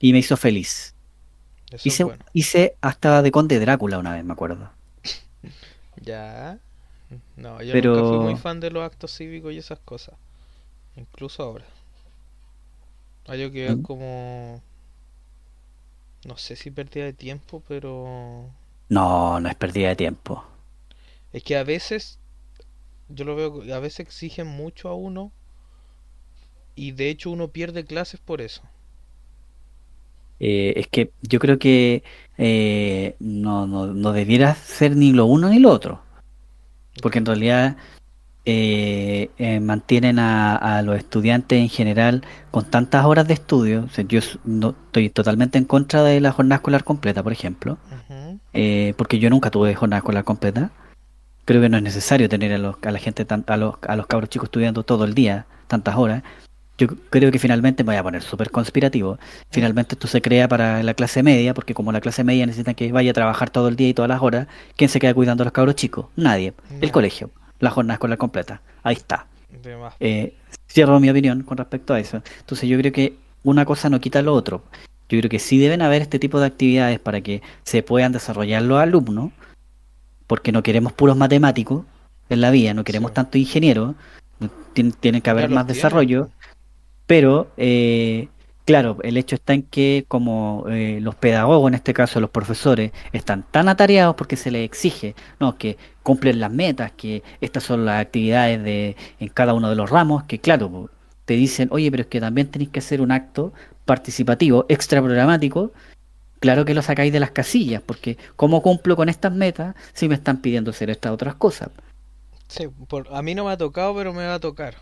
[0.00, 0.94] Y me hizo feliz.
[1.70, 2.24] Eso Hice, bueno.
[2.32, 4.70] hice hasta de Conde Drácula una vez, me acuerdo.
[6.02, 6.58] Ya.
[7.36, 10.14] No, yo Pero- nunca fui muy fan de los actos cívicos y esas cosas.
[10.96, 11.64] Incluso ahora.
[13.28, 13.82] Ah, yo que Mm.
[13.82, 14.60] como.
[16.24, 18.50] No sé si pérdida de tiempo, pero.
[18.88, 20.44] No, no es pérdida de tiempo.
[21.32, 22.18] Es que a veces.
[23.08, 23.74] Yo lo veo.
[23.74, 25.32] A veces exigen mucho a uno.
[26.74, 28.62] Y de hecho uno pierde clases por eso.
[30.40, 32.02] Eh, es que yo creo que
[32.38, 36.02] eh, no, no, no debiera ser ni lo uno ni lo otro.
[37.00, 37.76] Porque en realidad
[38.44, 43.84] eh, eh, mantienen a, a los estudiantes en general con tantas horas de estudio.
[43.84, 47.78] O sea, yo no, estoy totalmente en contra de la jornada escolar completa, por ejemplo.
[48.52, 50.70] Eh, porque yo nunca tuve jornada escolar completa.
[51.44, 53.96] Creo que no es necesario tener a, los, a la gente, tan- a los, a
[53.96, 56.22] los cabros chicos estudiando todo el día, tantas horas.
[56.78, 59.18] Yo creo que finalmente, me voy a poner súper conspirativo,
[59.50, 62.90] finalmente esto se crea para la clase media, porque como la clase media necesita que
[62.92, 65.46] vaya a trabajar todo el día y todas las horas, ¿quién se queda cuidando a
[65.46, 66.06] los cabros chicos?
[66.16, 66.54] Nadie.
[66.80, 67.30] El colegio,
[67.62, 68.60] la jornada escolar completa.
[68.82, 69.26] Ahí está.
[70.00, 70.34] Eh,
[70.68, 72.22] cierro mi opinión con respecto a eso.
[72.40, 74.64] Entonces yo creo que una cosa no quita lo otro.
[75.08, 78.62] Yo creo que sí deben haber este tipo de actividades para que se puedan desarrollar
[78.62, 79.30] los alumnos,
[80.26, 81.84] porque no queremos puros matemáticos
[82.28, 83.14] en la vida, no queremos Sí.
[83.14, 83.94] tanto ingenieros,
[84.74, 86.30] tien- tiene que haber más desarrollo,
[87.06, 88.28] pero eh,
[88.64, 92.92] claro, el hecho está en que como eh, los pedagogos, en este caso los profesores,
[93.12, 97.84] están tan atareados porque se les exige, no, que cumplen las metas, que estas son
[97.84, 100.90] las actividades de en cada uno de los ramos, que claro,
[101.24, 103.52] te dicen, oye, pero es que también tenéis que hacer un acto
[103.84, 105.72] participativo, extra programático,
[106.40, 110.14] claro que lo sacáis de las casillas, porque ¿cómo cumplo con estas metas si me
[110.14, 111.70] están pidiendo hacer estas otras cosas?
[112.48, 114.74] Sí, por, a mí no me ha tocado, pero me va a tocar.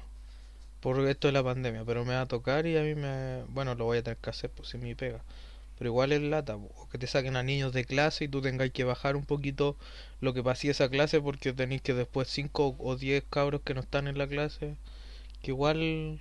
[0.81, 3.43] Por esto de la pandemia, pero me va a tocar y a mí me...
[3.49, 5.21] Bueno, lo voy a tener que hacer, pues si me pega.
[5.79, 8.73] Pero igual es lata, o que te saquen a niños de clase y tú tengáis
[8.73, 9.77] que bajar un poquito
[10.21, 13.81] lo que pasía esa clase porque tenéis que después 5 o 10 cabros que no
[13.81, 14.77] están en la clase.
[15.43, 16.21] Que igual...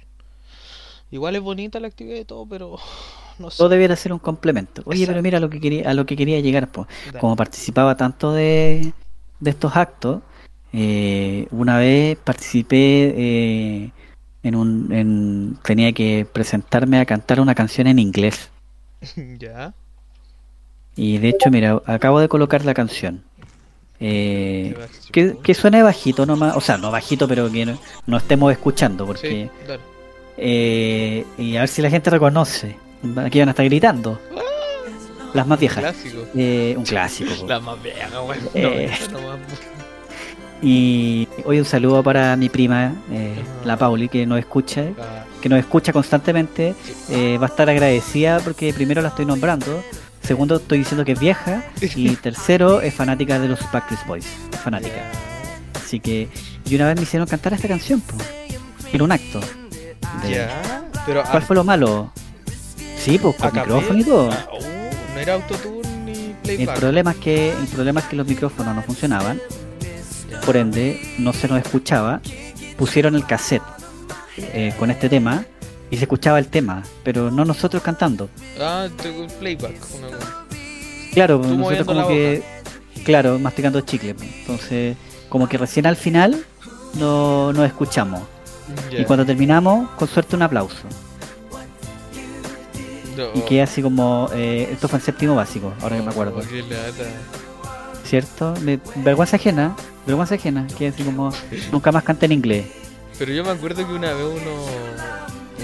[1.12, 2.78] Igual es bonita la actividad y todo, pero...
[3.40, 3.60] No sé.
[3.60, 4.82] Todo debiera ser un complemento.
[4.84, 5.12] Oye, Exacto.
[5.14, 6.90] pero mira lo que quería, a lo que quería llegar, pues.
[7.22, 8.92] Como participaba tanto de,
[9.40, 10.22] de estos actos,
[10.74, 13.92] eh, una vez participé eh,
[14.44, 18.50] en un, en, tenía que presentarme a cantar una canción en inglés.
[19.40, 19.74] ya.
[20.96, 23.24] Y de hecho, mira, acabo de colocar la canción.
[24.02, 24.78] Eh,
[25.12, 29.06] que, que suene bajito nomás, o sea, no bajito, pero que no, no estemos escuchando,
[29.06, 29.74] porque Sí,
[30.38, 32.78] eh, y a ver si la gente reconoce.
[33.18, 34.20] Aquí van a estar gritando.
[35.34, 35.80] Las más viejas.
[35.80, 36.24] Clásico.
[36.36, 37.32] Eh, un clásico.
[37.42, 37.48] po.
[37.48, 38.44] La más vieja, weón.
[38.46, 38.90] No, Eh.
[40.62, 43.34] Y hoy un saludo para mi prima, eh,
[43.64, 44.84] la Pauli, que nos escucha,
[45.42, 46.76] que nos escucha constantemente.
[47.10, 49.82] Eh, va a estar agradecida porque primero la estoy nombrando,
[50.22, 51.64] segundo estoy diciendo que es vieja
[51.96, 55.02] y tercero es fanática de los Backstreet Boys, es fanática.
[55.76, 56.28] Así que
[56.66, 58.16] y una vez me hicieron cantar esta canción, po,
[58.92, 59.40] en un acto.
[60.24, 60.84] de- Ya.
[61.06, 62.12] Pero ¿Cuál fue lo malo?
[62.98, 64.30] Sí, pues con micrófono y todo.
[64.32, 64.60] Ah, oh,
[65.16, 66.80] no era autotune ni El playback.
[66.80, 69.40] problema es que el problema es que los micrófonos no funcionaban,
[70.46, 72.22] por ende no se nos escuchaba.
[72.78, 73.62] Pusieron el cassette
[74.38, 75.46] eh, con este tema
[75.92, 78.30] y se escuchaba el tema, pero no nosotros cantando.
[78.60, 79.76] Ah, tengo un playback.
[79.98, 80.08] Una...
[81.14, 82.44] Claro, Tú nosotros como que
[83.04, 84.14] claro, masticando chicle.
[84.16, 84.30] pues.
[84.42, 84.96] Entonces,
[85.30, 86.46] como que recién al final
[86.96, 88.22] no nos escuchamos
[88.92, 90.84] y cuando terminamos, con suerte un aplauso.
[93.18, 93.26] No.
[93.36, 96.36] Y queda así como eh, esto fue en séptimo básico, ahora que me acuerdo.
[96.38, 97.10] Oh, lata.
[98.06, 98.54] ¿Cierto?
[98.62, 99.76] Me- vergüenza ajena,
[100.10, 101.32] vergüenza ajena, que así como
[101.72, 102.66] nunca más canté en inglés.
[103.18, 104.70] Pero yo me acuerdo que una vez unos,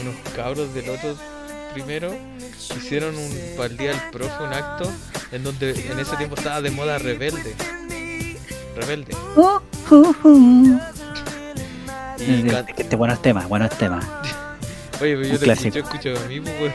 [0.02, 1.16] unos cabros del otro
[1.74, 2.14] primero
[2.78, 4.92] hicieron un para el día del profe un acto
[5.32, 7.56] en donde en ese tiempo estaba de moda rebelde.
[8.76, 9.16] Rebelde.
[9.36, 9.62] Oh,
[9.92, 10.80] oh, oh.
[12.20, 14.00] Y can- Este bueno el tema, bueno el tema.
[15.02, 15.78] Oye, pero yo te clásico.
[15.80, 16.74] escucho, escucho a mí, pues.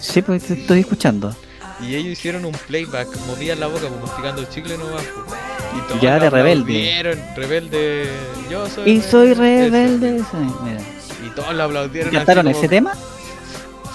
[0.00, 1.34] Sí, pues te estoy escuchando.
[1.80, 5.02] Y ellos hicieron un playback, movían la boca, pues, masticando el chicle nomás.
[5.26, 5.40] pues.
[5.76, 7.18] Y todos Ya de lo rebelde.
[7.36, 8.08] Rebelde.
[8.50, 8.90] Yo soy.
[8.90, 10.18] Y soy rebelde.
[10.30, 10.80] soy- mira.
[11.26, 12.12] Y todos lo aplaudieron.
[12.12, 12.94] ¿Cantaron como- ese tema?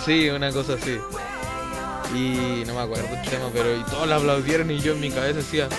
[0.05, 0.97] Sí, una cosa así.
[2.15, 5.09] Y no me acuerdo el tema, pero y todos la aplaudieron y yo en mi
[5.11, 5.69] cabeza decía,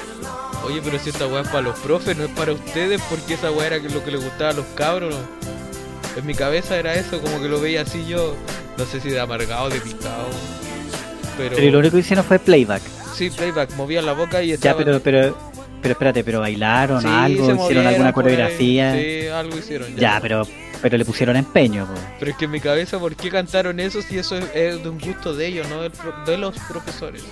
[0.65, 3.51] oye, pero si esta weá es para los profes, no es para ustedes, porque esa
[3.51, 5.15] weá era lo que les gustaba a los cabros.
[6.17, 8.35] En mi cabeza era eso, como que lo veía así yo,
[8.79, 10.27] no sé si de amargado, de picado.
[11.37, 12.83] Pero, Pero lo único que hicieron fue playback.
[13.15, 14.85] sí, playback, movían la boca y Ya, estaban...
[14.85, 15.52] pero, pero,
[15.83, 18.13] pero espérate, pero bailaron Sí, algo, hicieron movieron alguna ahí.
[18.15, 18.95] coreografía.
[18.95, 19.97] Sí, algo hicieron.
[19.97, 20.47] Ya, pero,
[20.81, 22.01] pero le pusieron empeño, pues.
[22.19, 24.89] Pero es que en mi cabeza, ¿por qué cantaron eso si eso es, es de
[24.89, 27.25] un gusto de ellos, no de los profesores?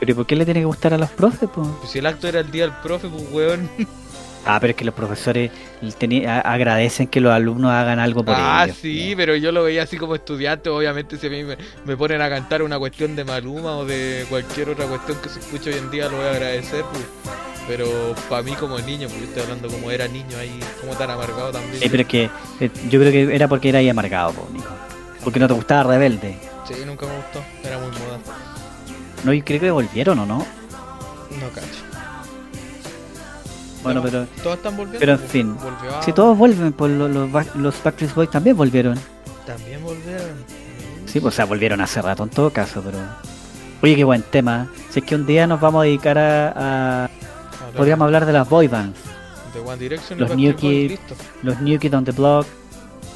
[0.00, 1.68] Pero ¿y por qué le tiene que gustar a los profes, pues?
[1.78, 3.70] Pues si el acto era el día del profe, pues weón.
[4.44, 5.50] Ah, pero es que los profesores
[6.26, 8.76] agradecen que los alumnos hagan algo por ah, ellos.
[8.80, 10.68] sí, pero yo lo veía así como estudiante.
[10.68, 14.26] Obviamente, si a mí me, me ponen a cantar una cuestión de Maluma o de
[14.28, 17.04] cualquier otra cuestión que se escuche hoy en día, lo voy a agradecer, pues.
[17.68, 21.10] Pero para mí, como niño, pues yo estoy hablando como era niño ahí, como tan
[21.10, 21.80] amargado también.
[21.80, 24.68] Sí, pero es que eh, yo creo que era porque era ahí amargado, po, Nico.
[25.22, 26.36] Porque no te gustaba Rebelde.
[26.66, 28.18] Sí, nunca me gustó, era muy moda.
[29.24, 30.38] No, yo creo que volvieron, ¿o no?
[30.38, 31.81] No cacho.
[33.82, 34.98] Bueno, No, pero Todos están volviendo.
[35.00, 35.30] pero en pues.
[35.30, 35.56] fin.
[36.04, 38.98] Si todos vuelven, pues los, los, Back- los Backstreet Boys también volvieron.
[39.46, 40.44] También volvieron.
[41.06, 42.98] Sí, pues o sea, volvieron hace rato en todo caso, pero...
[43.82, 44.68] Oye, qué buen tema.
[44.90, 47.04] Si es que un día nos vamos a dedicar a...
[47.04, 47.10] a-
[47.76, 48.98] Podríamos hablar de las boy bands.
[49.54, 51.00] De One Direction los New Kids.
[51.42, 52.46] Los New Kids on the Block.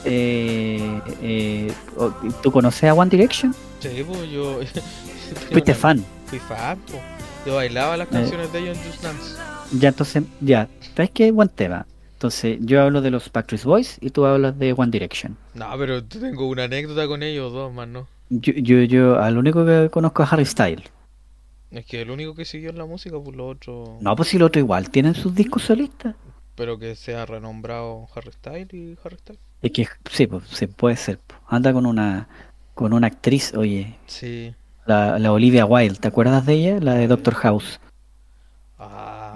[0.04, 2.10] Eh, eh, oh,
[2.42, 3.54] ¿Tú conoces a One Direction?
[3.80, 4.60] Sí, pues yo.
[5.52, 6.04] Fuiste fan.
[6.26, 7.02] Fui fan, pues.
[7.44, 8.10] Yo bailaba las Eh.
[8.12, 9.34] canciones de ellos en Just Dance.
[9.72, 10.68] Ya, entonces, ya.
[10.94, 11.30] ¿Sabes qué?
[11.30, 11.86] Buen tema.
[12.14, 15.36] Entonces, yo hablo de los Backstreet Boys y tú hablas de One Direction.
[15.54, 18.06] No, pero tengo una anécdota con ellos dos, más no.
[18.30, 20.84] Yo, yo, yo al único que conozco es Harry Styles.
[21.70, 23.98] Es que el único que siguió en la música, pues lo otro.
[24.00, 26.14] No, pues si lo otro igual, tienen sus discos solistas.
[26.54, 29.40] Pero que sea renombrado Harry Styles y Harry Styles.
[29.62, 31.18] Es que sí, pues sí, puede ser.
[31.18, 31.34] po.
[31.48, 32.28] Anda con una
[32.74, 34.54] con una actriz, oye, Sí.
[34.86, 36.78] la, la Olivia Wilde, ¿te acuerdas de ella?
[36.80, 37.80] La de Doctor House.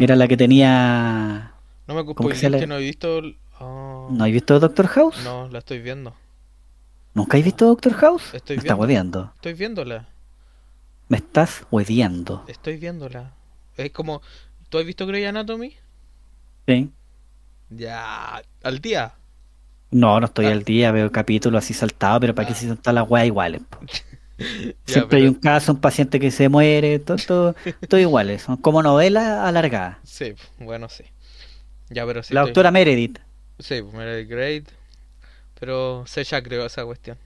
[0.01, 1.53] Era la que tenía...
[1.87, 3.21] No me ¿cómo que se que no he visto.
[3.59, 4.09] Ah.
[4.11, 5.23] ¿No has visto Doctor House?
[5.25, 6.15] No, la estoy viendo.
[7.15, 8.33] ¿Nunca has visto Doctor House?
[8.33, 8.77] Estoy Me estás viendo.
[8.81, 9.33] hueveando.
[9.37, 10.09] Estoy viéndola.
[11.09, 12.45] Me estás hueveando.
[12.49, 13.35] Estoy viéndola.
[13.77, 14.23] Es como.
[14.69, 15.75] ¿Tú has visto Grey Anatomy?
[16.67, 16.91] ¿Sí?
[17.71, 18.41] Ya.
[18.63, 19.15] Al día.
[19.91, 20.53] No, no estoy Ah.
[20.53, 22.57] al día, veo capítulos así saltados, pero para qué Ah.
[22.57, 23.63] si son todas las weas iguales.
[24.87, 27.55] Siempre hay un caso, un paciente que se muere, todo, todo,
[27.89, 28.43] todo iguales.
[28.43, 29.99] Son como novelas alargadas.
[30.03, 31.05] Sí, bueno, sí.
[31.91, 32.33] Ya, pero sí.
[32.35, 33.19] la estoy- doctora Meredith.
[33.59, 34.65] Sí, Meredith Grey.
[35.59, 37.19] Pero se ya creó esa cuestión.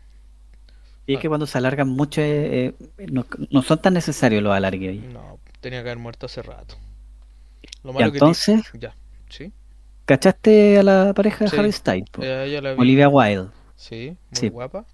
[1.06, 4.52] Y es que cuando se alargan mucho, eh, eh, no, no son tan necesarios los
[4.54, 5.02] alargues.
[5.12, 6.76] No, tenía que haber muerto hace rato.
[7.84, 8.94] Lo Y malo que ti- entonces, Ya,
[9.28, 9.52] sí.
[10.06, 11.56] ¿cachaste a la pareja de Sí.
[11.58, 12.06] Harry Styles?
[12.20, 12.74] Eh.
[12.78, 13.48] Olivia Wilde.
[13.76, 14.48] Sí, muy Sí.
[14.48, 14.86] guapa.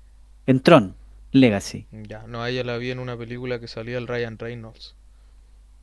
[0.46, 0.96] En Tron,
[1.32, 1.86] Legacy.
[1.92, 4.96] Ya, no, a ella la vi en una película que salía el Ryan Reynolds.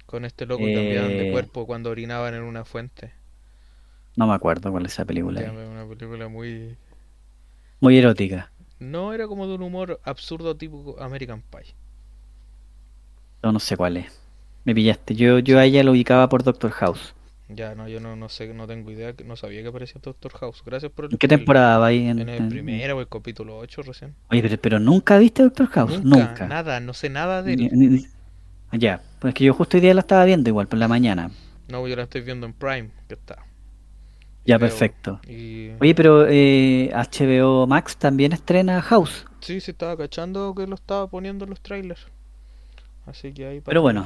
[0.05, 0.73] Con este loco Eh.
[0.73, 3.13] cambiaban de cuerpo cuando orinaban en una fuente.
[4.15, 5.41] No me acuerdo cuál es esa película.
[5.41, 6.75] Ya, una película muy...
[7.79, 8.51] Muy erótica.
[8.79, 11.75] No era como de un humor absurdo tipo American Pie.
[13.43, 14.19] No, no sé cuál es.
[14.65, 15.15] Me pillaste.
[15.15, 17.13] Yo, yo a ella lo ubicaba por Doctor House.
[17.49, 20.61] Ya, no, yo no, no sé, no tengo idea, no sabía que aparecía Doctor House.
[20.65, 22.05] Gracias por el ¿En qué temporada va ahí?
[22.07, 24.15] En, En el primero o el capítulo 8 recién.
[24.29, 26.03] Oye, pero, pero nunca viste Doctor House.
[26.03, 26.47] Nunca, Nunca.
[26.47, 27.69] nada, no sé nada de él.
[27.71, 28.05] ni- ni-
[28.73, 31.31] Ya, pues que yo justo hoy día la estaba viendo igual por la mañana.
[31.69, 33.37] No, yo la estoy viendo en Prime, que está.
[34.45, 35.19] Ya, perfecto.
[35.27, 35.71] Y...
[35.79, 39.25] Oye, pero eh, HBO Max también estrena House.
[39.39, 42.07] Sí, sí, estaba cachando que lo estaba poniendo en los trailers.
[43.05, 43.59] Así que ahí...
[43.61, 44.05] para- Pero bueno.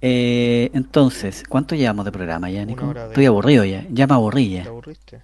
[0.00, 2.86] Eh, entonces, ¿cuánto llevamos de programa ya, Nico?
[2.86, 3.84] hora Estoy aburrido ya.
[3.90, 5.22] Ya me aburrí ¿Te aburriste?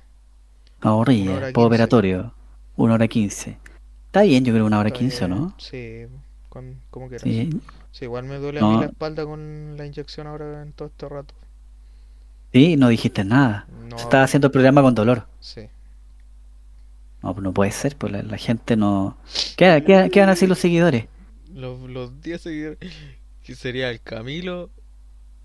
[0.83, 1.33] Me aburrí ya.
[1.37, 1.67] hora Post quince.
[1.67, 2.35] operatorio.
[2.77, 3.59] Una hora quince.
[4.07, 5.55] Está bien, yo creo una hora quince, ¿no?
[5.59, 6.07] Sí,
[6.49, 7.23] con, como quieras.
[7.23, 7.51] Sí.
[7.93, 8.71] Sí, igual me duele a No.
[8.73, 11.35] mí la espalda con la inyección ahora en todo este rato.
[12.53, 13.67] Sí, no dijiste nada.
[13.89, 15.27] No, Estaba haciendo el programa con dolor.
[15.41, 15.69] Sí.
[17.23, 19.17] No, no puede ser, pues la, la gente no...
[19.57, 21.07] ¿Qué, qué, qué van a decir los seguidores?
[21.53, 22.79] Los, los 10 seguidores.
[23.45, 24.71] Que sería el Camilo,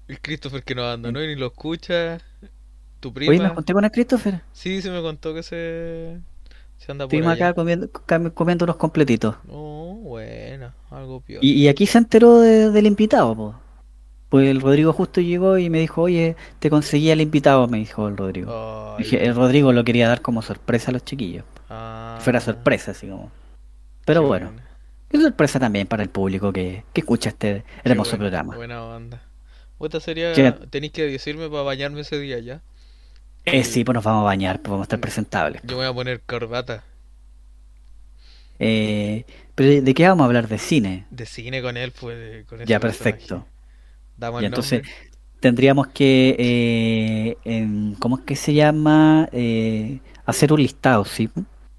[0.08, 2.20] el Christopher que nos abandonó y ni lo escucha.
[3.00, 3.32] Tu prima.
[3.32, 4.42] Oye, me junté con el Christopher.
[4.54, 6.18] Sí, se me contó que se,
[6.78, 7.48] se anda por Estuvimos allá.
[7.50, 7.90] acá comiendo,
[8.34, 9.36] comiendo unos completitos.
[9.50, 11.44] Oh, buena, algo peor.
[11.44, 13.56] Y, y aquí se enteró de- del invitado, pues.
[14.30, 18.08] Pues el Rodrigo justo llegó y me dijo, oye, te conseguí al invitado, me dijo
[18.08, 18.96] el Rodrigo.
[19.00, 21.44] Dije, el Rodrigo lo quería dar como sorpresa a los chiquillos.
[21.70, 23.32] ah, fuera sorpresa, así como.
[24.06, 24.52] Pero bueno,
[25.10, 28.56] es sorpresa también para el público que, que escucha este qué hermoso buena, programa.
[28.56, 29.22] Buena onda.
[29.80, 30.34] Esta sería.
[30.34, 30.52] ¿Qué?
[30.70, 32.62] Tenéis que decirme para bañarme ese día ya.
[33.46, 35.62] Eh, sí, pues nos vamos a bañar, pues vamos a estar presentables.
[35.64, 36.84] Yo voy a poner corbata
[38.60, 39.26] Eh,
[39.56, 40.48] pero ¿de qué vamos a hablar?
[40.48, 41.06] De cine.
[41.10, 42.46] de cine con él, pues.
[42.46, 43.48] Con Ya, perfecto.
[44.18, 44.84] Damos Ya, el entonces
[45.40, 49.30] tendríamos que, eh, em, ¿cómo es que se llama?
[49.32, 51.30] Eh, hacer un listado, ¿sí?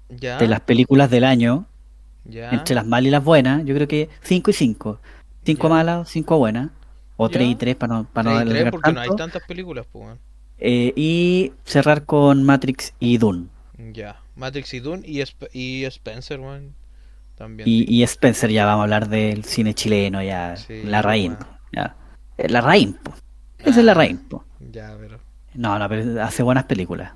[0.09, 0.37] Ya.
[0.37, 1.67] De las películas del año,
[2.25, 2.49] Ya.
[2.51, 3.65] entre las malas y las buenas.
[3.65, 4.99] Yo creo que 5 y 5.
[5.43, 5.69] 5 Ya.
[5.73, 6.69] malas, 5 buenas.
[7.17, 7.33] O Ya.
[7.33, 9.23] 3 y 3 para no, para no Tres y tres, alargar porque no hay tanto.
[9.23, 10.17] tantas películas, pues.
[10.59, 13.47] Eh, y cerrar con Matrix y Dune.
[13.93, 14.21] Ya.
[14.35, 16.73] Matrix y Dune y, Sp- y Spencer, weón.
[17.35, 17.67] También.
[17.67, 20.55] Y, y Spencer, ya vamos a hablar del cine chileno, ya.
[20.57, 21.35] Sí, la Raín.
[21.35, 21.57] bueno.
[21.73, 21.95] Ya.
[22.37, 23.13] Eh, La Raín, po.
[23.59, 23.95] Esa es la Ah.
[23.95, 24.43] Raín, po.
[24.71, 25.19] Ya, pero.
[25.55, 27.13] No, no, pero hace buenas películas.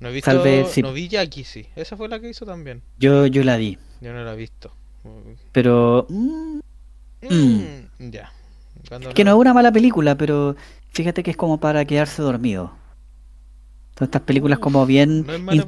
[0.00, 0.30] No he visto.
[0.30, 0.82] Salve, sí.
[0.82, 1.66] No vi Jackie, sí.
[1.76, 2.82] Esa fue la que hizo también.
[2.98, 3.78] Yo, yo la vi.
[4.00, 4.72] Yo no la he visto.
[5.52, 6.06] Pero.
[6.08, 6.60] mm,
[7.22, 8.30] Mm, Ya.
[8.88, 10.54] Cuando es que no es una mala película, pero
[10.92, 12.72] fíjate que es como para quedarse dormido.
[13.94, 15.64] Todas estas películas como bien no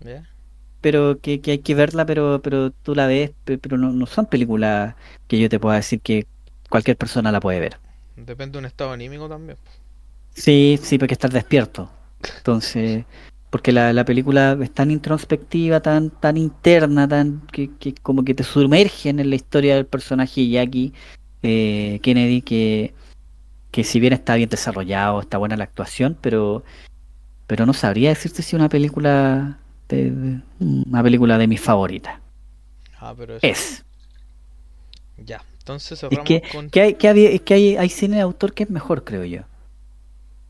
[0.00, 0.28] ¿Ya?
[0.80, 4.06] pero que, que hay que verla, pero, pero tú la ves, pe- pero no, no
[4.06, 4.94] son películas
[5.26, 6.26] que yo te pueda decir que
[6.68, 7.78] cualquier persona la puede ver.
[8.16, 9.56] Depende de un estado anímico también.
[10.34, 11.90] Sí, sí, porque estar despierto.
[12.36, 13.04] Entonces,
[13.50, 18.34] porque la, la película es tan introspectiva, tan, tan interna, tan que, que como que
[18.34, 20.92] te sumergen en la historia del personaje Jackie
[21.42, 22.94] eh, Kennedy, que,
[23.70, 26.64] que si bien está bien desarrollado, está buena la actuación, pero,
[27.46, 32.18] pero no sabría decirte si una película de, de- una película de mis favoritas.
[32.98, 33.46] Ah, pero eso.
[33.46, 33.84] Es.
[35.24, 35.42] Ya.
[35.58, 36.68] Entonces Es cerramos que, con.
[36.70, 39.42] que hay, que es que hay, hay cine de autor que es mejor, creo yo.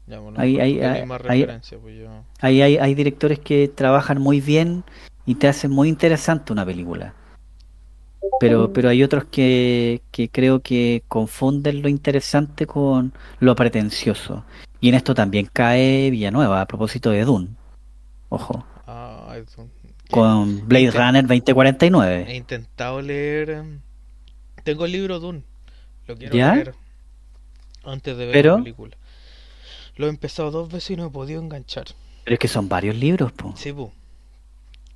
[0.06, 2.08] Ya, bueno, hay- hay- porque hay- hay- referencia, pues yo.
[2.40, 4.84] Ahí hay, hay directores que trabajan muy bien
[5.24, 7.14] y te hacen muy interesante una película.
[8.40, 14.44] Pero, pero hay otros que, que creo que confunden lo interesante con lo pretencioso.
[14.80, 17.48] Y en esto también cae Villanueva a propósito de Dune.
[18.30, 19.36] Ojo, Ah,
[20.10, 22.36] con Blade Inter- Runner He 2049.
[22.36, 23.62] intentado leer.
[24.62, 25.42] Tengo el libro Dune.
[26.06, 26.54] Lo quiero ¿Ya?
[26.54, 26.74] leer
[27.84, 28.96] antes de ver Pero- la película.
[29.96, 31.86] Lo he empezado dos veces y no he podido enganchar.
[32.24, 33.54] Pero es que son varios libros, po.
[33.56, 33.92] Sí, pu.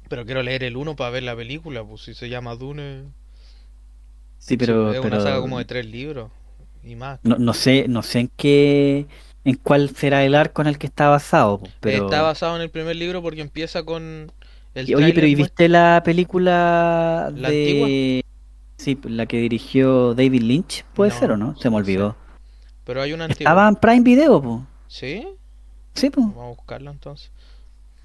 [0.09, 3.05] Pero quiero leer el uno para ver la película, pues si se llama Dune.
[4.39, 6.31] Sí, pero, es pero una saga como de tres libros
[6.83, 7.21] y más.
[7.23, 9.07] no, no sé, no sé en qué,
[9.45, 12.63] en cuál será el arco en el que está basado, po, pero Está basado en
[12.63, 14.33] el primer libro porque empieza con
[14.75, 18.25] el Y, Oye, pero ¿y viste la película ¿La de...
[18.77, 21.57] Sí, la que dirigió David Lynch, ¿puede No, ser o no?
[21.57, 22.17] Se me olvidó.
[22.85, 23.51] Pero hay una antigua.
[23.51, 24.67] Estaba en Prime Video, po.
[24.89, 25.27] ¿Sí?
[25.95, 26.23] Sí, po.
[26.23, 27.31] Vamos a buscarlo entonces.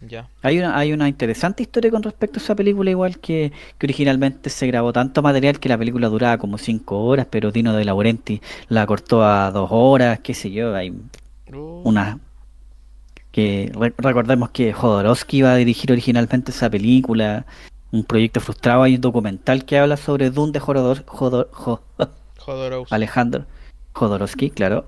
[0.01, 0.27] Ya.
[0.41, 4.49] Hay una, hay una interesante historia con respecto a esa película, igual que, que originalmente
[4.49, 8.41] se grabó tanto material que la película duraba como cinco horas, pero Dino de Laurenti
[8.67, 10.93] la cortó a dos horas, qué sé yo, hay
[11.53, 12.19] Uh, una...
[13.31, 17.45] que re- recordemos que Jodorowsky iba a dirigir originalmente esa película,
[17.91, 21.81] un proyecto frustrado, hay un documental que habla sobre Dune de Jodor, Jodor- Jo-
[22.39, 22.93] Jodorowsky.
[22.95, 23.45] Alejandro
[23.93, 24.85] Jodorowsky, claro.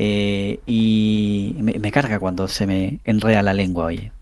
[0.00, 4.12] Eh, y me, me carga cuando se me enreda la lengua, oye.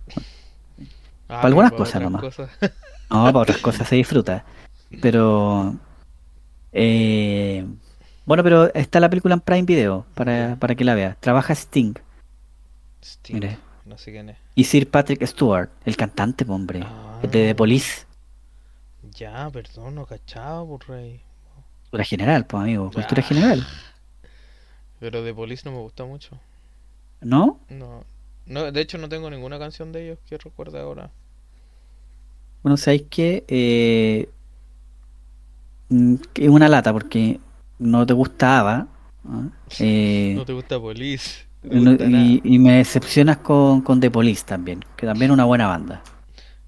[1.29, 2.23] Ah, para algunas cosas nomás.
[2.23, 2.51] cosas.
[3.11, 4.45] No, para otras cosas se disfruta.
[5.03, 5.77] Pero.
[6.73, 7.65] eh,
[8.25, 11.17] bueno, pero está la película en Prime Video para, para que la veas.
[11.21, 11.95] Trabaja Sting
[13.03, 13.59] Sting, Mire.
[13.85, 14.39] No sé quién es.
[14.57, 16.81] y Sir Patrick Stewart, el cantante, hombre.
[16.85, 17.19] Ah.
[17.23, 18.07] De The Police.
[19.15, 21.21] Ya, perdón, no cachaba, por rey.
[21.83, 22.91] Cultura general, pues, amigo.
[22.91, 23.65] Cultura general.
[24.99, 26.39] Pero de Police no me gusta mucho.
[27.21, 27.59] ¿No?
[27.69, 28.05] No,
[28.45, 31.13] no, de hecho no tengo ninguna canción de ellos que recuerde ahora.
[32.63, 34.29] Bueno, sabéis que eh,
[35.89, 37.41] mm, es una lata porque
[37.79, 38.87] no te gustaba.
[39.29, 39.49] ¿ah?
[39.81, 41.47] Eh, No te gusta Police.
[41.63, 45.67] no y, y me decepcionas con, con The Police también, que también es una buena
[45.67, 46.03] banda.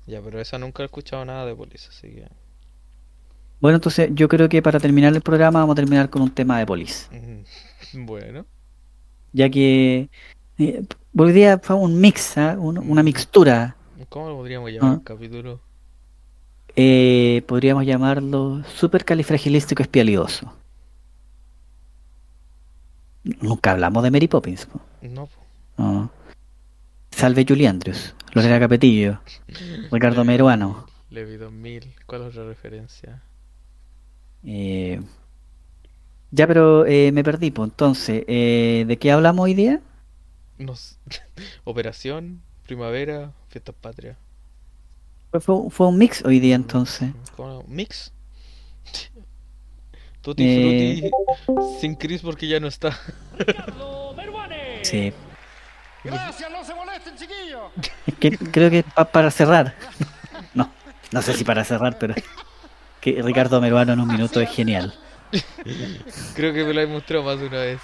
[0.06, 2.28] Ya, pero esa nunca he escuchado nada de Police, así que.
[3.60, 6.58] Bueno, entonces yo creo que para terminar el programa vamos a terminar con un tema
[6.58, 7.06] de Police.
[7.94, 8.44] Bueno,
[9.32, 10.08] Ya que
[10.58, 10.82] eh,
[11.16, 12.36] hoy día fue un mix.
[12.36, 13.74] Un- una mixtura.
[14.08, 14.94] ¿cómo lo podríamos llamar Ah.
[14.94, 15.60] el capítulo?
[16.76, 20.52] Eh, podríamos llamarlo supercalifragilístico espialidoso.
[23.24, 24.66] Nunca hablamos de Mary Poppins.
[24.66, 24.80] po.
[25.02, 25.28] No.
[25.76, 26.10] No.
[27.10, 29.20] Salve Julie Andrews, Lorena Capetillo,
[29.92, 30.86] Ricardo Meruano.
[31.10, 33.22] Levi 2000, ¿cuál es la referencia?
[34.44, 35.00] Eh,
[36.30, 37.70] ya, pero eh, me perdí, pues.
[37.70, 39.80] Entonces, eh, ¿de qué hablamos hoy día?
[40.58, 40.96] No sé.
[41.64, 44.16] Operación, Primavera, Fiestas Patrias.
[45.30, 47.10] Fue, fue- fue un mix hoy día, entonces.
[47.36, 47.62] ¿Cómo?
[47.68, 48.12] ¿Mix?
[50.22, 51.10] Tutti Eh.
[51.46, 52.98] Frutti sin Chris porque ya no está.
[54.82, 55.12] Sí.
[56.04, 57.62] Gracias, no se molesten, chiquillos.
[58.06, 59.74] Es que creo que pa- para cerrar.
[60.54, 60.70] No,
[61.10, 62.14] no sé si para cerrar, pero
[63.00, 64.94] que Ricardo Meruano en un minuto es genial.
[66.34, 67.80] Creo que me lo he mostrado más de una vez.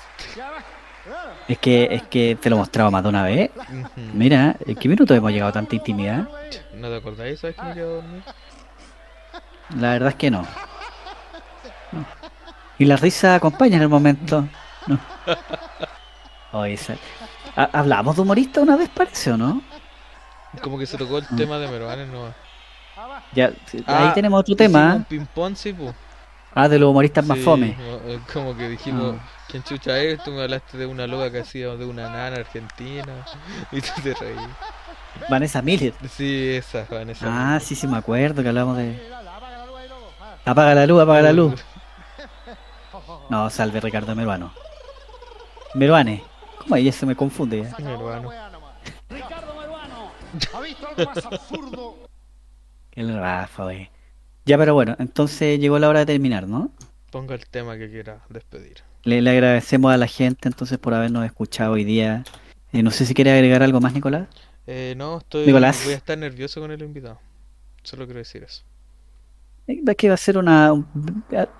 [1.48, 3.50] Es que, es que te lo he mostrado más de una vez.
[4.14, 6.28] Mira, ¿en qué minuto hemos llegado a tanta intimidad?
[6.74, 7.40] ¿No te acordáis?
[7.40, 8.22] ¿Sabes que a dormir?
[9.78, 10.42] La verdad es que no.
[11.92, 12.06] No.
[12.78, 14.46] Y la risa acompaña en el momento.
[14.86, 14.98] No.
[16.52, 16.78] Oye,
[17.56, 19.62] ¿Hablamos de humorista una vez, parece o no?
[20.62, 22.26] Como que se tocó el tema de Meruane, ¿no?
[22.96, 23.22] ah, va.
[23.32, 24.94] Ya, sí, Ah, ahí tenemos otro tema.
[24.96, 25.94] Un ping-pong, sí, po.
[26.54, 27.76] Ah, de los humoristas más Sí, fome.
[27.80, 29.28] o- eh, Como que dijimos, Ah.
[29.48, 30.22] ¿quién chucha es?
[30.22, 33.24] Tú me hablaste de una loca que hacía de una nana argentina.
[33.72, 34.36] Y tú te reí.
[35.28, 35.94] Vanessa Miller.
[36.10, 37.26] Sí, esa, Vanessa.
[37.56, 39.00] Ah, sí, sí, me acuerdo que hablamos de.
[40.44, 41.02] Apaga la luz.
[41.02, 41.64] Apaga la luz.
[43.30, 44.52] No, salve Ricardo Meruano.
[45.74, 46.22] Meruane.
[46.58, 47.70] ¿Cómo ahí se me confunde ya?
[47.78, 48.30] La Meruano.
[49.08, 50.10] Ricardo Meruano.
[50.54, 51.96] ¿Ha visto algo más absurdo?
[52.92, 53.90] El Rafa, wey.
[54.46, 56.70] Ya, pero bueno, entonces llegó la hora de terminar, ¿no?
[57.10, 58.82] Ponga el tema que quiera despedir.
[59.04, 62.24] Le, le agradecemos a la gente entonces por habernos escuchado hoy día.
[62.72, 64.28] Eh, no sé si quiere agregar algo más, Nicolás.
[64.66, 65.46] Eh, no, estoy.
[65.46, 65.82] Nicolás.
[65.84, 67.20] Voy a estar nervioso con el invitado.
[67.82, 68.64] Solo quiero decir eso.
[69.66, 70.72] Eh, Es que va a ser una...
[70.72, 70.86] un-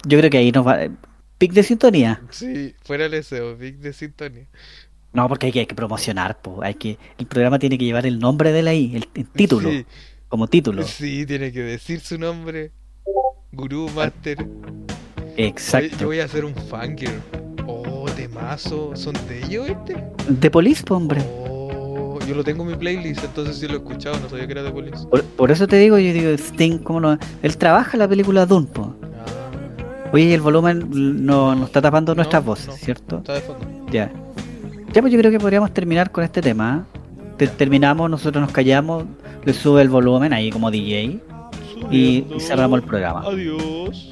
[0.07, 0.79] Yo creo que ahí nos va...
[1.39, 2.23] Pic de sintonía.
[2.31, 4.49] Sí, fuera el deseo, Big de sintonía.
[5.13, 6.63] No, porque hay que, hay que promocionar, po.
[6.63, 6.99] Hay que...
[7.19, 9.87] El programa tiene que llevar el nombre de él ahí, el, el título, Sí,
[10.35, 10.83] como título.
[10.87, 12.73] sí, tiene que decir su nombre.
[13.53, 14.45] Gurú Master.
[15.37, 15.97] Exacto.
[16.01, 17.21] yo voy a hacer un fangirl.
[17.69, 18.91] Oh, temazo.
[18.97, 19.97] ¿Son de ellos este?
[20.29, 21.23] De Police, po, hombre.
[21.49, 24.53] Oh, yo lo tengo en mi playlist, entonces sí lo he escuchado, no sabía que
[24.55, 25.07] era de Police.
[25.07, 27.17] Por, por eso te digo, yo digo, Sting, ¿cómo no?
[27.43, 28.93] Él trabaja en la película Dune, po.
[29.05, 30.89] Ah, Oye, y el volumen
[31.25, 32.73] no nos está tapando No, nuestras voces, no.
[32.75, 33.19] ¿cierto?
[33.19, 33.65] está de fondo.
[33.93, 34.11] Ya.
[34.93, 36.87] Ya, pues yo creo que podríamos terminar con este tema.
[37.37, 39.05] Te- terminamos, nosotros nos callamos,
[39.45, 41.21] le sube el volumen ahí como DJ
[41.91, 43.23] y cerramos el programa.
[43.27, 44.09] Adiós.